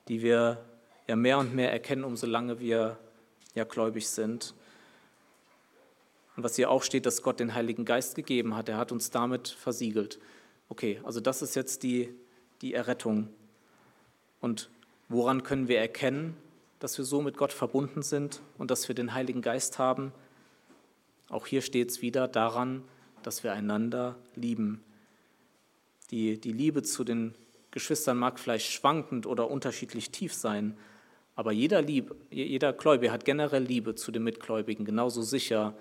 die 0.08 0.22
wir 0.22 0.66
ja 1.08 1.16
mehr 1.16 1.38
und 1.38 1.56
mehr 1.56 1.72
erkennen, 1.72 2.04
umso 2.04 2.26
lange 2.26 2.60
wir 2.60 2.98
ja 3.54 3.64
gläubig 3.64 4.10
sind. 4.10 4.54
Und 6.36 6.44
was 6.44 6.56
hier 6.56 6.70
auch 6.70 6.84
steht, 6.84 7.06
dass 7.06 7.22
Gott 7.22 7.40
den 7.40 7.54
Heiligen 7.54 7.86
Geist 7.86 8.16
gegeben 8.16 8.56
hat, 8.56 8.68
er 8.68 8.78
hat 8.78 8.92
uns 8.92 9.12
damit 9.12 9.48
versiegelt. 9.48 10.20
Okay, 10.68 11.00
also 11.04 11.22
das 11.22 11.42
ist 11.42 11.56
jetzt 11.56 11.84
die, 11.84 12.14
die 12.62 12.74
Errettung. 12.74 13.30
Und 14.42 14.70
woran 15.08 15.44
können 15.44 15.68
wir 15.68 15.80
erkennen, 15.80 16.36
dass 16.80 16.98
wir 16.98 17.06
so 17.06 17.22
mit 17.22 17.38
Gott 17.38 17.54
verbunden 17.54 18.02
sind 18.02 18.42
und 18.58 18.72
dass 18.72 18.88
wir 18.88 18.96
den 18.96 19.14
Heiligen 19.14 19.42
Geist 19.42 19.78
haben? 19.78 20.12
Auch 21.30 21.46
hier 21.46 21.62
steht 21.62 21.92
es 21.92 22.02
wieder 22.02 22.28
daran, 22.28 22.84
dass 23.26 23.44
wir 23.44 23.54
einander 23.54 24.16
lieben. 24.36 24.84
Die, 26.12 26.40
die 26.40 26.52
Liebe 26.52 26.84
zu 26.84 27.04
den 27.04 27.34
Geschwistern 27.72 28.18
mag 28.18 28.40
vielleicht 28.40 28.72
schwankend 28.72 29.26
oder 29.26 29.50
unterschiedlich 29.50 30.12
tief 30.12 30.34
sein, 30.34 30.78
aber 31.36 31.52
jeder, 31.52 31.82
Lieb, 31.82 32.16
jeder 32.30 32.72
Gläubige 32.72 33.12
hat 33.12 33.26
generell 33.26 33.64
Liebe 33.64 33.96
zu 33.96 34.12
den 34.12 34.24
Mitgläubigen, 34.24 34.86
genauso 34.86 35.22
sicher, 35.22 35.76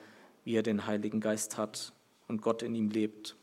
wie 0.45 0.57
er 0.57 0.63
den 0.63 0.87
Heiligen 0.87 1.21
Geist 1.21 1.57
hat 1.57 1.93
und 2.27 2.43
Gott 2.43 2.63
in 2.63 2.75
ihm 2.75 2.91
lebt. 2.91 3.37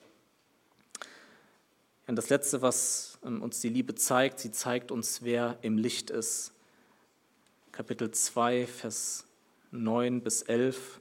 Und 2.07 2.15
das 2.17 2.29
Letzte, 2.29 2.61
was 2.61 3.19
ähm, 3.25 3.41
uns 3.41 3.61
die 3.61 3.69
Liebe 3.69 3.95
zeigt, 3.95 4.39
sie 4.39 4.51
zeigt 4.51 4.91
uns, 4.91 5.23
wer 5.23 5.57
im 5.61 5.77
Licht 5.77 6.09
ist. 6.09 6.53
Kapitel 7.71 8.11
2, 8.11 8.67
Vers 8.67 9.25
9 9.71 10.21
bis 10.21 10.41
11. 10.41 11.00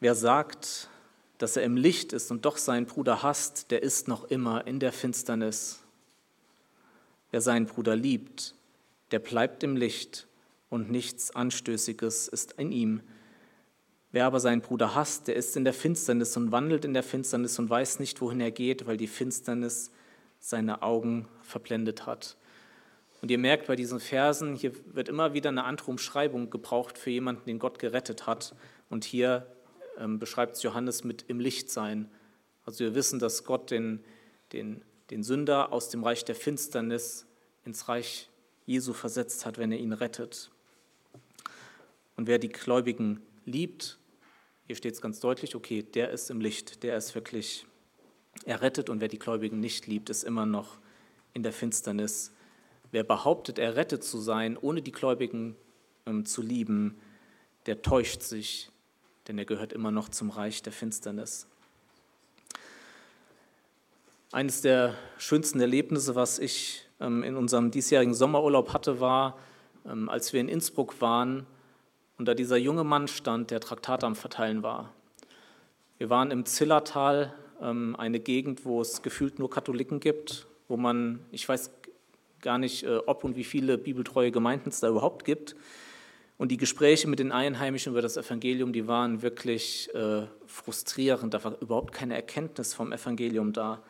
Wer 0.00 0.14
sagt, 0.14 0.88
dass 1.38 1.56
er 1.56 1.64
im 1.64 1.76
Licht 1.76 2.12
ist 2.12 2.30
und 2.30 2.44
doch 2.44 2.56
seinen 2.56 2.86
Bruder 2.86 3.22
hasst, 3.22 3.70
der 3.70 3.82
ist 3.82 4.06
noch 4.06 4.24
immer 4.24 4.66
in 4.66 4.78
der 4.80 4.92
Finsternis. 4.92 5.80
Wer 7.30 7.40
seinen 7.40 7.66
Bruder 7.66 7.96
liebt, 7.96 8.54
der 9.10 9.18
bleibt 9.18 9.62
im 9.62 9.76
Licht 9.76 10.26
und 10.70 10.90
nichts 10.90 11.34
Anstößiges 11.34 12.28
ist 12.28 12.52
in 12.58 12.72
ihm. 12.72 13.00
Wer 14.12 14.26
aber 14.26 14.40
seinen 14.40 14.62
Bruder 14.62 14.94
hasst, 14.94 15.28
der 15.28 15.36
ist 15.36 15.56
in 15.56 15.64
der 15.64 15.74
Finsternis 15.74 16.36
und 16.36 16.52
wandelt 16.52 16.84
in 16.84 16.94
der 16.94 17.02
Finsternis 17.02 17.58
und 17.58 17.68
weiß 17.68 17.98
nicht, 17.98 18.20
wohin 18.20 18.40
er 18.40 18.50
geht, 18.50 18.86
weil 18.86 18.96
die 18.96 19.06
Finsternis 19.06 19.90
seine 20.38 20.82
Augen 20.82 21.28
verblendet 21.42 22.06
hat. 22.06 22.36
Und 23.20 23.30
ihr 23.30 23.38
merkt 23.38 23.66
bei 23.66 23.74
diesen 23.74 23.98
Versen, 23.98 24.54
hier 24.54 24.72
wird 24.94 25.08
immer 25.08 25.34
wieder 25.34 25.50
eine 25.50 25.64
andere 25.64 25.90
Umschreibung 25.90 26.50
gebraucht 26.50 26.98
für 26.98 27.10
jemanden, 27.10 27.46
den 27.46 27.58
Gott 27.58 27.78
gerettet 27.80 28.26
hat. 28.26 28.54
Und 28.88 29.04
hier 29.04 29.46
beschreibt 30.06 30.56
es 30.56 30.62
Johannes 30.62 31.04
mit 31.04 31.24
im 31.28 31.40
Licht 31.40 31.70
sein. 31.70 32.10
Also 32.64 32.80
wir 32.80 32.94
wissen, 32.94 33.18
dass 33.18 33.44
Gott 33.44 33.70
den, 33.70 34.04
den, 34.52 34.82
den 35.10 35.22
Sünder 35.22 35.72
aus 35.72 35.88
dem 35.88 36.04
Reich 36.04 36.24
der 36.24 36.34
Finsternis 36.34 37.26
ins 37.64 37.88
Reich 37.88 38.28
Jesu 38.66 38.92
versetzt 38.92 39.46
hat, 39.46 39.58
wenn 39.58 39.72
er 39.72 39.78
ihn 39.78 39.92
rettet. 39.92 40.50
Und 42.16 42.26
wer 42.26 42.38
die 42.38 42.48
Gläubigen 42.48 43.22
liebt, 43.44 43.98
hier 44.66 44.76
steht 44.76 44.94
es 44.94 45.00
ganz 45.00 45.20
deutlich, 45.20 45.54
okay, 45.54 45.82
der 45.82 46.10
ist 46.10 46.30
im 46.30 46.40
Licht, 46.40 46.82
der 46.82 46.96
ist 46.96 47.14
wirklich 47.14 47.66
errettet 48.44 48.90
und 48.90 49.00
wer 49.00 49.08
die 49.08 49.18
Gläubigen 49.18 49.60
nicht 49.60 49.86
liebt, 49.86 50.10
ist 50.10 50.24
immer 50.24 50.44
noch 50.44 50.78
in 51.32 51.42
der 51.42 51.52
Finsternis. 51.52 52.32
Wer 52.90 53.04
behauptet, 53.04 53.58
errettet 53.58 54.04
zu 54.04 54.18
sein, 54.18 54.56
ohne 54.56 54.82
die 54.82 54.92
Gläubigen 54.92 55.56
ähm, 56.06 56.26
zu 56.26 56.42
lieben, 56.42 56.98
der 57.66 57.82
täuscht 57.82 58.22
sich, 58.22 58.70
denn 59.28 59.38
er 59.38 59.44
gehört 59.44 59.72
immer 59.72 59.90
noch 59.90 60.08
zum 60.08 60.30
Reich 60.30 60.62
der 60.62 60.72
Finsternis. 60.72 61.46
Eines 64.32 64.62
der 64.62 64.94
schönsten 65.18 65.60
Erlebnisse, 65.60 66.14
was 66.14 66.38
ich 66.38 66.86
ähm, 67.00 67.22
in 67.22 67.36
unserem 67.36 67.70
diesjährigen 67.70 68.14
Sommerurlaub 68.14 68.72
hatte, 68.72 69.00
war, 69.00 69.38
ähm, 69.86 70.08
als 70.08 70.32
wir 70.32 70.40
in 70.40 70.48
Innsbruck 70.48 71.00
waren 71.00 71.46
und 72.18 72.26
da 72.26 72.34
dieser 72.34 72.56
junge 72.56 72.84
Mann 72.84 73.06
stand, 73.06 73.50
der 73.50 73.60
Traktate 73.60 74.06
am 74.06 74.16
Verteilen 74.16 74.62
war. 74.62 74.92
Wir 75.98 76.10
waren 76.10 76.30
im 76.30 76.44
Zillertal, 76.44 77.34
ähm, 77.60 77.96
eine 77.96 78.20
Gegend, 78.20 78.64
wo 78.64 78.80
es 78.80 79.02
gefühlt 79.02 79.38
nur 79.38 79.50
Katholiken 79.50 80.00
gibt, 80.00 80.46
wo 80.68 80.76
man, 80.76 81.20
ich 81.32 81.48
weiß 81.48 81.70
gar 82.40 82.58
nicht, 82.58 82.84
äh, 82.84 82.98
ob 83.06 83.24
und 83.24 83.36
wie 83.36 83.44
viele 83.44 83.78
bibeltreue 83.78 84.30
Gemeinden 84.30 84.70
es 84.70 84.80
da 84.80 84.88
überhaupt 84.88 85.24
gibt. 85.24 85.54
Und 86.38 86.52
die 86.52 86.56
Gespräche 86.56 87.08
mit 87.08 87.18
den 87.18 87.32
Einheimischen 87.32 87.92
über 87.92 88.00
das 88.00 88.16
Evangelium, 88.16 88.72
die 88.72 88.86
waren 88.86 89.22
wirklich 89.22 89.92
äh, 89.92 90.22
frustrierend. 90.46 91.34
Da 91.34 91.42
war 91.42 91.60
überhaupt 91.60 91.92
keine 91.92 92.14
Erkenntnis 92.14 92.74
vom 92.74 92.92
Evangelium 92.92 93.52
da. 93.52 93.82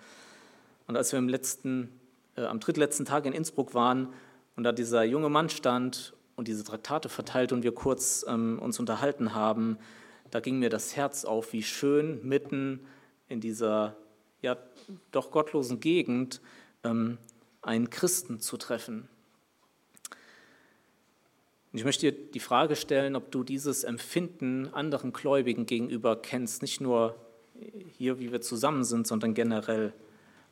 Und 0.86 0.96
als 0.96 1.12
wir 1.12 1.20
letzten, 1.20 1.90
äh, 2.36 2.44
am 2.44 2.58
drittletzten 2.58 3.04
Tag 3.04 3.26
in 3.26 3.34
Innsbruck 3.34 3.74
waren 3.74 4.08
und 4.56 4.64
da 4.64 4.72
dieser 4.72 5.04
junge 5.04 5.28
Mann 5.28 5.50
stand 5.50 6.14
und 6.36 6.48
diese 6.48 6.64
Traktate 6.64 7.10
verteilt 7.10 7.52
und 7.52 7.64
wir 7.64 7.74
kurz 7.74 8.24
ähm, 8.26 8.58
uns 8.58 8.80
unterhalten 8.80 9.34
haben, 9.34 9.76
da 10.30 10.40
ging 10.40 10.58
mir 10.58 10.70
das 10.70 10.96
Herz 10.96 11.26
auf, 11.26 11.52
wie 11.52 11.62
schön 11.62 12.26
mitten 12.26 12.80
in 13.28 13.40
dieser 13.40 13.96
ja 14.40 14.56
doch 15.12 15.30
gottlosen 15.30 15.80
Gegend 15.80 16.40
ähm, 16.82 17.18
einen 17.60 17.90
Christen 17.90 18.40
zu 18.40 18.56
treffen. 18.56 19.08
Ich 21.72 21.84
möchte 21.84 22.10
dir 22.10 22.18
die 22.32 22.40
Frage 22.40 22.76
stellen, 22.76 23.14
ob 23.14 23.30
du 23.30 23.44
dieses 23.44 23.84
Empfinden 23.84 24.68
anderen 24.72 25.12
Gläubigen 25.12 25.66
gegenüber 25.66 26.16
kennst, 26.16 26.62
nicht 26.62 26.80
nur 26.80 27.14
hier, 27.98 28.18
wie 28.18 28.32
wir 28.32 28.40
zusammen 28.40 28.84
sind, 28.84 29.06
sondern 29.06 29.34
generell. 29.34 29.92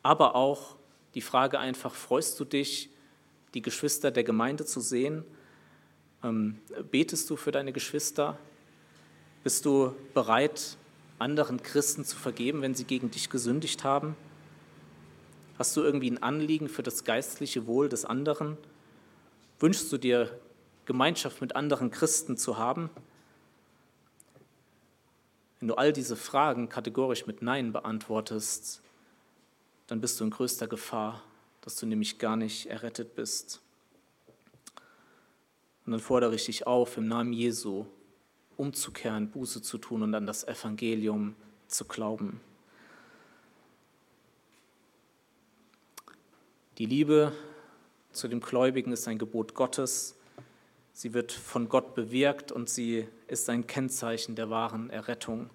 Aber 0.02 0.34
auch 0.34 0.76
die 1.14 1.22
Frage 1.22 1.58
einfach, 1.58 1.94
freust 1.94 2.38
du 2.38 2.44
dich, 2.44 2.90
die 3.54 3.62
Geschwister 3.62 4.10
der 4.10 4.24
Gemeinde 4.24 4.66
zu 4.66 4.80
sehen? 4.80 5.24
Ähm, 6.22 6.58
betest 6.90 7.30
du 7.30 7.36
für 7.36 7.52
deine 7.52 7.72
Geschwister? 7.72 8.38
Bist 9.42 9.64
du 9.64 9.94
bereit, 10.12 10.76
anderen 11.18 11.62
Christen 11.62 12.04
zu 12.04 12.16
vergeben, 12.16 12.60
wenn 12.60 12.74
sie 12.74 12.84
gegen 12.84 13.10
dich 13.10 13.30
gesündigt 13.30 13.84
haben? 13.84 14.16
Hast 15.58 15.74
du 15.76 15.82
irgendwie 15.82 16.10
ein 16.10 16.22
Anliegen 16.22 16.68
für 16.68 16.82
das 16.82 17.04
geistliche 17.04 17.66
Wohl 17.66 17.88
des 17.88 18.04
anderen? 18.04 18.58
Wünschst 19.58 19.90
du 19.90 19.96
dir 19.96 20.38
Gemeinschaft 20.86 21.40
mit 21.40 21.54
anderen 21.54 21.90
Christen 21.90 22.36
zu 22.36 22.56
haben? 22.56 22.90
Wenn 25.58 25.68
du 25.68 25.74
all 25.74 25.92
diese 25.92 26.16
Fragen 26.16 26.68
kategorisch 26.68 27.26
mit 27.26 27.42
Nein 27.42 27.72
beantwortest, 27.72 28.82
dann 29.86 30.00
bist 30.00 30.18
du 30.20 30.24
in 30.24 30.30
größter 30.30 30.66
Gefahr, 30.66 31.22
dass 31.60 31.76
du 31.76 31.86
nämlich 31.86 32.18
gar 32.18 32.36
nicht 32.36 32.66
errettet 32.66 33.14
bist. 33.14 33.60
Und 35.84 35.92
dann 35.92 36.00
fordere 36.00 36.34
ich 36.34 36.46
dich 36.46 36.66
auf, 36.66 36.96
im 36.96 37.06
Namen 37.06 37.32
Jesu 37.32 37.86
umzukehren, 38.56 39.30
Buße 39.30 39.62
zu 39.62 39.78
tun 39.78 40.02
und 40.02 40.14
an 40.14 40.26
das 40.26 40.44
Evangelium 40.44 41.36
zu 41.68 41.84
glauben. 41.84 42.40
Die 46.78 46.86
Liebe 46.86 47.32
zu 48.12 48.28
dem 48.28 48.40
Gläubigen 48.40 48.92
ist 48.92 49.08
ein 49.08 49.18
Gebot 49.18 49.54
Gottes. 49.54 50.15
Sie 50.98 51.12
wird 51.12 51.30
von 51.30 51.68
Gott 51.68 51.94
bewirkt 51.94 52.50
und 52.50 52.70
sie 52.70 53.06
ist 53.28 53.50
ein 53.50 53.66
Kennzeichen 53.66 54.34
der 54.34 54.48
wahren 54.48 54.88
Errettung. 54.88 55.50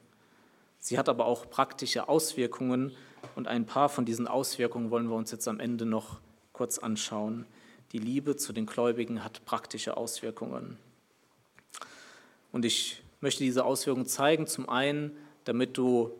Sie 0.77 0.99
hat 0.99 1.09
aber 1.09 1.25
auch 1.25 1.49
praktische 1.49 2.07
Auswirkungen 2.07 2.91
und 3.35 3.47
ein 3.47 3.65
paar 3.65 3.89
von 3.89 4.05
diesen 4.05 4.27
Auswirkungen 4.27 4.91
wollen 4.91 5.07
wir 5.07 5.15
uns 5.15 5.31
jetzt 5.31 5.47
am 5.47 5.59
Ende 5.59 5.87
noch 5.87 6.19
kurz 6.53 6.77
anschauen. 6.77 7.47
Die 7.91 7.97
Liebe 7.97 8.35
zu 8.35 8.53
den 8.53 8.67
Gläubigen 8.67 9.23
hat 9.23 9.43
praktische 9.43 9.97
Auswirkungen. 9.97 10.77
Und 12.51 12.63
ich 12.63 13.01
möchte 13.19 13.43
diese 13.43 13.65
Auswirkungen 13.65 14.05
zeigen, 14.05 14.45
zum 14.45 14.69
einen, 14.69 15.17
damit 15.45 15.75
du 15.75 16.11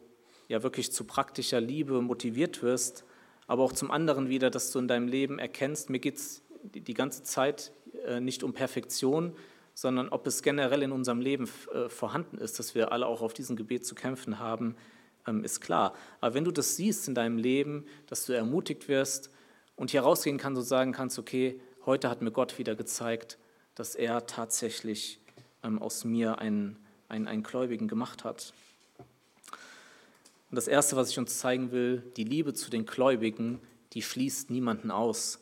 ja 0.47 0.63
wirklich 0.63 0.91
zu 0.91 1.03
praktischer 1.03 1.61
Liebe 1.61 2.01
motiviert 2.01 2.63
wirst, 2.63 3.03
aber 3.45 3.61
auch 3.61 3.73
zum 3.73 3.91
anderen 3.91 4.29
wieder, 4.29 4.49
dass 4.49 4.71
du 4.71 4.79
in 4.79 4.87
deinem 4.87 5.07
Leben 5.07 5.37
erkennst, 5.37 5.91
mir 5.91 5.99
geht 5.99 6.17
es 6.17 6.41
die 6.63 6.95
ganze 6.95 7.21
Zeit 7.21 7.71
nicht 8.19 8.43
um 8.43 8.53
Perfektion, 8.53 9.35
sondern 9.73 10.09
ob 10.09 10.27
es 10.27 10.43
generell 10.43 10.83
in 10.83 10.91
unserem 10.91 11.21
Leben 11.21 11.49
äh, 11.73 11.89
vorhanden 11.89 12.37
ist, 12.37 12.59
dass 12.59 12.75
wir 12.75 12.91
alle 12.91 13.07
auch 13.07 13.21
auf 13.21 13.33
diesem 13.33 13.55
Gebet 13.55 13.85
zu 13.85 13.95
kämpfen 13.95 14.39
haben, 14.39 14.75
ähm, 15.27 15.43
ist 15.43 15.61
klar. 15.61 15.93
Aber 16.19 16.33
wenn 16.33 16.43
du 16.43 16.51
das 16.51 16.75
siehst 16.75 17.07
in 17.07 17.15
deinem 17.15 17.37
Leben, 17.37 17.85
dass 18.07 18.25
du 18.25 18.33
ermutigt 18.33 18.87
wirst, 18.87 19.31
und 19.81 19.89
hier 19.89 20.01
rausgehen 20.01 20.37
kannst 20.37 20.59
und 20.59 20.65
sagen 20.65 20.91
kannst, 20.91 21.17
okay, 21.17 21.59
heute 21.87 22.07
hat 22.07 22.21
mir 22.21 22.29
Gott 22.29 22.59
wieder 22.59 22.75
gezeigt, 22.75 23.39
dass 23.73 23.95
er 23.95 24.27
tatsächlich 24.27 25.19
ähm, 25.63 25.81
aus 25.81 26.05
mir 26.05 26.37
einen, 26.37 26.77
einen, 27.09 27.27
einen 27.27 27.41
Gläubigen 27.41 27.87
gemacht 27.87 28.23
hat. 28.23 28.53
Und 30.51 30.55
das 30.55 30.67
Erste, 30.67 30.97
was 30.97 31.09
ich 31.09 31.17
uns 31.17 31.39
zeigen 31.39 31.71
will, 31.71 32.03
die 32.15 32.25
Liebe 32.25 32.53
zu 32.53 32.69
den 32.69 32.85
Gläubigen, 32.85 33.59
die 33.93 34.03
schließt 34.03 34.51
niemanden 34.51 34.91
aus. 34.91 35.39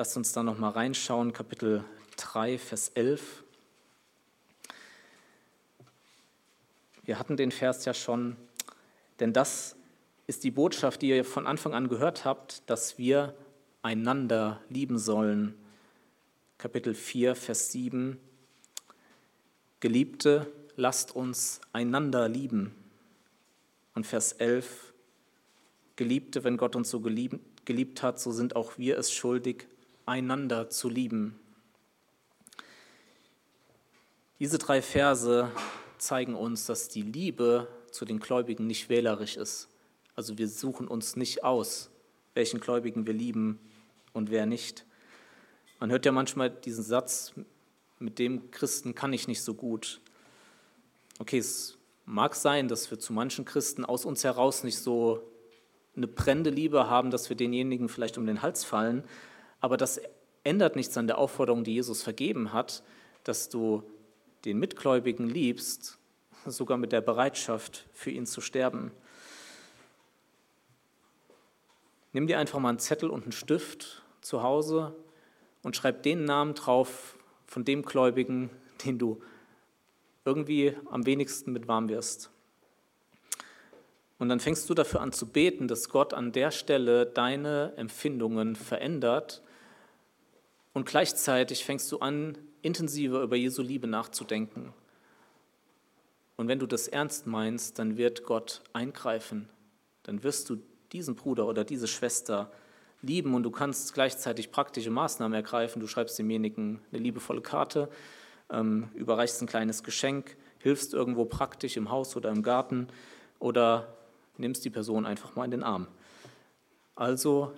Lasst 0.00 0.16
uns 0.16 0.32
da 0.32 0.42
nochmal 0.42 0.70
reinschauen, 0.70 1.34
Kapitel 1.34 1.84
3, 2.16 2.56
Vers 2.56 2.88
11. 2.94 3.44
Wir 7.04 7.18
hatten 7.18 7.36
den 7.36 7.52
Vers 7.52 7.84
ja 7.84 7.92
schon, 7.92 8.38
denn 9.20 9.34
das 9.34 9.76
ist 10.26 10.42
die 10.42 10.50
Botschaft, 10.50 11.02
die 11.02 11.10
ihr 11.10 11.22
von 11.22 11.46
Anfang 11.46 11.74
an 11.74 11.90
gehört 11.90 12.24
habt, 12.24 12.62
dass 12.70 12.96
wir 12.96 13.34
einander 13.82 14.62
lieben 14.70 14.98
sollen. 14.98 15.54
Kapitel 16.56 16.94
4, 16.94 17.34
Vers 17.34 17.70
7. 17.70 18.18
Geliebte, 19.80 20.50
lasst 20.76 21.14
uns 21.14 21.60
einander 21.74 22.26
lieben. 22.26 22.74
Und 23.94 24.06
Vers 24.06 24.32
11. 24.32 24.94
Geliebte, 25.96 26.42
wenn 26.42 26.56
Gott 26.56 26.74
uns 26.74 26.88
so 26.88 27.00
geliebt, 27.00 28.02
hat, 28.02 28.18
so 28.18 28.32
sind 28.32 28.56
auch 28.56 28.78
wir 28.78 28.96
es 28.96 29.12
schuldig, 29.12 29.66
einander 30.10 30.68
zu 30.68 30.88
lieben. 30.88 31.38
Diese 34.40 34.58
drei 34.58 34.82
Verse 34.82 35.48
zeigen 35.98 36.34
uns, 36.34 36.66
dass 36.66 36.88
die 36.88 37.02
Liebe 37.02 37.68
zu 37.92 38.04
den 38.04 38.18
Gläubigen 38.18 38.66
nicht 38.66 38.88
wählerisch 38.88 39.36
ist. 39.36 39.68
Also 40.16 40.36
wir 40.36 40.48
suchen 40.48 40.88
uns 40.88 41.14
nicht 41.14 41.44
aus, 41.44 41.90
welchen 42.34 42.58
Gläubigen 42.58 43.06
wir 43.06 43.12
lieben 43.12 43.60
und 44.12 44.32
wer 44.32 44.46
nicht. 44.46 44.84
Man 45.78 45.92
hört 45.92 46.04
ja 46.04 46.10
manchmal 46.10 46.50
diesen 46.50 46.82
Satz, 46.82 47.32
mit 48.00 48.18
dem 48.18 48.50
Christen 48.50 48.96
kann 48.96 49.12
ich 49.12 49.28
nicht 49.28 49.42
so 49.42 49.54
gut. 49.54 50.00
Okay, 51.20 51.38
es 51.38 51.78
mag 52.04 52.34
sein, 52.34 52.66
dass 52.66 52.90
wir 52.90 52.98
zu 52.98 53.12
manchen 53.12 53.44
Christen 53.44 53.84
aus 53.84 54.04
uns 54.04 54.24
heraus 54.24 54.64
nicht 54.64 54.78
so 54.78 55.22
eine 55.94 56.08
brennende 56.08 56.50
Liebe 56.50 56.90
haben, 56.90 57.12
dass 57.12 57.28
wir 57.28 57.36
denjenigen 57.36 57.88
vielleicht 57.88 58.18
um 58.18 58.26
den 58.26 58.42
Hals 58.42 58.64
fallen, 58.64 59.04
aber 59.60 59.76
das 59.76 60.00
ändert 60.44 60.76
nichts 60.76 60.96
an 60.96 61.06
der 61.06 61.18
Aufforderung, 61.18 61.64
die 61.64 61.74
Jesus 61.74 62.02
vergeben 62.02 62.52
hat, 62.52 62.82
dass 63.24 63.48
du 63.48 63.82
den 64.44 64.58
Mitgläubigen 64.58 65.28
liebst, 65.28 65.98
sogar 66.46 66.78
mit 66.78 66.92
der 66.92 67.02
Bereitschaft, 67.02 67.86
für 67.92 68.10
ihn 68.10 68.26
zu 68.26 68.40
sterben. 68.40 68.92
Nimm 72.12 72.26
dir 72.26 72.38
einfach 72.38 72.58
mal 72.58 72.70
einen 72.70 72.78
Zettel 72.78 73.10
und 73.10 73.22
einen 73.24 73.32
Stift 73.32 74.02
zu 74.20 74.42
Hause 74.42 74.94
und 75.62 75.76
schreib 75.76 76.02
den 76.02 76.24
Namen 76.24 76.54
drauf 76.54 77.16
von 77.46 77.64
dem 77.64 77.82
Gläubigen, 77.82 78.50
den 78.84 78.98
du 78.98 79.22
irgendwie 80.24 80.76
am 80.90 81.06
wenigsten 81.06 81.52
mit 81.52 81.68
warm 81.68 81.88
wirst. 81.88 82.30
Und 84.18 84.28
dann 84.28 84.40
fängst 84.40 84.68
du 84.68 84.74
dafür 84.74 85.00
an 85.00 85.12
zu 85.12 85.26
beten, 85.26 85.66
dass 85.66 85.88
Gott 85.88 86.12
an 86.12 86.32
der 86.32 86.50
Stelle 86.50 87.06
deine 87.06 87.72
Empfindungen 87.76 88.54
verändert. 88.54 89.42
Und 90.72 90.86
gleichzeitig 90.86 91.64
fängst 91.64 91.90
du 91.90 91.98
an, 91.98 92.38
intensiver 92.62 93.22
über 93.22 93.36
Jesu 93.36 93.62
Liebe 93.62 93.86
nachzudenken. 93.86 94.72
Und 96.36 96.48
wenn 96.48 96.58
du 96.58 96.66
das 96.66 96.88
ernst 96.88 97.26
meinst, 97.26 97.78
dann 97.78 97.96
wird 97.96 98.24
Gott 98.24 98.62
eingreifen. 98.72 99.48
Dann 100.04 100.22
wirst 100.22 100.48
du 100.48 100.56
diesen 100.92 101.14
Bruder 101.14 101.46
oder 101.46 101.64
diese 101.64 101.86
Schwester 101.86 102.50
lieben 103.02 103.34
und 103.34 103.42
du 103.42 103.50
kannst 103.50 103.94
gleichzeitig 103.94 104.50
praktische 104.50 104.90
Maßnahmen 104.90 105.34
ergreifen. 105.34 105.80
Du 105.80 105.86
schreibst 105.86 106.18
demjenigen 106.18 106.80
eine 106.92 107.02
liebevolle 107.02 107.40
Karte, 107.40 107.88
ähm, 108.50 108.88
überreichst 108.94 109.40
ein 109.42 109.46
kleines 109.46 109.82
Geschenk, 109.82 110.36
hilfst 110.58 110.94
irgendwo 110.94 111.24
praktisch 111.24 111.76
im 111.76 111.90
Haus 111.90 112.16
oder 112.16 112.30
im 112.30 112.42
Garten 112.42 112.88
oder 113.38 113.96
nimmst 114.36 114.64
die 114.64 114.70
Person 114.70 115.06
einfach 115.06 115.36
mal 115.36 115.44
in 115.44 115.50
den 115.50 115.62
Arm. 115.62 115.86
Also 116.94 117.52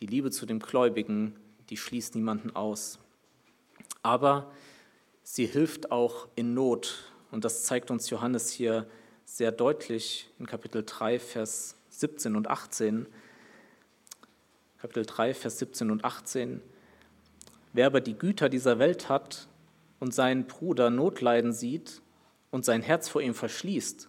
die 0.00 0.06
Liebe 0.06 0.30
zu 0.30 0.44
dem 0.46 0.58
Gläubigen, 0.58 1.38
die 1.70 1.76
schließt 1.76 2.14
niemanden 2.14 2.54
aus. 2.54 2.98
Aber 4.02 4.52
sie 5.22 5.46
hilft 5.46 5.90
auch 5.90 6.28
in 6.34 6.54
Not. 6.54 7.12
Und 7.30 7.44
das 7.44 7.64
zeigt 7.64 7.90
uns 7.90 8.10
Johannes 8.10 8.50
hier 8.50 8.86
sehr 9.24 9.52
deutlich 9.52 10.30
in 10.38 10.46
Kapitel 10.46 10.84
3, 10.84 11.18
Vers 11.18 11.76
17 11.90 12.36
und 12.36 12.48
18. 12.48 13.06
Kapitel 14.78 15.04
3, 15.04 15.34
Vers 15.34 15.58
17 15.58 15.90
und 15.90 16.04
18. 16.04 16.62
Wer 17.72 17.86
aber 17.86 18.00
die 18.00 18.16
Güter 18.16 18.48
dieser 18.48 18.78
Welt 18.78 19.08
hat 19.08 19.48
und 19.98 20.14
seinen 20.14 20.46
Bruder 20.46 20.90
Notleiden 20.90 21.52
sieht 21.52 22.00
und 22.50 22.64
sein 22.64 22.82
Herz 22.82 23.08
vor 23.08 23.20
ihm 23.20 23.34
verschließt, 23.34 24.08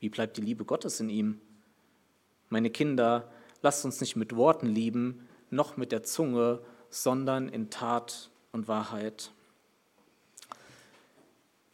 wie 0.00 0.08
bleibt 0.08 0.36
die 0.36 0.42
Liebe 0.42 0.64
Gottes 0.64 1.00
in 1.00 1.08
ihm? 1.08 1.40
Meine 2.48 2.70
Kinder, 2.70 3.30
lasst 3.62 3.84
uns 3.84 4.00
nicht 4.00 4.16
mit 4.16 4.36
Worten 4.36 4.66
lieben, 4.66 5.26
noch 5.54 5.76
mit 5.76 5.92
der 5.92 6.02
Zunge, 6.02 6.60
sondern 6.90 7.48
in 7.48 7.70
Tat 7.70 8.30
und 8.52 8.68
Wahrheit. 8.68 9.30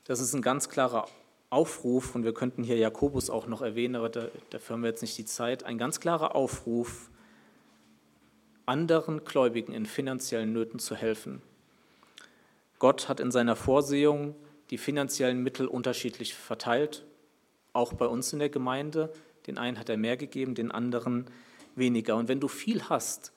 Das 0.05 0.20
ist 0.20 0.35
ein 0.35 0.43
ganz 0.43 0.68
klarer 0.68 1.07
Aufruf, 1.51 2.14
und 2.14 2.24
wir 2.24 2.33
könnten 2.33 2.62
hier 2.62 2.76
Jakobus 2.76 3.28
auch 3.28 3.47
noch 3.47 3.62
erwähnen, 3.62 3.97
aber 3.97 4.09
dafür 4.09 4.74
haben 4.74 4.83
wir 4.83 4.91
jetzt 4.91 5.03
nicht 5.03 5.18
die 5.18 5.24
Zeit. 5.24 5.64
Ein 5.64 5.78
ganz 5.78 6.01
klarer 6.01 6.35
Aufruf, 6.35 7.11
anderen 8.66 9.24
Gläubigen 9.24 9.72
in 9.72 9.85
finanziellen 9.85 10.53
Nöten 10.53 10.78
zu 10.78 10.95
helfen. 10.95 11.43
Gott 12.78 13.09
hat 13.09 13.20
in 13.20 13.31
seiner 13.31 13.57
Vorsehung 13.57 14.37
die 14.70 14.78
finanziellen 14.78 15.43
Mittel 15.43 15.66
unterschiedlich 15.66 16.35
verteilt 16.35 17.05
auch 17.72 17.93
bei 17.93 18.07
uns 18.07 18.33
in 18.33 18.39
der 18.39 18.49
Gemeinde. 18.49 19.12
Den 19.47 19.59
einen 19.59 19.78
hat 19.78 19.89
er 19.89 19.97
mehr 19.97 20.16
gegeben, 20.16 20.55
den 20.55 20.70
anderen 20.70 21.26
weniger. 21.74 22.16
Und 22.16 22.28
wenn 22.28 22.41
du 22.41 22.49
viel 22.49 22.83
hast, 22.89 23.33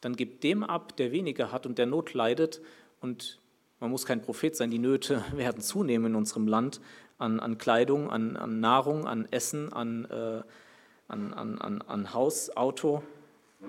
dann 0.00 0.16
gib 0.16 0.40
dem 0.40 0.62
ab, 0.62 0.96
der 0.96 1.12
weniger 1.12 1.52
hat 1.52 1.66
und 1.66 1.78
der 1.78 1.86
Not 1.86 2.14
leidet. 2.14 2.60
Und 3.00 3.40
man 3.80 3.90
muss 3.90 4.06
kein 4.06 4.22
Prophet 4.22 4.56
sein, 4.56 4.70
die 4.70 4.78
Nöte 4.78 5.24
werden 5.34 5.60
zunehmen 5.60 6.12
in 6.12 6.14
unserem 6.16 6.46
Land 6.46 6.80
an, 7.18 7.40
an 7.40 7.58
Kleidung, 7.58 8.10
an, 8.10 8.36
an, 8.36 8.60
Nahrung, 8.60 9.06
an 9.06 9.26
Essen, 9.30 9.72
an, 9.72 10.04
äh, 10.06 10.42
an, 11.08 11.32
an, 11.34 11.82
an 11.82 12.14
Haus, 12.14 12.56
Auto, 12.56 13.02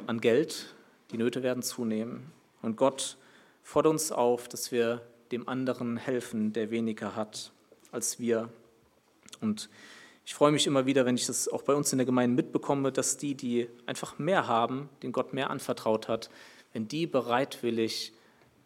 an 0.05 0.19
Geld. 0.19 0.75
Die 1.11 1.17
Nöte 1.17 1.43
werden 1.43 1.63
zunehmen. 1.63 2.31
Und 2.61 2.75
Gott 2.75 3.17
fordert 3.63 3.91
uns 3.91 4.11
auf, 4.11 4.47
dass 4.47 4.71
wir 4.71 5.01
dem 5.31 5.47
anderen 5.47 5.97
helfen, 5.97 6.53
der 6.53 6.71
weniger 6.71 7.15
hat 7.15 7.51
als 7.91 8.19
wir. 8.19 8.49
Und 9.41 9.69
ich 10.27 10.35
freue 10.35 10.51
mich 10.51 10.67
immer 10.67 10.85
wieder, 10.85 11.05
wenn 11.05 11.15
ich 11.15 11.25
das 11.25 11.47
auch 11.47 11.61
bei 11.61 11.73
uns 11.73 11.93
in 11.93 11.99
der 11.99 12.05
Gemeinde 12.05 12.35
mitbekomme, 12.35 12.91
dass 12.91 13.15
die, 13.15 13.33
die 13.33 13.69
einfach 13.85 14.19
mehr 14.19 14.45
haben, 14.45 14.89
den 15.01 15.13
Gott 15.13 15.31
mehr 15.31 15.49
anvertraut 15.49 16.09
hat, 16.09 16.29
wenn 16.73 16.85
die 16.89 17.07
bereitwillig 17.07 18.11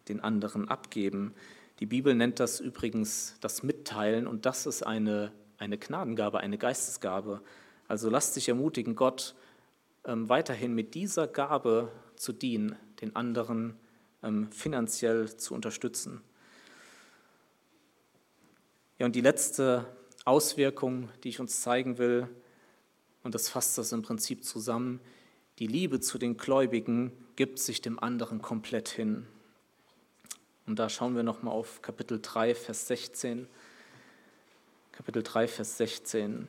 den 0.08 0.18
anderen 0.18 0.68
abgeben. 0.68 1.34
Die 1.78 1.86
Bibel 1.86 2.16
nennt 2.16 2.40
das 2.40 2.58
übrigens 2.58 3.36
das 3.40 3.62
Mitteilen 3.62 4.26
und 4.26 4.44
das 4.44 4.66
ist 4.66 4.84
eine, 4.84 5.30
eine 5.56 5.78
Gnadengabe, 5.78 6.40
eine 6.40 6.58
Geistesgabe. 6.58 7.40
Also 7.86 8.10
lasst 8.10 8.34
dich 8.34 8.48
ermutigen, 8.48 8.96
Gott 8.96 9.36
ähm, 10.04 10.28
weiterhin 10.28 10.74
mit 10.74 10.96
dieser 10.96 11.28
Gabe 11.28 11.92
zu 12.16 12.32
dienen, 12.32 12.74
den 13.00 13.14
anderen 13.14 13.76
ähm, 14.24 14.50
finanziell 14.50 15.36
zu 15.36 15.54
unterstützen. 15.54 16.22
Ja, 18.98 19.06
und 19.06 19.14
die 19.14 19.20
letzte 19.20 19.86
Auswirkung, 20.24 21.08
die 21.22 21.30
ich 21.30 21.40
uns 21.40 21.60
zeigen 21.60 21.98
will, 21.98 22.28
und 23.22 23.34
das 23.34 23.48
fasst 23.48 23.78
das 23.78 23.92
im 23.92 24.02
Prinzip 24.02 24.44
zusammen, 24.44 25.00
die 25.58 25.66
Liebe 25.66 26.00
zu 26.00 26.18
den 26.18 26.36
Gläubigen 26.36 27.12
gibt 27.36 27.58
sich 27.58 27.80
dem 27.80 27.98
anderen 27.98 28.42
komplett 28.42 28.88
hin. 28.88 29.26
Und 30.66 30.78
da 30.78 30.88
schauen 30.88 31.14
wir 31.16 31.22
nochmal 31.22 31.54
auf 31.54 31.82
Kapitel 31.82 32.20
3, 32.20 32.54
Vers 32.54 32.86
16. 32.88 33.48
Kapitel 34.92 35.22
3, 35.22 35.48
Vers 35.48 35.76
16. 35.76 36.48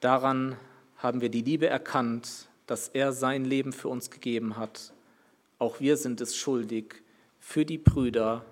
Daran 0.00 0.56
haben 0.98 1.20
wir 1.20 1.28
die 1.28 1.42
Liebe 1.42 1.66
erkannt, 1.66 2.48
dass 2.66 2.88
er 2.88 3.12
sein 3.12 3.44
Leben 3.44 3.72
für 3.72 3.88
uns 3.88 4.10
gegeben 4.10 4.56
hat. 4.56 4.92
Auch 5.58 5.80
wir 5.80 5.96
sind 5.96 6.20
es 6.20 6.36
schuldig, 6.36 7.02
für 7.40 7.64
die 7.64 7.78
Brüder, 7.78 8.44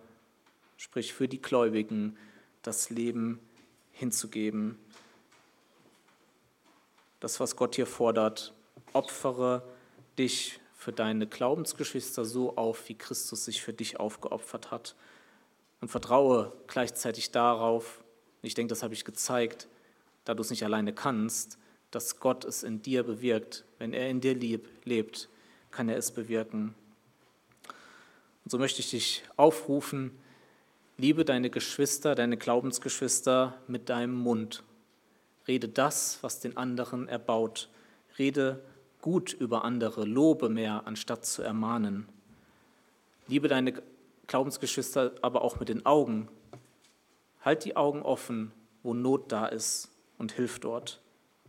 sprich 0.76 1.12
für 1.12 1.28
die 1.28 1.40
Gläubigen, 1.40 2.16
das 2.62 2.90
Leben 2.90 3.40
hinzugeben. 3.92 4.78
Das, 7.20 7.38
was 7.40 7.56
Gott 7.56 7.76
hier 7.76 7.86
fordert, 7.86 8.52
opfere 8.92 9.62
dich 10.18 10.60
für 10.76 10.92
deine 10.92 11.26
Glaubensgeschwister 11.26 12.24
so 12.24 12.56
auf, 12.56 12.88
wie 12.88 12.94
Christus 12.94 13.44
sich 13.44 13.62
für 13.62 13.72
dich 13.72 14.00
aufgeopfert 14.00 14.70
hat. 14.70 14.96
Und 15.80 15.88
vertraue 15.88 16.52
gleichzeitig 16.66 17.30
darauf, 17.30 18.02
ich 18.42 18.54
denke, 18.54 18.70
das 18.70 18.82
habe 18.82 18.94
ich 18.94 19.04
gezeigt, 19.04 19.68
da 20.24 20.34
du 20.34 20.42
es 20.42 20.50
nicht 20.50 20.64
alleine 20.64 20.92
kannst, 20.92 21.58
dass 21.90 22.18
Gott 22.18 22.44
es 22.44 22.62
in 22.62 22.82
dir 22.82 23.04
bewirkt. 23.04 23.64
Wenn 23.78 23.92
er 23.92 24.08
in 24.08 24.20
dir 24.20 24.60
lebt, 24.84 25.28
kann 25.70 25.88
er 25.88 25.96
es 25.96 26.10
bewirken. 26.10 26.74
Und 28.44 28.50
so 28.50 28.58
möchte 28.58 28.80
ich 28.80 28.90
dich 28.90 29.22
aufrufen, 29.36 30.10
Liebe 30.98 31.24
deine 31.24 31.48
Geschwister, 31.48 32.14
deine 32.14 32.36
Glaubensgeschwister 32.36 33.54
mit 33.66 33.88
deinem 33.88 34.14
Mund. 34.14 34.62
Rede 35.48 35.68
das, 35.68 36.18
was 36.20 36.38
den 36.38 36.56
anderen 36.56 37.08
erbaut. 37.08 37.70
Rede 38.18 38.62
gut 39.00 39.32
über 39.32 39.64
andere, 39.64 40.04
lobe 40.04 40.50
mehr, 40.50 40.82
anstatt 40.84 41.24
zu 41.24 41.42
ermahnen. 41.42 42.06
Liebe 43.26 43.48
deine 43.48 43.82
Glaubensgeschwister 44.26 45.12
aber 45.22 45.42
auch 45.42 45.58
mit 45.58 45.70
den 45.70 45.86
Augen. 45.86 46.28
Halt 47.40 47.64
die 47.64 47.74
Augen 47.74 48.02
offen, 48.02 48.52
wo 48.82 48.92
Not 48.92 49.32
da 49.32 49.46
ist 49.46 49.90
und 50.18 50.32
hilf 50.32 50.58
dort. 50.60 51.00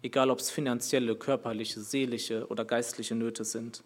Egal 0.01 0.31
ob 0.31 0.39
es 0.39 0.51
finanzielle, 0.51 1.15
körperliche, 1.15 1.81
seelische 1.81 2.47
oder 2.47 2.63
geistliche 2.63 3.13
Nöte 3.13 3.43
sind. 3.43 3.83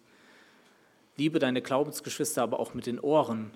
Liebe 1.16 1.40
deine 1.40 1.62
Glaubensgeschwister 1.62 2.42
aber 2.42 2.60
auch 2.60 2.74
mit 2.74 2.86
den 2.86 3.00
Ohren 3.00 3.50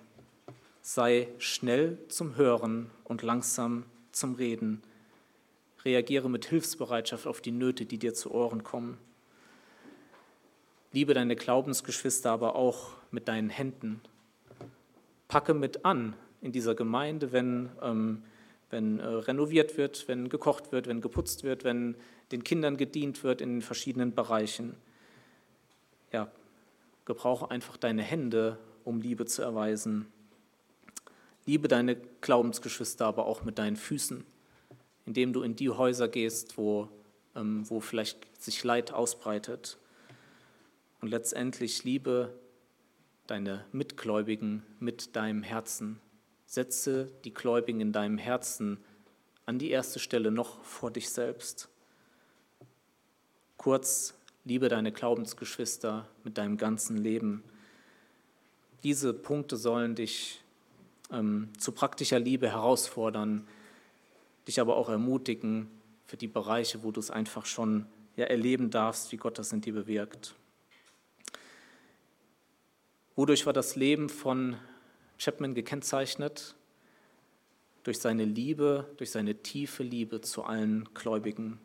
sei 0.83 1.28
schnell 1.39 1.97
zum 2.09 2.37
Hören 2.37 2.91
und 3.05 3.22
langsam 3.22 3.85
zum 4.11 4.35
Reden. 4.35 4.83
Reagiere 5.85 6.28
mit 6.28 6.47
Hilfsbereitschaft 6.47 7.26
auf 7.26 7.41
die 7.41 7.53
Nöte, 7.53 7.87
die 7.87 7.99
dir 7.99 8.14
zu 8.14 8.33
Ohren 8.33 8.64
kommen. 8.64 8.99
Liebe 10.93 11.14
deine 11.14 11.37
Glaubensgeschwister 11.37 12.30
aber 12.30 12.57
auch 12.57 12.91
mit 13.11 13.28
deinen 13.28 13.49
Händen. 13.49 14.01
Packe 15.28 15.55
mit 15.55 15.85
an, 15.85 16.14
in 16.43 16.53
dieser 16.53 16.74
Gemeinde, 16.74 17.33
wenn, 17.33 17.70
ähm, 17.80 18.22
wenn 18.70 18.99
äh, 18.99 19.07
renoviert 19.07 19.78
wird, 19.78 20.07
wenn 20.09 20.28
gekocht 20.28 20.72
wird, 20.72 20.89
wenn 20.89 21.01
geputzt 21.01 21.45
wird, 21.45 21.64
wenn 21.64 21.95
den 22.33 22.45
Kindern 22.45 22.76
gedient 22.76 23.22
wird 23.22 23.41
in 23.41 23.55
den 23.55 23.62
verschiedenen 23.62 24.14
Bereichen. 24.14 24.74
Ja, 26.12 26.30
gebrauche 27.05 27.51
einfach 27.51 27.76
deine 27.76 28.03
Hände, 28.03 28.59
um 28.85 29.01
Liebe 29.01 29.24
zu 29.24 29.43
erweisen. 29.43 30.07
Liebe 31.45 31.68
deine 31.68 31.97
Glaubensgeschwister 32.20 33.07
aber 33.07 33.26
auch 33.26 33.43
mit 33.43 33.59
deinen 33.59 33.76
Füßen, 33.76 34.24
indem 35.07 35.32
du 35.32 35.43
in 35.43 35.57
die 35.57 35.70
Häuser 35.70 36.09
gehst, 36.09 36.57
wo, 36.57 36.88
ähm, 37.34 37.68
wo 37.68 37.80
vielleicht 37.80 38.43
sich 38.43 38.62
Leid 38.62 38.93
ausbreitet. 38.93 39.78
Und 41.01 41.09
letztendlich 41.09 41.82
liebe 41.82 42.32
deine 43.26 43.64
Mitgläubigen 43.72 44.62
mit 44.78 45.16
deinem 45.16 45.43
Herzen. 45.43 46.01
Setze 46.47 47.11
die 47.24 47.34
Gläubigen 47.34 47.80
in 47.80 47.93
deinem 47.93 48.18
Herzen 48.18 48.78
an 49.47 49.59
die 49.59 49.70
erste 49.70 49.99
Stelle 49.99 50.30
noch 50.30 50.62
vor 50.62 50.90
dich 50.90 51.11
selbst. 51.11 51.68
Kurz, 53.57 54.14
liebe 54.45 54.68
deine 54.68 54.93
Glaubensgeschwister 54.93 56.09
mit 56.24 56.38
deinem 56.38 56.57
ganzen 56.57 56.97
Leben. 56.97 57.43
Diese 58.82 59.14
Punkte 59.14 59.57
sollen 59.57 59.95
dich 59.95 60.43
ähm, 61.12 61.48
zu 61.58 61.72
praktischer 61.72 62.18
Liebe 62.18 62.48
herausfordern, 62.48 63.46
dich 64.48 64.60
aber 64.60 64.76
auch 64.76 64.88
ermutigen 64.88 65.68
für 66.06 66.16
die 66.16 66.26
Bereiche, 66.26 66.82
wo 66.82 66.90
du 66.90 67.00
es 67.00 67.10
einfach 67.10 67.46
schon 67.46 67.86
ja, 68.16 68.24
erleben 68.26 68.70
darfst, 68.70 69.12
wie 69.12 69.16
Gott 69.16 69.38
das 69.38 69.52
in 69.52 69.60
dir 69.60 69.72
bewirkt. 69.72 70.34
Wodurch 73.14 73.46
war 73.46 73.52
das 73.52 73.76
Leben 73.76 74.08
von 74.08 74.56
Chapman 75.18 75.54
gekennzeichnet? 75.54 76.54
Durch 77.84 77.98
seine 77.98 78.24
Liebe, 78.24 78.88
durch 78.96 79.10
seine 79.10 79.34
tiefe 79.34 79.82
Liebe 79.82 80.20
zu 80.20 80.44
allen 80.44 80.88
Gläubigen. 80.94 81.58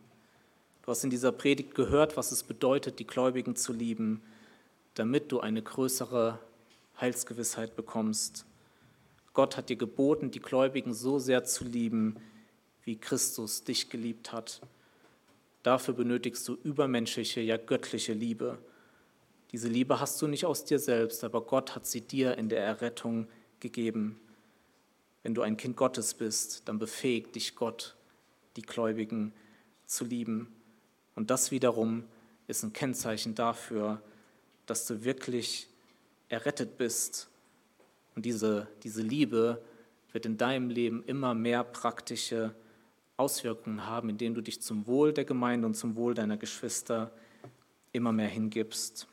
Du 0.83 0.91
hast 0.91 1.03
in 1.03 1.09
dieser 1.09 1.31
Predigt 1.31 1.75
gehört, 1.75 2.17
was 2.17 2.31
es 2.31 2.43
bedeutet, 2.43 2.99
die 2.99 3.05
Gläubigen 3.05 3.55
zu 3.55 3.71
lieben, 3.71 4.21
damit 4.95 5.31
du 5.31 5.39
eine 5.39 5.61
größere 5.61 6.39
Heilsgewissheit 6.99 7.75
bekommst. 7.75 8.45
Gott 9.37 9.55
hat 9.55 9.69
dir 9.69 9.75
geboten, 9.75 10.31
die 10.31 10.39
Gläubigen 10.39 10.95
so 10.95 11.19
sehr 11.19 11.43
zu 11.43 11.63
lieben, 11.63 12.15
wie 12.85 12.95
Christus 12.95 13.63
dich 13.63 13.87
geliebt 13.87 14.31
hat. 14.31 14.61
Dafür 15.61 15.93
benötigst 15.93 16.47
du 16.47 16.57
übermenschliche, 16.63 17.41
ja 17.41 17.57
göttliche 17.57 18.13
Liebe. 18.13 18.57
Diese 19.51 19.67
Liebe 19.67 19.99
hast 19.99 20.19
du 20.23 20.27
nicht 20.27 20.47
aus 20.47 20.65
dir 20.65 20.79
selbst, 20.79 21.23
aber 21.23 21.41
Gott 21.41 21.75
hat 21.75 21.85
sie 21.85 22.01
dir 22.01 22.35
in 22.39 22.49
der 22.49 22.63
Errettung 22.63 23.27
gegeben. 23.59 24.19
Wenn 25.21 25.35
du 25.35 25.43
ein 25.43 25.55
Kind 25.55 25.77
Gottes 25.77 26.15
bist, 26.15 26.67
dann 26.67 26.79
befähigt 26.79 27.35
dich 27.35 27.55
Gott, 27.55 27.95
die 28.55 28.63
Gläubigen 28.63 29.33
zu 29.85 30.03
lieben. 30.03 30.51
Und 31.13 31.29
das 31.29 31.51
wiederum 31.51 32.05
ist 32.47 32.63
ein 32.63 32.73
Kennzeichen 32.73 33.35
dafür, 33.35 34.01
dass 34.65 34.87
du 34.87 35.03
wirklich 35.03 35.67
errettet 36.27 36.79
bist. 36.79 37.29
Und 38.17 38.25
diese, 38.25 38.65
diese 38.81 39.03
Liebe 39.03 39.61
wird 40.11 40.25
in 40.25 40.39
deinem 40.39 40.71
Leben 40.71 41.03
immer 41.03 41.35
mehr 41.35 41.63
praktische 41.63 42.55
Auswirkungen 43.15 43.85
haben, 43.85 44.09
indem 44.09 44.33
du 44.33 44.41
dich 44.41 44.59
zum 44.59 44.87
Wohl 44.87 45.13
der 45.13 45.23
Gemeinde 45.23 45.67
und 45.67 45.75
zum 45.75 45.95
Wohl 45.95 46.15
deiner 46.15 46.35
Geschwister 46.35 47.11
immer 47.91 48.11
mehr 48.11 48.27
hingibst. 48.27 49.07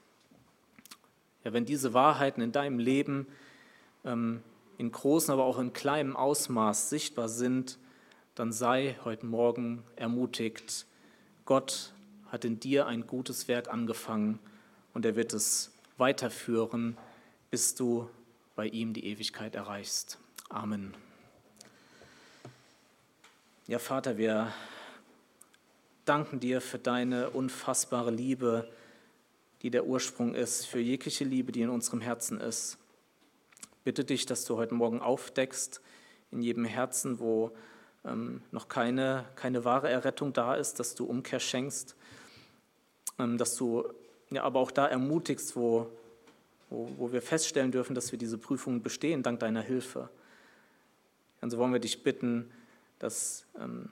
Ja, 1.44 1.52
wenn 1.52 1.66
diese 1.66 1.92
Wahrheiten 1.92 2.40
in 2.40 2.50
deinem 2.50 2.78
Leben 2.78 3.26
ähm, 4.06 4.42
in 4.78 4.90
großem, 4.90 5.34
aber 5.34 5.44
auch 5.44 5.58
in 5.58 5.74
kleinem 5.74 6.16
Ausmaß 6.16 6.88
sichtbar 6.88 7.28
sind, 7.28 7.78
dann 8.34 8.52
sei 8.52 8.96
heute 9.04 9.26
Morgen 9.26 9.82
ermutigt. 9.96 10.86
Gott 11.44 11.92
hat 12.32 12.46
in 12.46 12.58
dir 12.58 12.86
ein 12.86 13.06
gutes 13.06 13.48
Werk 13.48 13.70
angefangen 13.70 14.38
und 14.94 15.04
er 15.04 15.14
wird 15.14 15.34
es 15.34 15.72
weiterführen, 15.98 16.96
bis 17.50 17.74
du 17.74 18.08
bei 18.54 18.66
ihm 18.66 18.92
die 18.92 19.06
Ewigkeit 19.06 19.54
erreichst. 19.54 20.18
Amen. 20.48 20.94
Ja, 23.66 23.78
Vater, 23.78 24.18
wir 24.18 24.52
danken 26.04 26.40
dir 26.40 26.60
für 26.60 26.78
deine 26.78 27.30
unfassbare 27.30 28.10
Liebe 28.10 28.68
die 29.64 29.70
der 29.70 29.86
Ursprung 29.86 30.34
ist 30.34 30.66
für 30.66 30.78
jegliche 30.78 31.24
Liebe, 31.24 31.50
die 31.50 31.62
in 31.62 31.70
unserem 31.70 32.02
Herzen 32.02 32.38
ist. 32.38 32.76
Bitte 33.82 34.04
dich, 34.04 34.26
dass 34.26 34.44
du 34.44 34.58
heute 34.58 34.74
Morgen 34.74 35.00
aufdeckst 35.00 35.80
in 36.30 36.42
jedem 36.42 36.66
Herzen, 36.66 37.18
wo 37.18 37.50
ähm, 38.04 38.42
noch 38.50 38.68
keine, 38.68 39.24
keine 39.36 39.64
wahre 39.64 39.88
Errettung 39.88 40.34
da 40.34 40.54
ist, 40.54 40.80
dass 40.80 40.94
du 40.94 41.06
Umkehr 41.06 41.40
schenkst, 41.40 41.96
ähm, 43.18 43.38
dass 43.38 43.56
du 43.56 43.84
ja, 44.28 44.42
aber 44.42 44.60
auch 44.60 44.70
da 44.70 44.86
ermutigst, 44.86 45.56
wo, 45.56 45.90
wo, 46.74 46.88
wo 46.98 47.12
wir 47.12 47.22
feststellen 47.22 47.70
dürfen, 47.70 47.94
dass 47.94 48.12
wir 48.12 48.18
diese 48.18 48.38
Prüfungen 48.38 48.82
bestehen, 48.82 49.22
dank 49.22 49.40
deiner 49.40 49.62
Hilfe. 49.62 50.08
Und 51.40 51.50
so 51.50 51.58
wollen 51.58 51.72
wir 51.72 51.80
dich 51.80 52.02
bitten, 52.02 52.50
dass 52.98 53.46
ähm, 53.58 53.90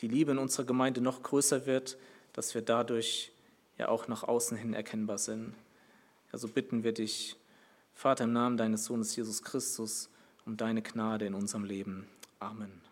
die 0.00 0.08
Liebe 0.08 0.32
in 0.32 0.38
unserer 0.38 0.64
Gemeinde 0.64 1.00
noch 1.00 1.22
größer 1.22 1.66
wird, 1.66 1.98
dass 2.32 2.54
wir 2.54 2.62
dadurch 2.62 3.32
ja 3.78 3.88
auch 3.88 4.08
nach 4.08 4.22
außen 4.22 4.56
hin 4.56 4.74
erkennbar 4.74 5.18
sind. 5.18 5.54
Also 6.32 6.48
bitten 6.48 6.84
wir 6.84 6.92
dich, 6.92 7.36
Vater, 7.94 8.24
im 8.24 8.32
Namen 8.32 8.56
deines 8.56 8.84
Sohnes 8.84 9.16
Jesus 9.16 9.42
Christus, 9.42 10.10
um 10.46 10.56
deine 10.56 10.82
Gnade 10.82 11.26
in 11.26 11.34
unserem 11.34 11.64
Leben. 11.64 12.06
Amen. 12.38 12.89